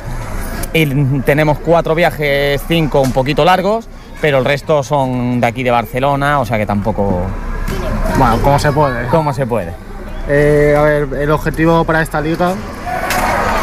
Y 0.74 0.86
tenemos 1.22 1.60
cuatro 1.60 1.96
viajes, 1.96 2.62
cinco 2.68 3.02
un 3.02 3.12
poquito 3.12 3.46
largos, 3.46 3.88
pero 4.22 4.40
el 4.40 4.46
resto 4.46 4.84
son 4.84 5.40
de 5.40 5.48
aquí 5.48 5.64
de 5.64 5.72
Barcelona, 5.72 6.40
o 6.40 6.46
sea 6.46 6.58
que 6.58 6.66
tampoco... 6.66 7.22
Bueno, 8.18 8.38
como 8.42 8.60
se 8.60 8.72
puede. 8.72 9.08
Como 9.08 9.34
se 9.34 9.46
puede. 9.46 9.74
Eh, 10.28 10.76
a 10.78 10.82
ver, 10.82 11.08
el 11.22 11.32
objetivo 11.32 11.86
para 11.86 12.02
esta 12.02 12.20
liga 12.20 12.54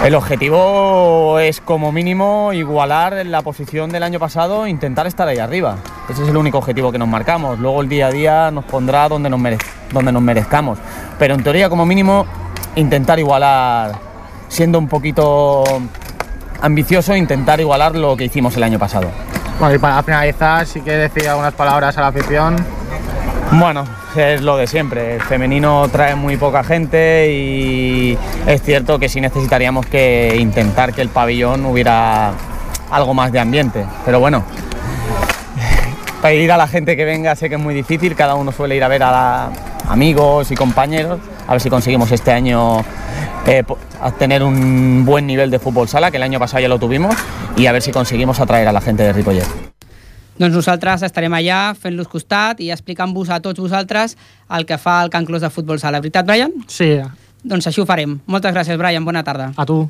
El 0.04 0.14
objetivo 0.16 1.38
es 1.38 1.62
como 1.62 1.90
mínimo 1.90 2.52
igualar 2.52 3.24
la 3.24 3.40
posición 3.40 3.88
del 3.88 4.02
año 4.02 4.18
pasado, 4.18 4.66
intentar 4.66 5.06
estar 5.06 5.26
ahí 5.26 5.38
arriba. 5.38 5.78
Ese 6.10 6.24
es 6.24 6.28
el 6.28 6.36
único 6.36 6.58
objetivo 6.58 6.92
que 6.92 6.98
nos 6.98 7.08
marcamos. 7.08 7.58
Luego 7.58 7.80
el 7.80 7.88
día 7.88 8.08
a 8.08 8.10
día 8.10 8.50
nos 8.50 8.66
pondrá 8.66 9.08
donde 9.08 9.30
nos, 9.30 9.40
merezcamos. 10.20 10.78
Pero 11.18 11.34
en 11.34 11.42
teoría 11.42 11.70
como 11.70 11.86
mínimo 11.86 12.26
intentar 12.76 13.18
igualar, 13.18 13.92
siendo 14.48 14.78
un 14.78 14.88
poquito 14.88 15.64
ambicioso, 16.60 17.16
intentar 17.16 17.58
igualar 17.60 17.96
lo 17.96 18.14
que 18.14 18.24
hicimos 18.24 18.54
el 18.58 18.64
año 18.64 18.78
pasado. 18.78 19.08
Bueno, 19.58 19.74
y 19.74 19.78
para 19.78 20.02
finalizar, 20.02 20.66
sí 20.66 20.82
que 20.82 20.90
decir 20.90 21.30
algunas 21.30 21.54
palabras 21.54 21.96
a 21.96 22.02
la 22.02 22.08
afición. 22.08 22.56
Bueno, 23.56 23.84
es 24.16 24.42
lo 24.42 24.56
de 24.56 24.66
siempre. 24.66 25.14
El 25.14 25.22
femenino 25.22 25.88
trae 25.88 26.16
muy 26.16 26.36
poca 26.36 26.64
gente 26.64 27.30
y 27.32 28.18
es 28.46 28.62
cierto 28.62 28.98
que 28.98 29.08
sí 29.08 29.20
necesitaríamos 29.20 29.86
que 29.86 30.36
intentar 30.40 30.92
que 30.92 31.00
el 31.00 31.08
pabellón 31.08 31.64
hubiera 31.64 32.32
algo 32.90 33.14
más 33.14 33.30
de 33.30 33.38
ambiente. 33.38 33.86
Pero 34.04 34.18
bueno, 34.18 34.42
pedir 36.22 36.50
a 36.50 36.56
la 36.56 36.66
gente 36.66 36.96
que 36.96 37.04
venga 37.04 37.36
sé 37.36 37.48
que 37.48 37.54
es 37.54 37.60
muy 37.60 37.74
difícil. 37.74 38.16
Cada 38.16 38.34
uno 38.34 38.50
suele 38.50 38.74
ir 38.74 38.82
a 38.82 38.88
ver 38.88 39.04
a 39.04 39.50
amigos 39.88 40.50
y 40.50 40.56
compañeros. 40.56 41.20
A 41.46 41.52
ver 41.52 41.60
si 41.60 41.70
conseguimos 41.70 42.10
este 42.10 42.32
año 42.32 42.80
eh, 43.46 43.62
tener 44.18 44.42
un 44.42 45.04
buen 45.04 45.28
nivel 45.28 45.52
de 45.52 45.60
fútbol 45.60 45.86
sala, 45.86 46.10
que 46.10 46.16
el 46.16 46.24
año 46.24 46.40
pasado 46.40 46.60
ya 46.60 46.68
lo 46.68 46.80
tuvimos, 46.80 47.14
y 47.56 47.66
a 47.66 47.72
ver 47.72 47.82
si 47.82 47.92
conseguimos 47.92 48.40
atraer 48.40 48.66
a 48.66 48.72
la 48.72 48.80
gente 48.80 49.04
de 49.04 49.12
Ripollet. 49.12 49.73
Doncs 50.34 50.56
nosaltres 50.56 51.04
estarem 51.06 51.34
allà 51.36 51.58
fent-los 51.78 52.08
costat 52.10 52.58
i 52.58 52.72
explicant-vos 52.74 53.30
a 53.30 53.38
tots 53.42 53.60
vosaltres 53.62 54.16
el 54.50 54.66
que 54.66 54.78
fa 54.82 54.98
el 55.04 55.12
Can 55.14 55.28
Clos 55.28 55.44
de 55.46 55.50
Futbol 55.50 55.78
Sala. 55.78 56.00
Veritat, 56.02 56.26
Brian? 56.26 56.50
Sí. 56.66 56.96
Doncs 57.44 57.68
així 57.70 57.82
ho 57.82 57.86
farem. 57.86 58.18
Moltes 58.26 58.54
gràcies, 58.56 58.80
Brian. 58.80 59.06
Bona 59.06 59.22
tarda. 59.22 59.52
A 59.54 59.66
tu. 59.68 59.84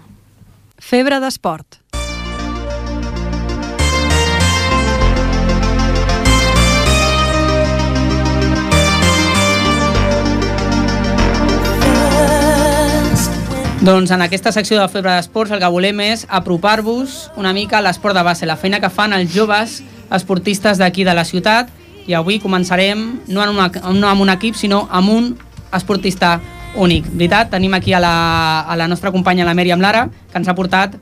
Febre 0.77 1.23
d'esport. 1.23 1.81
Doncs 13.85 14.13
en 14.17 14.23
aquesta 14.25 14.49
secció 14.53 14.79
de 14.81 14.87
Febre 14.89 15.13
d'Esports 15.13 15.53
el 15.53 15.61
que 15.61 15.69
volem 15.69 15.99
és 16.01 16.23
apropar-vos 16.33 17.19
una 17.37 17.53
mica 17.53 17.77
a 17.81 17.85
l'esport 17.85 18.17
de 18.17 18.23
base, 18.25 18.49
la 18.49 18.57
feina 18.57 18.81
que 18.81 18.89
fan 18.89 19.13
els 19.13 19.33
joves 19.35 19.83
esportistes 20.13 20.79
d'aquí 20.79 21.05
de 21.05 21.15
la 21.15 21.25
ciutat 21.25 21.71
i 22.07 22.15
avui 22.15 22.41
començarem 22.41 23.01
no, 23.29 23.43
en 23.43 23.55
una, 23.55 23.71
no 23.93 24.09
amb 24.09 24.25
un 24.25 24.33
equip 24.35 24.59
sinó 24.59 24.85
amb 24.91 25.11
un 25.11 25.33
esportista 25.75 26.41
únic. 26.77 27.07
Veritat? 27.13 27.51
Tenim 27.55 27.75
aquí 27.75 27.95
a 27.95 28.01
la, 28.01 28.61
a 28.61 28.77
la 28.77 28.89
nostra 28.89 29.13
companya 29.13 29.45
la 29.45 29.55
Mèriam 29.55 29.81
Lara 29.81 30.09
que 30.31 30.39
ens 30.39 30.49
ha 30.49 30.55
portat 30.55 30.97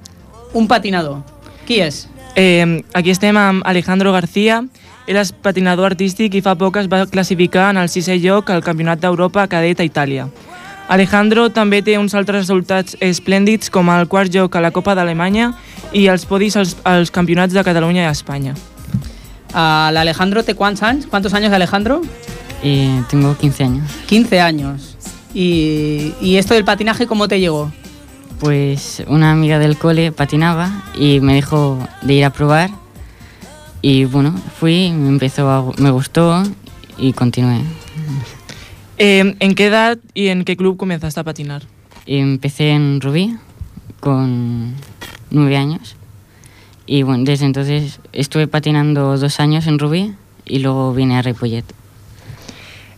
un 0.53 0.69
patinador. 0.69 1.23
Qui 1.67 1.81
és? 1.81 2.07
Eh, 2.37 2.83
aquí 2.95 3.11
estem 3.11 3.37
amb 3.37 3.67
Alejandro 3.67 4.13
García. 4.13 4.63
Ell 5.07 5.19
és 5.19 5.33
patinador 5.35 5.91
artístic 5.91 6.37
i 6.39 6.43
fa 6.45 6.55
poc 6.55 6.79
es 6.79 6.89
va 6.89 7.05
classificar 7.11 7.73
en 7.73 7.81
el 7.83 7.91
sisè 7.91 8.17
lloc 8.23 8.51
al 8.51 8.63
Campionat 8.63 9.03
d'Europa 9.03 9.49
cadet 9.51 9.81
a 9.81 9.87
Itàlia. 9.89 10.29
Alejandro 10.93 11.49
també 11.51 11.81
té 11.83 11.97
uns 11.99 12.15
altres 12.15 12.45
resultats 12.45 12.97
esplèndids 13.01 13.71
com 13.73 13.91
el 13.91 14.07
quart 14.13 14.35
lloc 14.35 14.57
a 14.57 14.61
la 14.61 14.71
Copa 14.75 14.95
d'Alemanya 14.95 15.53
i 15.93 16.07
els 16.13 16.27
podis 16.29 16.57
als, 16.57 16.77
als 16.85 17.11
campionats 17.11 17.55
de 17.55 17.65
Catalunya 17.65 18.05
i 18.05 18.11
Espanya. 18.11 18.55
Uh, 19.55 19.91
L'Alejandro 19.93 20.43
té 20.45 20.55
quants 20.55 20.83
anys? 20.83 21.07
¿Cuántos 21.07 21.35
años 21.35 21.53
Alejandro? 21.53 22.01
Eh, 22.63 23.03
tengo 23.11 23.37
15 23.37 23.65
años. 23.65 23.91
15 24.07 24.41
años. 24.41 24.97
¿Y, 25.35 26.15
¿Y 26.21 26.37
esto 26.37 26.55
del 26.55 26.65
patinaje 26.65 27.07
cómo 27.07 27.29
te 27.29 27.39
llegó? 27.41 27.71
Pues 28.41 29.03
una 29.07 29.31
amiga 29.31 29.59
del 29.59 29.77
cole 29.77 30.11
patinaba 30.13 30.85
y 30.99 31.21
me 31.21 31.35
dijo 31.35 31.79
de 32.03 32.15
ir 32.15 32.25
a 32.25 32.31
probar. 32.31 32.71
Y 33.83 34.05
bueno, 34.05 34.35
fui, 34.59 34.91
me 34.93 35.09
empezó 35.09 35.51
a- 35.51 35.73
me 35.81 35.91
gustó 35.91 36.43
y 36.99 37.13
continué. 37.13 37.61
Eh, 38.99 39.35
¿En 39.41 39.55
qué 39.55 39.67
edad 39.67 39.99
y 40.15 40.29
en 40.29 40.45
qué 40.45 40.57
club 40.57 40.77
comenzaste 40.77 41.21
a 41.21 41.25
patinar? 41.25 41.63
Empecé 42.07 42.71
en 42.71 43.01
Rubí 43.01 43.37
con 44.01 44.75
nueve 45.31 45.57
años. 45.57 45.97
Y 46.87 47.03
bueno, 47.03 47.25
desde 47.25 47.47
entonces 47.47 48.01
estuve 48.13 48.47
patinando 48.49 49.17
dos 49.17 49.41
años 49.41 49.67
en 49.67 49.79
Rubí 49.79 50.15
y 50.45 50.59
luego 50.59 50.93
vine 50.93 51.17
a 51.19 51.23
Ripollet. 51.23 51.65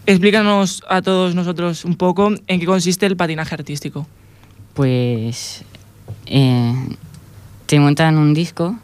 Explícanos 0.07 0.83
a 0.89 1.01
todos 1.01 1.35
nosotros 1.35 1.85
un 1.85 1.97
poco 1.97 2.35
en 2.47 2.61
qué 2.61 2.67
consiste 2.67 3.07
el 3.07 3.17
patinaje 3.17 3.55
artístico. 3.55 4.07
Pues 4.75 5.65
eh, 6.27 6.75
te 7.67 7.81
montan 7.81 8.19
un 8.19 8.35
disco, 8.35 8.77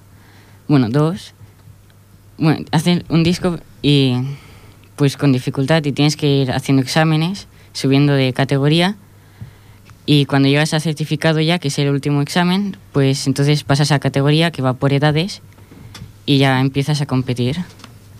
bueno, 0.68 0.88
dos. 0.88 1.34
Bueno, 2.38 2.64
hacen 2.72 3.04
un 3.08 3.22
disco 3.22 3.58
y 3.82 4.14
pues 4.96 5.16
con 5.16 5.32
dificultad 5.32 5.84
y 5.84 5.92
tienes 5.92 6.16
que 6.16 6.26
ir 6.26 6.52
haciendo 6.52 6.82
exámenes, 6.82 7.48
subiendo 7.72 8.14
de 8.14 8.32
categoría. 8.32 8.96
Y 10.12 10.24
cuando 10.24 10.48
llegas 10.48 10.74
a 10.74 10.80
certificado 10.80 11.38
ya, 11.38 11.60
que 11.60 11.68
es 11.68 11.78
el 11.78 11.88
último 11.88 12.20
examen, 12.20 12.76
pues 12.90 13.28
entonces 13.28 13.62
pasas 13.62 13.92
a 13.92 14.00
categoría 14.00 14.50
que 14.50 14.60
va 14.60 14.72
por 14.72 14.92
edades 14.92 15.40
y 16.26 16.38
ya 16.38 16.60
empiezas 16.60 17.00
a 17.00 17.06
competir. 17.06 17.58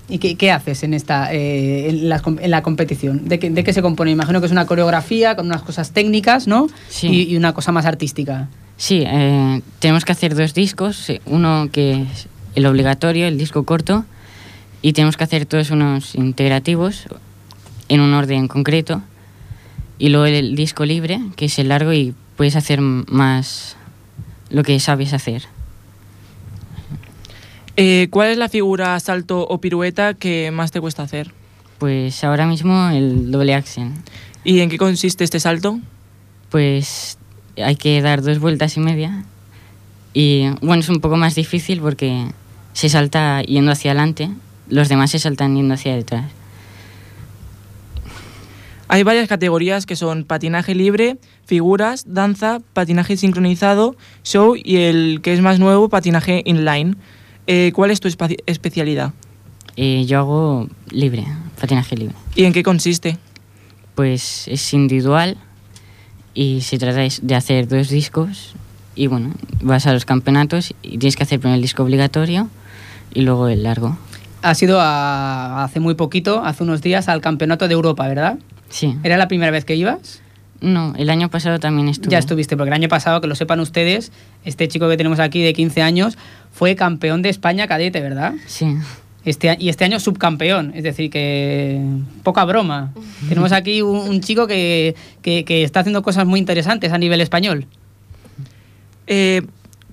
¿Y 0.08 0.18
qué, 0.18 0.36
qué 0.36 0.52
haces 0.52 0.84
en 0.84 0.94
esta 0.94 1.34
eh, 1.34 1.88
en, 1.88 2.08
la, 2.08 2.22
en 2.24 2.50
la 2.52 2.62
competición? 2.62 3.28
¿De 3.28 3.40
qué, 3.40 3.50
¿De 3.50 3.64
qué 3.64 3.72
se 3.72 3.82
compone? 3.82 4.12
Imagino 4.12 4.38
que 4.38 4.46
es 4.46 4.52
una 4.52 4.66
coreografía 4.66 5.34
con 5.34 5.46
unas 5.46 5.62
cosas 5.62 5.90
técnicas, 5.90 6.46
¿no? 6.46 6.68
Sí. 6.88 7.08
Y, 7.08 7.32
y 7.32 7.36
una 7.36 7.54
cosa 7.54 7.72
más 7.72 7.86
artística. 7.86 8.46
Sí, 8.76 9.02
eh, 9.04 9.60
tenemos 9.80 10.04
que 10.04 10.12
hacer 10.12 10.36
dos 10.36 10.54
discos, 10.54 11.10
eh, 11.10 11.20
uno 11.26 11.70
que 11.72 12.02
es 12.02 12.28
el 12.54 12.66
obligatorio, 12.66 13.26
el 13.26 13.36
disco 13.36 13.64
corto, 13.64 14.04
y 14.80 14.92
tenemos 14.92 15.16
que 15.16 15.24
hacer 15.24 15.44
todos 15.44 15.72
unos 15.72 16.14
integrativos 16.14 17.08
en 17.88 18.00
un 18.00 18.14
orden 18.14 18.46
concreto, 18.46 19.02
y 20.00 20.08
luego 20.08 20.24
el 20.24 20.56
disco 20.56 20.86
libre, 20.86 21.20
que 21.36 21.44
es 21.44 21.58
el 21.58 21.68
largo 21.68 21.92
y 21.92 22.14
puedes 22.36 22.56
hacer 22.56 22.80
más 22.80 23.76
lo 24.48 24.62
que 24.62 24.80
sabes 24.80 25.12
hacer. 25.12 25.42
Eh, 27.76 28.08
¿Cuál 28.10 28.30
es 28.30 28.38
la 28.38 28.48
figura, 28.48 28.98
salto 28.98 29.46
o 29.46 29.60
pirueta 29.60 30.14
que 30.14 30.50
más 30.50 30.72
te 30.72 30.80
cuesta 30.80 31.02
hacer? 31.02 31.32
Pues 31.78 32.24
ahora 32.24 32.46
mismo 32.46 32.88
el 32.88 33.30
doble 33.30 33.54
axel. 33.54 33.90
¿Y 34.42 34.60
en 34.60 34.70
qué 34.70 34.78
consiste 34.78 35.22
este 35.22 35.38
salto? 35.38 35.78
Pues 36.48 37.18
hay 37.62 37.76
que 37.76 38.00
dar 38.00 38.22
dos 38.22 38.38
vueltas 38.38 38.78
y 38.78 38.80
media. 38.80 39.24
Y 40.14 40.48
bueno, 40.62 40.80
es 40.80 40.88
un 40.88 41.00
poco 41.00 41.18
más 41.18 41.34
difícil 41.34 41.80
porque 41.82 42.26
se 42.72 42.88
salta 42.88 43.42
yendo 43.42 43.70
hacia 43.70 43.90
adelante, 43.90 44.30
los 44.70 44.88
demás 44.88 45.10
se 45.10 45.18
saltan 45.18 45.56
yendo 45.56 45.74
hacia 45.74 45.94
detrás. 45.94 46.39
Hay 48.92 49.04
varias 49.04 49.28
categorías 49.28 49.86
que 49.86 49.94
son 49.94 50.24
patinaje 50.24 50.74
libre, 50.74 51.16
figuras, 51.44 52.06
danza, 52.08 52.58
patinaje 52.72 53.16
sincronizado, 53.16 53.94
show 54.24 54.56
y 54.56 54.78
el 54.78 55.20
que 55.22 55.32
es 55.32 55.40
más 55.40 55.60
nuevo, 55.60 55.88
patinaje 55.88 56.42
inline. 56.44 56.96
Eh, 57.46 57.70
¿Cuál 57.72 57.92
es 57.92 58.00
tu 58.00 58.08
especialidad? 58.46 59.12
Eh, 59.76 60.06
yo 60.08 60.18
hago 60.18 60.68
libre, 60.90 61.24
patinaje 61.60 61.96
libre. 61.96 62.16
¿Y 62.34 62.46
en 62.46 62.52
qué 62.52 62.64
consiste? 62.64 63.16
Pues 63.94 64.48
es 64.48 64.74
individual 64.74 65.36
y 66.34 66.62
se 66.62 66.76
trata 66.76 66.98
de 67.22 67.34
hacer 67.36 67.68
dos 67.68 67.90
discos 67.90 68.54
y 68.96 69.06
bueno, 69.06 69.30
vas 69.62 69.86
a 69.86 69.92
los 69.92 70.04
campeonatos 70.04 70.74
y 70.82 70.98
tienes 70.98 71.14
que 71.14 71.22
hacer 71.22 71.38
primero 71.38 71.54
el 71.54 71.62
disco 71.62 71.84
obligatorio 71.84 72.48
y 73.14 73.20
luego 73.20 73.46
el 73.46 73.62
largo. 73.62 73.96
Has 74.42 74.60
ido 74.64 74.80
a- 74.80 75.62
hace 75.62 75.78
muy 75.78 75.94
poquito, 75.94 76.42
hace 76.42 76.64
unos 76.64 76.82
días, 76.82 77.08
al 77.08 77.20
Campeonato 77.20 77.68
de 77.68 77.74
Europa, 77.74 78.08
¿verdad? 78.08 78.38
Sí. 78.70 78.96
¿Era 79.04 79.16
la 79.18 79.28
primera 79.28 79.50
vez 79.50 79.64
que 79.64 79.76
ibas? 79.76 80.22
No, 80.62 80.94
el 80.96 81.08
año 81.10 81.28
pasado 81.30 81.58
también 81.58 81.88
estuve. 81.88 82.12
Ya 82.12 82.18
estuviste, 82.18 82.56
porque 82.56 82.68
el 82.68 82.74
año 82.74 82.88
pasado, 82.88 83.20
que 83.20 83.26
lo 83.26 83.34
sepan 83.34 83.60
ustedes, 83.60 84.12
este 84.44 84.68
chico 84.68 84.88
que 84.88 84.96
tenemos 84.96 85.18
aquí 85.18 85.42
de 85.42 85.52
15 85.54 85.82
años 85.82 86.18
fue 86.52 86.76
campeón 86.76 87.22
de 87.22 87.28
España 87.30 87.66
cadete, 87.66 88.00
¿verdad? 88.00 88.34
Sí. 88.46 88.76
Este, 89.24 89.54
y 89.58 89.68
este 89.68 89.84
año 89.84 90.00
subcampeón, 90.00 90.72
es 90.74 90.82
decir, 90.82 91.10
que 91.10 91.80
poca 92.22 92.44
broma. 92.44 92.92
Tenemos 93.28 93.52
aquí 93.52 93.82
un, 93.82 93.96
un 94.08 94.20
chico 94.22 94.46
que, 94.46 94.94
que- 95.22 95.44
que 95.44 95.62
está 95.62 95.80
haciendo 95.80 96.02
cosas 96.02 96.26
muy 96.26 96.38
interesantes 96.40 96.92
a 96.92 96.98
nivel 96.98 97.20
español. 97.20 97.66
Eh, 99.06 99.42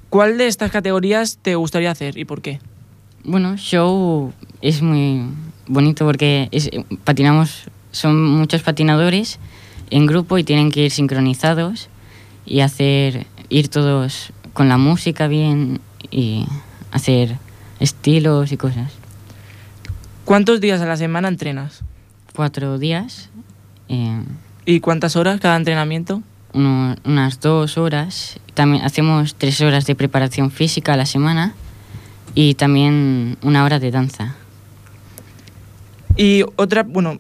¿Cuál 0.10 0.38
de 0.38 0.48
estas 0.48 0.72
categorías 0.72 1.38
te 1.42 1.56
gustaría 1.56 1.92
hacer 1.92 2.18
y 2.18 2.24
por 2.26 2.42
qué? 2.42 2.60
Bueno, 3.24 3.58
show 3.58 4.32
es 4.62 4.82
muy 4.82 5.24
bonito 5.68 6.06
porque 6.06 6.48
es- 6.52 6.70
patinamos, 7.04 7.64
son 7.98 8.24
muchos 8.24 8.62
patinadores 8.62 9.40
en 9.90 10.06
grupo 10.06 10.38
y 10.38 10.44
tienen 10.44 10.72
que 10.72 10.86
ir 10.86 10.92
sincronizados 10.92 11.90
y 12.46 12.62
hacer, 12.62 13.26
ir 13.50 13.68
todos 13.70 14.32
con 14.54 14.70
la 14.70 14.78
música 14.78 15.28
bien 15.28 15.82
y 16.12 16.46
hacer 16.92 17.38
estilos 17.80 18.52
y 18.52 18.58
cosas. 18.58 18.92
¿Cuántos 20.26 20.60
días 20.62 20.82
a 20.82 20.86
la 20.86 20.98
semana 20.98 21.28
entrenas? 21.28 21.84
Cuatro 22.36 22.78
días, 22.78 23.30
eh, 23.90 24.22
¿Y 24.66 24.80
cuántas 24.82 25.16
horas 25.16 25.40
cada 25.40 25.56
entrenamiento? 25.56 26.22
uno- 26.54 26.96
unas 27.06 27.40
dos 27.40 27.78
horas. 27.78 28.40
También 28.54 28.84
hacemos 28.84 29.36
tres 29.36 29.62
horas 29.62 29.86
de 29.86 29.96
preparación 29.96 30.50
física 30.52 30.94
a 30.94 30.98
la 30.98 31.06
semana 31.06 31.54
y 32.36 32.56
también 32.56 33.38
una 33.44 33.64
hora 33.64 33.80
de 33.80 33.92
danza. 33.92 34.36
Y 36.16 36.44
otra, 36.56 36.84
bueno, 36.84 37.20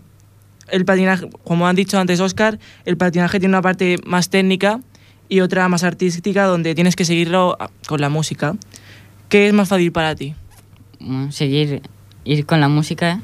el 0.70 0.86
patinaje, 0.86 1.30
como 1.44 1.68
han 1.68 1.76
dicho 1.76 2.00
antes 2.00 2.20
Oscar, 2.20 2.60
el 2.86 2.98
patinaje 2.98 3.40
tiene 3.40 3.54
una 3.54 3.62
parte 3.62 3.98
más 4.06 4.30
técnica 4.30 4.80
y 5.30 5.42
otra 5.42 5.68
más 5.68 5.84
artística 5.84 6.46
donde 6.46 6.76
tienes 6.76 6.96
que 6.96 7.06
seguirlo 7.06 7.58
con 7.88 8.02
la 8.02 8.10
música. 8.10 8.56
¿Qué 9.30 9.48
es 9.48 9.54
más 9.54 9.70
fácil 9.70 9.92
para 9.92 10.16
ti? 10.16 10.36
Bueno, 11.00 11.32
seguir 11.32 11.82
ir 12.24 12.46
con 12.46 12.60
la 12.60 12.68
música 12.68 13.22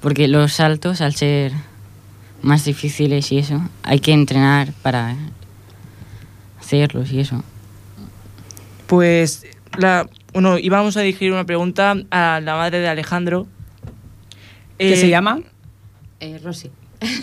porque 0.00 0.28
los 0.28 0.54
saltos 0.54 1.00
al 1.00 1.14
ser 1.14 1.52
más 2.42 2.64
difíciles 2.64 3.32
y 3.32 3.38
eso 3.38 3.60
hay 3.82 4.00
que 4.00 4.12
entrenar 4.12 4.72
para 4.82 5.16
hacerlos 6.60 7.10
y 7.12 7.20
eso. 7.20 7.42
Pues, 8.86 9.46
la, 9.78 10.08
bueno, 10.32 10.58
íbamos 10.58 10.96
a 10.96 11.00
dirigir 11.00 11.32
una 11.32 11.44
pregunta 11.44 11.96
a 12.10 12.40
la 12.40 12.54
madre 12.54 12.80
de 12.80 12.88
Alejandro. 12.88 13.46
¿Qué 14.78 14.92
Eh, 14.92 14.96
se 14.96 15.08
llama? 15.08 15.40
Eh, 16.20 16.38
Rosy. 16.42 16.70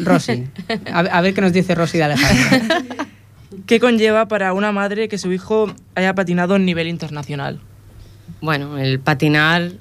Rosy. 0.01 0.47
A, 0.91 0.99
a 0.99 1.21
ver 1.21 1.33
qué 1.33 1.41
nos 1.41 1.53
dice 1.53 1.75
Rosy 1.75 1.97
de 1.97 2.03
Alejandro. 2.05 2.75
¿Qué 3.65 3.79
conlleva 3.79 4.27
para 4.27 4.53
una 4.53 4.71
madre 4.71 5.07
que 5.07 5.17
su 5.17 5.31
hijo 5.31 5.73
haya 5.95 6.15
patinado 6.15 6.55
en 6.55 6.65
nivel 6.65 6.87
internacional? 6.87 7.59
Bueno, 8.41 8.77
el 8.77 8.99
patinar 8.99 9.71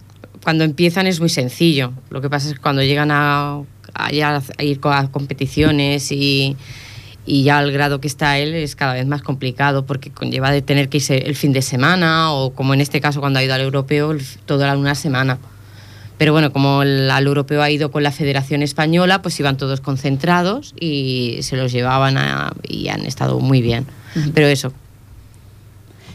cuando 0.43 0.64
empiezan 0.64 1.07
es 1.07 1.20
muy 1.20 1.28
sencillo. 1.28 1.93
Lo 2.11 2.20
que 2.20 2.30
pasa 2.30 2.49
es 2.49 2.55
que 2.55 2.61
cuando 2.61 2.82
llegan 2.82 3.11
a, 3.11 3.62
a 3.95 4.12
ya 4.12 4.43
a 4.59 4.62
ir 4.62 4.80
a 4.84 5.09
competiciones 5.09 6.12
y, 6.12 6.57
y 7.26 7.45
ya 7.45 7.59
al 7.59 7.72
grado 7.72 8.01
que 8.01 8.09
está 8.09 8.38
él 8.38 8.55
es 8.55 8.76
cada 8.76 8.95
vez 8.95 9.07
más 9.07 9.22
complicado 9.22 9.86
porque 9.86 10.11
conlleva 10.11 10.51
de 10.51 10.62
tener 10.62 10.88
que 10.88 10.99
irse 10.99 11.18
el 11.18 11.36
fin 11.36 11.53
de 11.53 11.62
semana 11.62 12.32
o 12.32 12.53
como 12.55 12.74
en 12.74 12.80
este 12.80 13.01
caso 13.01 13.20
cuando 13.20 13.38
ha 13.38 13.45
ido 13.45 13.55
al 13.55 13.61
europeo 13.61 14.16
toda 14.47 14.76
una 14.76 14.95
semana. 14.95 15.38
Pero 16.23 16.33
bueno, 16.33 16.53
como 16.53 16.83
el, 16.83 17.11
al 17.11 17.27
europeo 17.27 17.61
ha 17.62 17.68
ido 17.68 17.91
con 17.91 18.05
la 18.05 18.12
Federación 18.12 18.62
Española, 18.62 19.23
pues 19.23 19.41
iban 19.41 19.57
todos 19.57 19.81
concentrados 19.81 20.73
y 20.79 21.39
se 21.43 21.57
los 21.57 21.73
llevaban 21.73 22.16
a- 22.16 22.53
y 22.68 22.87
han 22.91 23.05
estado 23.07 23.41
muy 23.41 23.61
bien. 23.61 23.87
Pero 24.33 24.47
eso, 24.47 24.73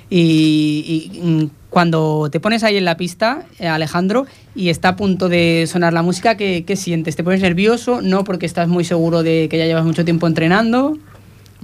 Y, 0.10 1.12
y, 1.14 1.20
mm, 1.22 1.50
cuando 1.70 2.30
te 2.32 2.40
pones 2.40 2.64
ahí 2.64 2.78
en 2.78 2.86
la 2.86 2.96
pista, 2.96 3.44
eh, 3.60 3.68
Alejandro, 3.68 4.26
y 4.56 4.70
está 4.70 4.90
a 4.90 4.96
punto 4.96 5.28
de 5.28 5.66
sonar 5.70 5.92
la 5.92 6.02
música, 6.04 6.38
¿qué, 6.38 6.64
qué 6.66 6.78
sientes? 6.78 7.18
¿Te 7.18 7.24
pones 7.26 7.42
nervioso? 7.42 8.02
¿No? 8.02 8.24
Porque 8.24 8.46
estás 8.46 8.70
muy 8.70 8.86
seguro 8.86 9.22
de 9.24 9.48
que 9.50 9.58
ya 9.58 9.66
llevas 9.66 9.84
mucho 9.84 10.06
tiempo 10.06 10.26
entrenando. 10.26 10.98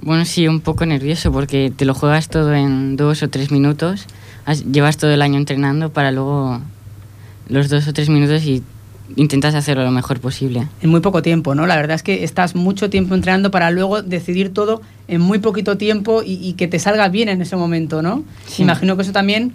Bueno, 0.02 0.26
sí, 0.26 0.46
un 0.46 0.60
poco 0.60 0.84
nervioso 0.84 1.32
porque 1.32 1.72
te 1.74 1.86
lo 1.86 1.94
juegas 1.94 2.28
todo 2.28 2.52
en 2.52 2.96
dos 2.96 3.22
o 3.22 3.30
tres 3.30 3.50
minutos. 3.50 4.04
Llevas 4.70 4.98
todo 4.98 5.12
el 5.12 5.22
año 5.22 5.38
entrenando 5.38 5.88
para 5.90 6.10
luego 6.10 6.60
los 7.48 7.68
dos 7.68 7.86
o 7.88 7.92
tres 7.92 8.08
minutos 8.08 8.44
y 8.44 8.62
intentas 9.16 9.54
hacerlo 9.54 9.84
lo 9.84 9.90
mejor 9.90 10.20
posible. 10.20 10.66
En 10.80 10.90
muy 10.90 11.00
poco 11.00 11.22
tiempo, 11.22 11.54
¿no? 11.54 11.66
La 11.66 11.76
verdad 11.76 11.94
es 11.94 12.02
que 12.02 12.24
estás 12.24 12.54
mucho 12.54 12.90
tiempo 12.90 13.14
entrenando 13.14 13.50
para 13.50 13.70
luego 13.70 14.02
decidir 14.02 14.52
todo 14.52 14.80
en 15.08 15.20
muy 15.20 15.38
poquito 15.38 15.76
tiempo 15.76 16.22
y, 16.22 16.34
y 16.34 16.54
que 16.54 16.68
te 16.68 16.78
salga 16.78 17.08
bien 17.08 17.28
en 17.28 17.42
ese 17.42 17.56
momento, 17.56 18.02
¿no? 18.02 18.24
Sí. 18.46 18.62
Imagino 18.62 18.96
que 18.96 19.02
eso 19.02 19.12
también 19.12 19.52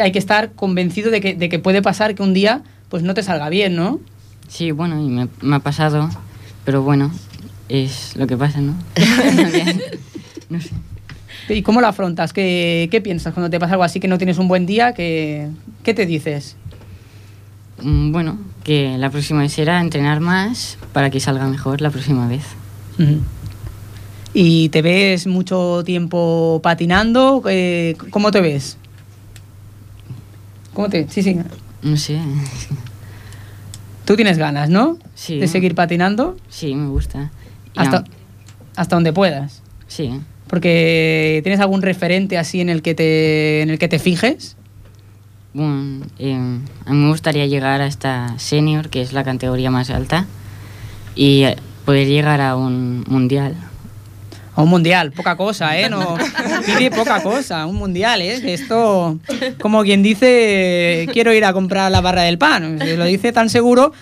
hay 0.00 0.12
que 0.12 0.18
estar 0.18 0.52
convencido 0.52 1.10
de 1.10 1.20
que, 1.20 1.34
de 1.34 1.48
que 1.48 1.58
puede 1.58 1.82
pasar 1.82 2.14
que 2.14 2.22
un 2.22 2.34
día 2.34 2.62
pues 2.88 3.02
no 3.02 3.14
te 3.14 3.22
salga 3.22 3.48
bien, 3.48 3.76
¿no? 3.76 4.00
Sí, 4.48 4.70
bueno, 4.70 5.02
y 5.02 5.08
me, 5.08 5.28
me 5.40 5.56
ha 5.56 5.60
pasado, 5.60 6.08
pero 6.64 6.82
bueno, 6.82 7.10
es 7.68 8.14
lo 8.16 8.26
que 8.26 8.36
pasa, 8.36 8.60
¿no? 8.60 8.74
no 10.50 10.60
sé. 10.60 10.70
¿Y 11.48 11.62
cómo 11.62 11.80
lo 11.80 11.86
afrontas? 11.86 12.32
¿Qué, 12.32 12.88
qué 12.90 13.00
piensas 13.00 13.32
cuando 13.32 13.50
te 13.50 13.58
pasa 13.60 13.72
algo 13.72 13.84
así 13.84 14.00
que 14.00 14.08
no 14.08 14.18
tienes 14.18 14.38
un 14.38 14.48
buen 14.48 14.66
día? 14.66 14.92
¿Qué, 14.92 15.48
qué 15.82 15.94
te 15.94 16.06
dices? 16.06 16.56
Mm, 17.82 18.12
Bueno, 18.12 18.38
que 18.64 18.96
la 18.98 19.10
próxima 19.10 19.40
vez 19.40 19.52
será 19.52 19.80
entrenar 19.80 20.20
más 20.20 20.78
para 20.92 21.10
que 21.10 21.20
salga 21.20 21.46
mejor 21.46 21.80
la 21.80 21.90
próxima 21.90 22.26
vez. 22.28 22.44
¿Y 24.32 24.68
te 24.70 24.82
ves 24.82 25.26
mucho 25.26 25.82
tiempo 25.84 26.60
patinando? 26.62 27.42
Eh, 27.48 27.96
¿Cómo 28.10 28.30
te 28.30 28.40
ves? 28.40 28.76
¿Cómo 30.74 30.88
te...? 30.88 31.06
Sí, 31.08 31.22
sí. 31.22 31.38
No 31.82 31.96
sé. 31.96 32.18
Tú 34.04 34.14
tienes 34.16 34.38
ganas, 34.38 34.68
¿no? 34.68 34.98
Sí. 35.14 35.38
De 35.38 35.48
seguir 35.48 35.74
patinando 35.74 36.36
Sí, 36.48 36.74
me 36.74 36.88
gusta. 36.88 37.30
Hasta, 37.74 38.04
hasta 38.76 38.96
donde 38.96 39.12
puedas. 39.12 39.62
Sí. 39.88 40.20
Porque 40.48 41.40
tienes 41.42 41.60
algún 41.60 41.82
referente 41.82 42.38
así 42.38 42.60
en 42.60 42.68
el 42.68 42.82
que 42.82 42.94
te, 42.94 43.62
en 43.62 43.70
el 43.70 43.78
que 43.78 43.88
te 43.88 43.98
fijes. 43.98 44.56
Eh, 46.18 46.60
a 46.84 46.90
mí 46.92 46.96
me 46.96 47.08
gustaría 47.08 47.46
llegar 47.46 47.80
hasta 47.80 48.38
senior, 48.38 48.90
que 48.90 49.00
es 49.00 49.12
la 49.12 49.24
categoría 49.24 49.70
más 49.70 49.90
alta, 49.90 50.26
y 51.14 51.44
eh, 51.44 51.56
poder 51.84 52.06
llegar 52.06 52.40
a 52.40 52.56
un 52.56 53.04
mundial. 53.08 53.54
A 54.54 54.62
un 54.62 54.70
mundial, 54.70 55.12
poca 55.12 55.36
cosa, 55.36 55.78
¿eh? 55.78 55.88
No, 55.90 56.16
pide 56.66 56.90
poca 56.90 57.22
cosa, 57.22 57.66
un 57.66 57.76
mundial, 57.76 58.22
¿eh? 58.22 58.40
Esto, 58.52 59.18
como 59.60 59.82
quien 59.82 60.02
dice, 60.02 61.06
quiero 61.12 61.32
ir 61.32 61.44
a 61.44 61.52
comprar 61.52 61.90
la 61.90 62.00
barra 62.00 62.22
del 62.22 62.38
pan. 62.38 62.78
Se 62.78 62.96
lo 62.96 63.04
dice 63.04 63.32
tan 63.32 63.50
seguro 63.50 63.92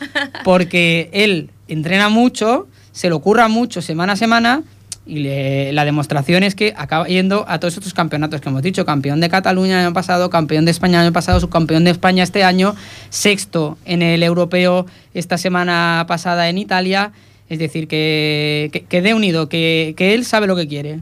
porque 0.44 1.10
él 1.12 1.50
entrena 1.68 2.08
mucho, 2.08 2.68
se 2.92 3.08
lo 3.08 3.18
curra 3.20 3.48
mucho 3.48 3.82
semana 3.82 4.12
a 4.12 4.16
semana 4.16 4.62
y 5.06 5.18
le- 5.18 5.72
la 5.72 5.84
demostración 5.84 6.42
es 6.42 6.54
que 6.54 6.72
acaba 6.76 7.06
yendo 7.06 7.44
a 7.48 7.58
todos 7.60 7.74
estos 7.76 7.92
campeonatos 7.94 8.40
que 8.40 8.48
hemos 8.48 8.62
dicho. 8.62 8.84
Campeón 8.86 9.20
de 9.20 9.28
Cataluña 9.28 9.80
el 9.80 9.86
año 9.86 9.94
pasado, 9.94 10.30
campeón 10.30 10.64
de 10.64 10.70
España 10.70 10.98
el 11.00 11.06
año 11.06 11.12
pasado, 11.12 11.40
subcampeón 11.40 11.84
de 11.84 11.90
España 11.90 12.22
este 12.22 12.42
año, 12.44 12.74
sexto 13.10 13.76
en 13.84 14.02
el 14.02 14.22
europeo 14.22 14.86
esta 15.12 15.36
semana 15.38 16.04
pasada 16.08 16.48
en 16.48 16.58
Italia. 16.58 17.12
Es 17.50 17.58
decir, 17.58 17.86
que, 17.88 18.70
que, 18.72 18.84
que 18.84 19.02
dé 19.02 19.12
unido, 19.12 19.50
que, 19.50 19.92
que 19.96 20.14
él 20.14 20.24
sabe 20.24 20.46
lo 20.46 20.56
que 20.56 20.66
quiere. 20.66 21.00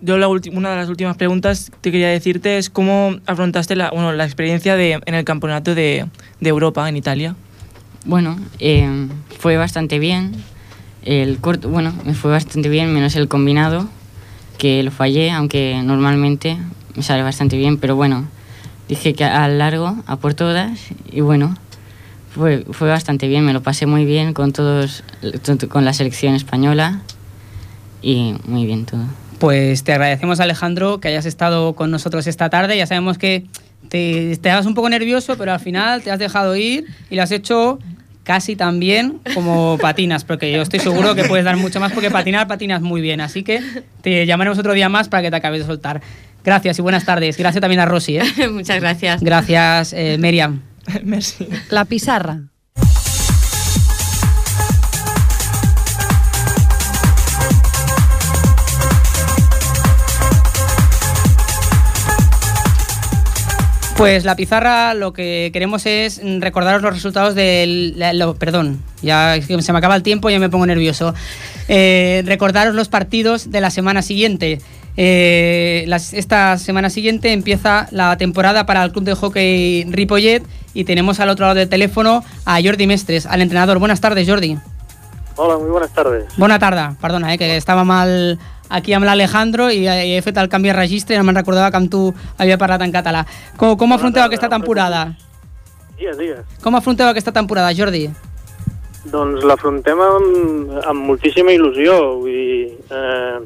Yo 0.00 0.16
la 0.16 0.28
ulti- 0.28 0.50
una 0.56 0.70
de 0.70 0.76
las 0.76 0.88
últimas 0.88 1.18
preguntas 1.18 1.70
que 1.82 1.92
quería 1.92 2.08
decirte 2.08 2.56
es 2.56 2.70
cómo 2.70 3.16
afrontaste 3.26 3.76
la, 3.76 3.90
bueno, 3.90 4.12
la 4.14 4.24
experiencia 4.24 4.74
de, 4.76 4.98
en 5.04 5.14
el 5.14 5.24
campeonato 5.26 5.74
de, 5.74 6.06
de 6.40 6.48
Europa 6.48 6.88
en 6.88 6.96
Italia. 6.96 7.36
Bueno, 8.06 8.38
eh, 8.60 8.88
fue 9.38 9.58
bastante 9.58 9.98
bien. 9.98 10.32
El 11.02 11.38
corto, 11.38 11.68
bueno, 11.68 11.94
me 12.04 12.14
fue 12.14 12.30
bastante 12.30 12.68
bien, 12.68 12.92
menos 12.92 13.16
el 13.16 13.28
combinado, 13.28 13.88
que 14.58 14.82
lo 14.82 14.90
fallé, 14.90 15.30
aunque 15.30 15.80
normalmente 15.82 16.58
me 16.94 17.02
sale 17.02 17.22
bastante 17.22 17.56
bien, 17.56 17.78
pero 17.78 17.96
bueno, 17.96 18.26
dije 18.88 19.14
que 19.14 19.24
al 19.24 19.58
largo, 19.58 19.96
a 20.06 20.16
por 20.16 20.34
todas, 20.34 20.78
y 21.10 21.20
bueno, 21.20 21.56
fue, 22.34 22.64
fue 22.70 22.88
bastante 22.88 23.28
bien, 23.28 23.44
me 23.44 23.52
lo 23.52 23.62
pasé 23.62 23.86
muy 23.86 24.04
bien 24.04 24.34
con 24.34 24.52
todos, 24.52 25.02
con 25.70 25.84
la 25.84 25.92
selección 25.92 26.34
española, 26.34 27.00
y 28.02 28.34
muy 28.46 28.66
bien 28.66 28.86
todo. 28.86 29.04
Pues 29.38 29.84
te 29.84 29.92
agradecemos, 29.92 30.38
Alejandro, 30.40 31.00
que 31.00 31.08
hayas 31.08 31.24
estado 31.24 31.74
con 31.74 31.90
nosotros 31.90 32.26
esta 32.26 32.50
tarde. 32.50 32.76
Ya 32.76 32.86
sabemos 32.86 33.16
que 33.16 33.46
te, 33.88 34.36
das 34.36 34.66
un 34.66 34.74
poco 34.74 34.88
nervioso, 34.90 35.36
pero 35.38 35.52
al 35.52 35.60
final 35.60 36.02
te 36.02 36.10
has 36.10 36.18
dejado 36.18 36.56
ir 36.56 36.86
y 37.08 37.16
lo 37.16 37.22
has 37.22 37.30
hecho 37.30 37.78
casi 38.30 38.54
tan 38.54 38.78
bien 38.78 39.18
como 39.34 39.76
patinas, 39.78 40.22
porque 40.22 40.52
yo 40.52 40.62
estoy 40.62 40.78
seguro 40.78 41.16
que 41.16 41.24
puedes 41.24 41.44
dar 41.44 41.56
mucho 41.56 41.80
más, 41.80 41.90
porque 41.90 42.12
patinar, 42.12 42.46
patinas 42.46 42.80
muy 42.80 43.00
bien. 43.00 43.20
Así 43.20 43.42
que 43.42 43.60
te 44.02 44.24
llamaremos 44.24 44.56
otro 44.56 44.72
día 44.72 44.88
más 44.88 45.08
para 45.08 45.24
que 45.24 45.30
te 45.32 45.36
acabes 45.36 45.62
de 45.62 45.66
soltar. 45.66 46.00
Gracias 46.44 46.78
y 46.78 46.82
buenas 46.82 47.04
tardes. 47.04 47.36
Gracias 47.36 47.60
también 47.60 47.80
a 47.80 47.86
Rosy. 47.86 48.18
¿eh? 48.18 48.22
Muchas 48.52 48.80
gracias. 48.80 49.20
Gracias, 49.20 49.92
eh, 49.94 50.16
Miriam. 50.16 50.62
Merci. 51.02 51.48
La 51.70 51.84
pizarra. 51.86 52.42
Pues 64.00 64.24
la 64.24 64.34
pizarra 64.34 64.94
lo 64.94 65.12
que 65.12 65.50
queremos 65.52 65.84
es 65.84 66.22
recordaros 66.38 66.80
los 66.80 66.94
resultados 66.94 67.34
del... 67.34 67.96
lo- 68.18 68.34
perdón, 68.34 68.82
ya 69.02 69.36
se 69.42 69.72
me 69.74 69.78
acaba 69.78 69.94
el 69.94 70.02
tiempo 70.02 70.30
y 70.30 70.32
ya 70.32 70.38
me 70.38 70.48
pongo 70.48 70.64
nervioso. 70.64 71.12
Eh, 71.68 72.22
recordaros 72.24 72.74
los 72.74 72.88
partidos 72.88 73.50
de 73.50 73.60
la 73.60 73.68
semana 73.68 74.00
siguiente. 74.00 74.58
Eh, 74.96 75.84
las- 75.86 76.14
esta 76.14 76.56
semana 76.56 76.88
siguiente 76.88 77.34
empieza 77.34 77.88
la 77.90 78.16
temporada 78.16 78.64
para 78.64 78.82
el 78.84 78.90
Club 78.90 79.04
de 79.04 79.14
Hockey 79.14 79.84
Ripollet 79.90 80.44
y 80.72 80.84
tenemos 80.84 81.20
al 81.20 81.28
otro 81.28 81.44
lado 81.44 81.56
del 81.58 81.68
teléfono 81.68 82.24
a 82.46 82.58
Jordi 82.62 82.86
Mestres, 82.86 83.26
al 83.26 83.42
entrenador. 83.42 83.80
Buenas 83.80 84.00
tardes, 84.00 84.26
Jordi. 84.26 84.56
Hola, 85.36 85.58
muy 85.58 85.68
buenas 85.68 85.92
tardes. 85.92 86.24
Bona 86.38 86.58
tarda, 86.58 86.96
perdona, 87.02 87.34
eh, 87.34 87.38
que 87.38 87.54
estava 87.58 87.84
mal 87.84 88.38
aquí 88.70 88.94
amb 88.94 89.06
l'Alejandro 89.08 89.68
i, 89.74 89.84
he 89.86 90.22
fet 90.24 90.38
el 90.40 90.48
canvi 90.48 90.70
de 90.70 90.78
registre 90.78 91.16
i 91.16 91.20
no 91.20 91.26
me'n 91.26 91.40
recordava 91.42 91.70
que 91.74 91.80
amb 91.82 91.90
tu 91.92 92.06
havia 92.38 92.58
parlat 92.58 92.86
en 92.86 92.94
català. 92.94 93.24
Com, 93.58 93.76
com 93.76 93.92
afronteu 93.92 94.24
aquesta 94.24 94.48
temporada? 94.48 95.08
Digues, 95.98 96.16
digues. 96.16 96.58
Com 96.64 96.78
afronteu 96.78 97.10
aquesta 97.10 97.34
temporada, 97.34 97.74
Jordi? 97.76 98.06
Doncs 99.10 99.44
l'afrontem 99.48 100.00
amb, 100.00 100.70
amb 100.84 101.08
moltíssima 101.08 101.52
il·lusió. 101.56 101.96
Vull 102.20 102.36
dir, 102.36 102.70
eh, 102.92 103.40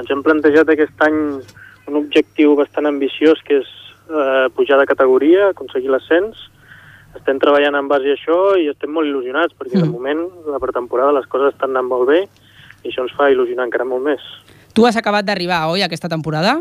ens 0.00 0.12
hem 0.12 0.22
plantejat 0.24 0.70
aquest 0.72 1.04
any 1.04 1.18
un 1.90 1.98
objectiu 1.98 2.54
bastant 2.58 2.86
ambiciós 2.88 3.40
que 3.44 3.60
és 3.60 3.70
eh, 4.08 4.46
pujar 4.56 4.78
de 4.80 4.86
categoria, 4.88 5.50
aconseguir 5.50 5.90
l'ascens. 5.92 6.46
Estem 7.18 7.40
treballant 7.42 7.74
en 7.74 7.88
base 7.90 8.12
a 8.12 8.16
això 8.16 8.38
i 8.60 8.68
estem 8.70 8.92
molt 8.94 9.08
il·lusionats 9.08 9.56
perquè 9.58 9.80
mm. 9.80 9.84
de 9.84 9.90
moment, 9.90 10.22
la 10.52 10.60
pretemporada, 10.62 11.16
les 11.18 11.28
coses 11.32 11.54
estan 11.54 11.74
anant 11.74 11.90
molt 11.90 12.08
bé 12.12 12.20
i 12.84 12.88
això 12.88 13.04
ens 13.04 13.16
fa 13.16 13.28
il·lusionar 13.32 13.66
encara 13.66 13.88
molt 13.88 14.06
més. 14.06 14.24
Tu 14.74 14.86
has 14.86 14.96
acabat 14.96 15.26
d'arribar, 15.26 15.66
oi, 15.72 15.82
aquesta 15.82 16.08
temporada? 16.08 16.60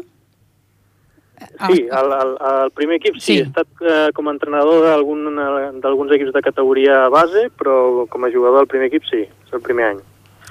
Sí, 1.40 1.88
al, 1.92 2.12
al, 2.12 2.34
al 2.44 2.72
primer 2.76 2.98
equip 3.00 3.16
sí, 3.20 3.26
sí. 3.26 3.36
he 3.40 3.46
estat 3.48 3.84
eh, 3.84 4.10
com 4.16 4.28
a 4.28 4.34
entrenador 4.36 4.84
d'alguns 4.84 6.12
equips 6.16 6.34
de 6.36 6.42
categoria 6.44 7.06
base, 7.12 7.48
però 7.56 8.06
com 8.12 8.26
a 8.26 8.32
jugador 8.32 8.64
del 8.64 8.72
primer 8.72 8.90
equip 8.90 9.08
sí, 9.08 9.22
és 9.24 9.56
el 9.56 9.64
primer 9.64 9.94
any. 9.94 10.02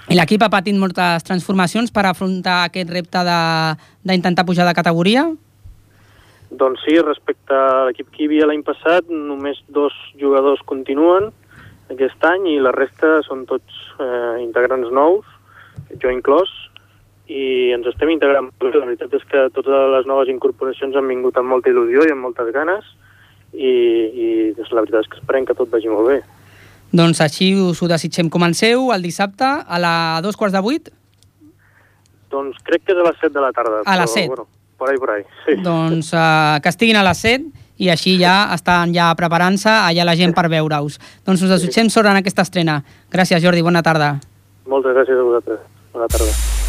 I 0.09 0.17
l'equip 0.17 0.41
ha 0.41 0.49
patit 0.49 0.77
moltes 0.81 1.27
transformacions 1.29 1.93
per 1.93 2.07
afrontar 2.09 2.63
aquest 2.65 2.89
repte 2.95 3.21
d'intentar 3.21 4.47
pujar 4.49 4.65
de 4.69 4.73
categoria? 4.77 5.27
Doncs 6.49 6.81
sí, 6.87 6.97
respecte 7.05 7.53
a 7.53 7.85
l'equip 7.91 8.09
que 8.15 8.25
hi 8.25 8.31
havia 8.31 8.49
l'any 8.49 8.65
passat, 8.65 9.11
només 9.13 9.61
dos 9.69 9.93
jugadors 10.17 10.65
continuen 10.65 11.29
aquest 11.93 12.25
any 12.25 12.49
i 12.55 12.57
la 12.61 12.73
resta 12.73 13.19
són 13.27 13.45
tots 13.49 13.77
eh, 14.01 14.41
integrants 14.45 14.89
nous, 14.93 15.29
jo 16.01 16.13
inclòs, 16.13 16.51
i 17.29 17.72
ens 17.76 17.87
estem 17.91 18.11
integrant. 18.14 18.51
La 18.64 18.87
veritat 18.87 19.14
és 19.14 19.24
que 19.29 19.45
totes 19.55 19.93
les 19.95 20.09
noves 20.09 20.33
incorporacions 20.33 20.97
han 20.97 21.09
vingut 21.09 21.37
amb 21.37 21.53
molta 21.53 21.70
il·lusió 21.70 22.09
i 22.09 22.14
amb 22.14 22.24
moltes 22.24 22.51
ganes 22.57 22.89
i, 23.53 23.68
i 23.68 24.29
doncs, 24.57 24.72
la 24.72 24.83
veritat 24.85 25.05
és 25.05 25.12
que 25.12 25.20
esperem 25.20 25.49
que 25.49 25.57
tot 25.57 25.70
vagi 25.72 25.93
molt 25.93 26.09
bé. 26.09 26.18
Doncs 26.89 27.20
així 27.20 27.53
us 27.61 27.83
ho 27.85 27.89
desitgem. 27.89 28.31
Comenceu 28.33 28.89
el 28.95 29.05
dissabte 29.05 29.45
a 29.45 29.81
la 29.81 29.95
dos 30.24 30.41
quarts 30.41 30.57
de 30.57 30.64
vuit? 30.64 30.89
Doncs 32.33 32.61
crec 32.64 32.85
que 32.85 32.97
és 32.97 33.01
a 33.01 33.09
les 33.09 33.20
set 33.20 33.33
de 33.33 33.45
la 33.45 33.53
tarda. 33.57 33.83
A 33.85 33.97
les 34.01 34.12
set? 34.12 34.29
Bueno, 34.29 34.47
por 34.79 34.91
ahí, 34.91 34.97
por 34.97 35.11
ahí, 35.11 35.24
sí. 35.45 35.57
Doncs 35.64 36.12
uh, 36.14 36.61
que 36.62 36.72
estiguin 36.72 36.97
a 36.97 37.05
les 37.05 37.20
set 37.24 37.45
i 37.79 37.91
així 37.93 38.16
ja 38.20 38.49
estan 38.57 38.95
ja 38.97 39.11
preparant-se 39.18 39.70
allà 39.70 40.07
la 40.09 40.16
gent 40.18 40.35
per 40.37 40.49
veure-us. 40.51 40.99
Doncs 41.29 41.45
us 41.45 41.53
desitgem 41.57 41.93
sort 41.93 42.11
en 42.11 42.20
aquesta 42.22 42.45
estrena. 42.49 42.81
Gràcies, 43.12 43.45
Jordi. 43.45 43.64
Bona 43.64 43.85
tarda. 43.85 44.16
Moltes 44.68 44.97
gràcies 44.97 45.20
a 45.20 45.29
vosaltres. 45.29 45.68
Bona 45.93 46.09
tarda. 46.09 46.66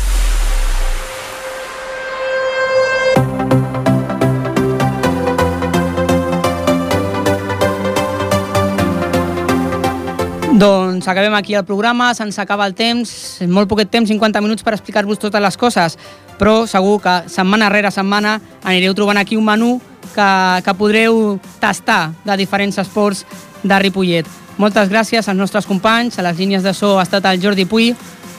Doncs 10.59 11.07
acabem 11.07 11.33
aquí 11.35 11.53
el 11.55 11.63
programa, 11.63 12.09
se'ns 12.11 12.35
acaba 12.41 12.65
el 12.67 12.73
temps, 12.75 13.39
molt 13.47 13.69
poquet 13.71 13.87
temps, 13.87 14.09
50 14.11 14.41
minuts 14.43 14.65
per 14.65 14.73
explicar-vos 14.75 15.21
totes 15.21 15.39
les 15.39 15.55
coses, 15.55 15.95
però 16.35 16.65
segur 16.67 16.97
que 16.99 17.13
setmana 17.31 17.69
rere 17.71 17.93
setmana 17.95 18.33
anireu 18.67 18.91
trobant 18.91 19.21
aquí 19.21 19.39
un 19.39 19.47
menú 19.47 19.77
que, 20.11 20.27
que 20.65 20.75
podreu 20.75 21.39
tastar 21.63 22.11
de 22.27 22.35
diferents 22.35 22.75
esports 22.83 23.23
de 23.63 23.79
Ripollet. 23.79 24.27
Moltes 24.59 24.91
gràcies 24.91 25.31
als 25.31 25.39
nostres 25.39 25.69
companys, 25.69 26.19
a 26.19 26.27
les 26.27 26.35
línies 26.35 26.65
de 26.65 26.75
so 26.75 26.97
ha 26.99 27.07
estat 27.07 27.31
el 27.31 27.39
Jordi 27.39 27.63
Puy, 27.63 27.93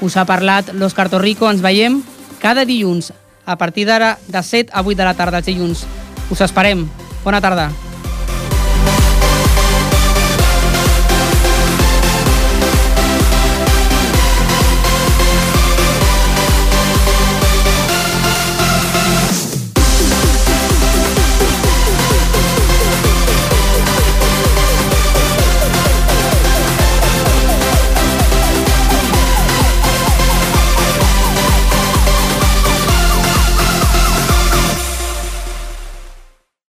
us 0.05 0.21
ha 0.21 0.29
parlat 0.29 0.75
l'Òscar 0.77 1.09
Torrico, 1.09 1.49
ens 1.49 1.65
veiem 1.65 2.03
cada 2.43 2.69
dilluns 2.69 3.15
a 3.47 3.57
partir 3.57 3.89
d'ara 3.89 4.19
de 4.29 4.43
7 4.45 4.75
a 4.75 4.85
8 4.85 4.99
de 4.99 5.09
la 5.09 5.17
tarda 5.17 5.41
els 5.41 5.49
dilluns. 5.49 5.87
Us 6.29 6.45
esperem. 6.45 6.85
Bona 7.25 7.41
tarda. 7.41 7.71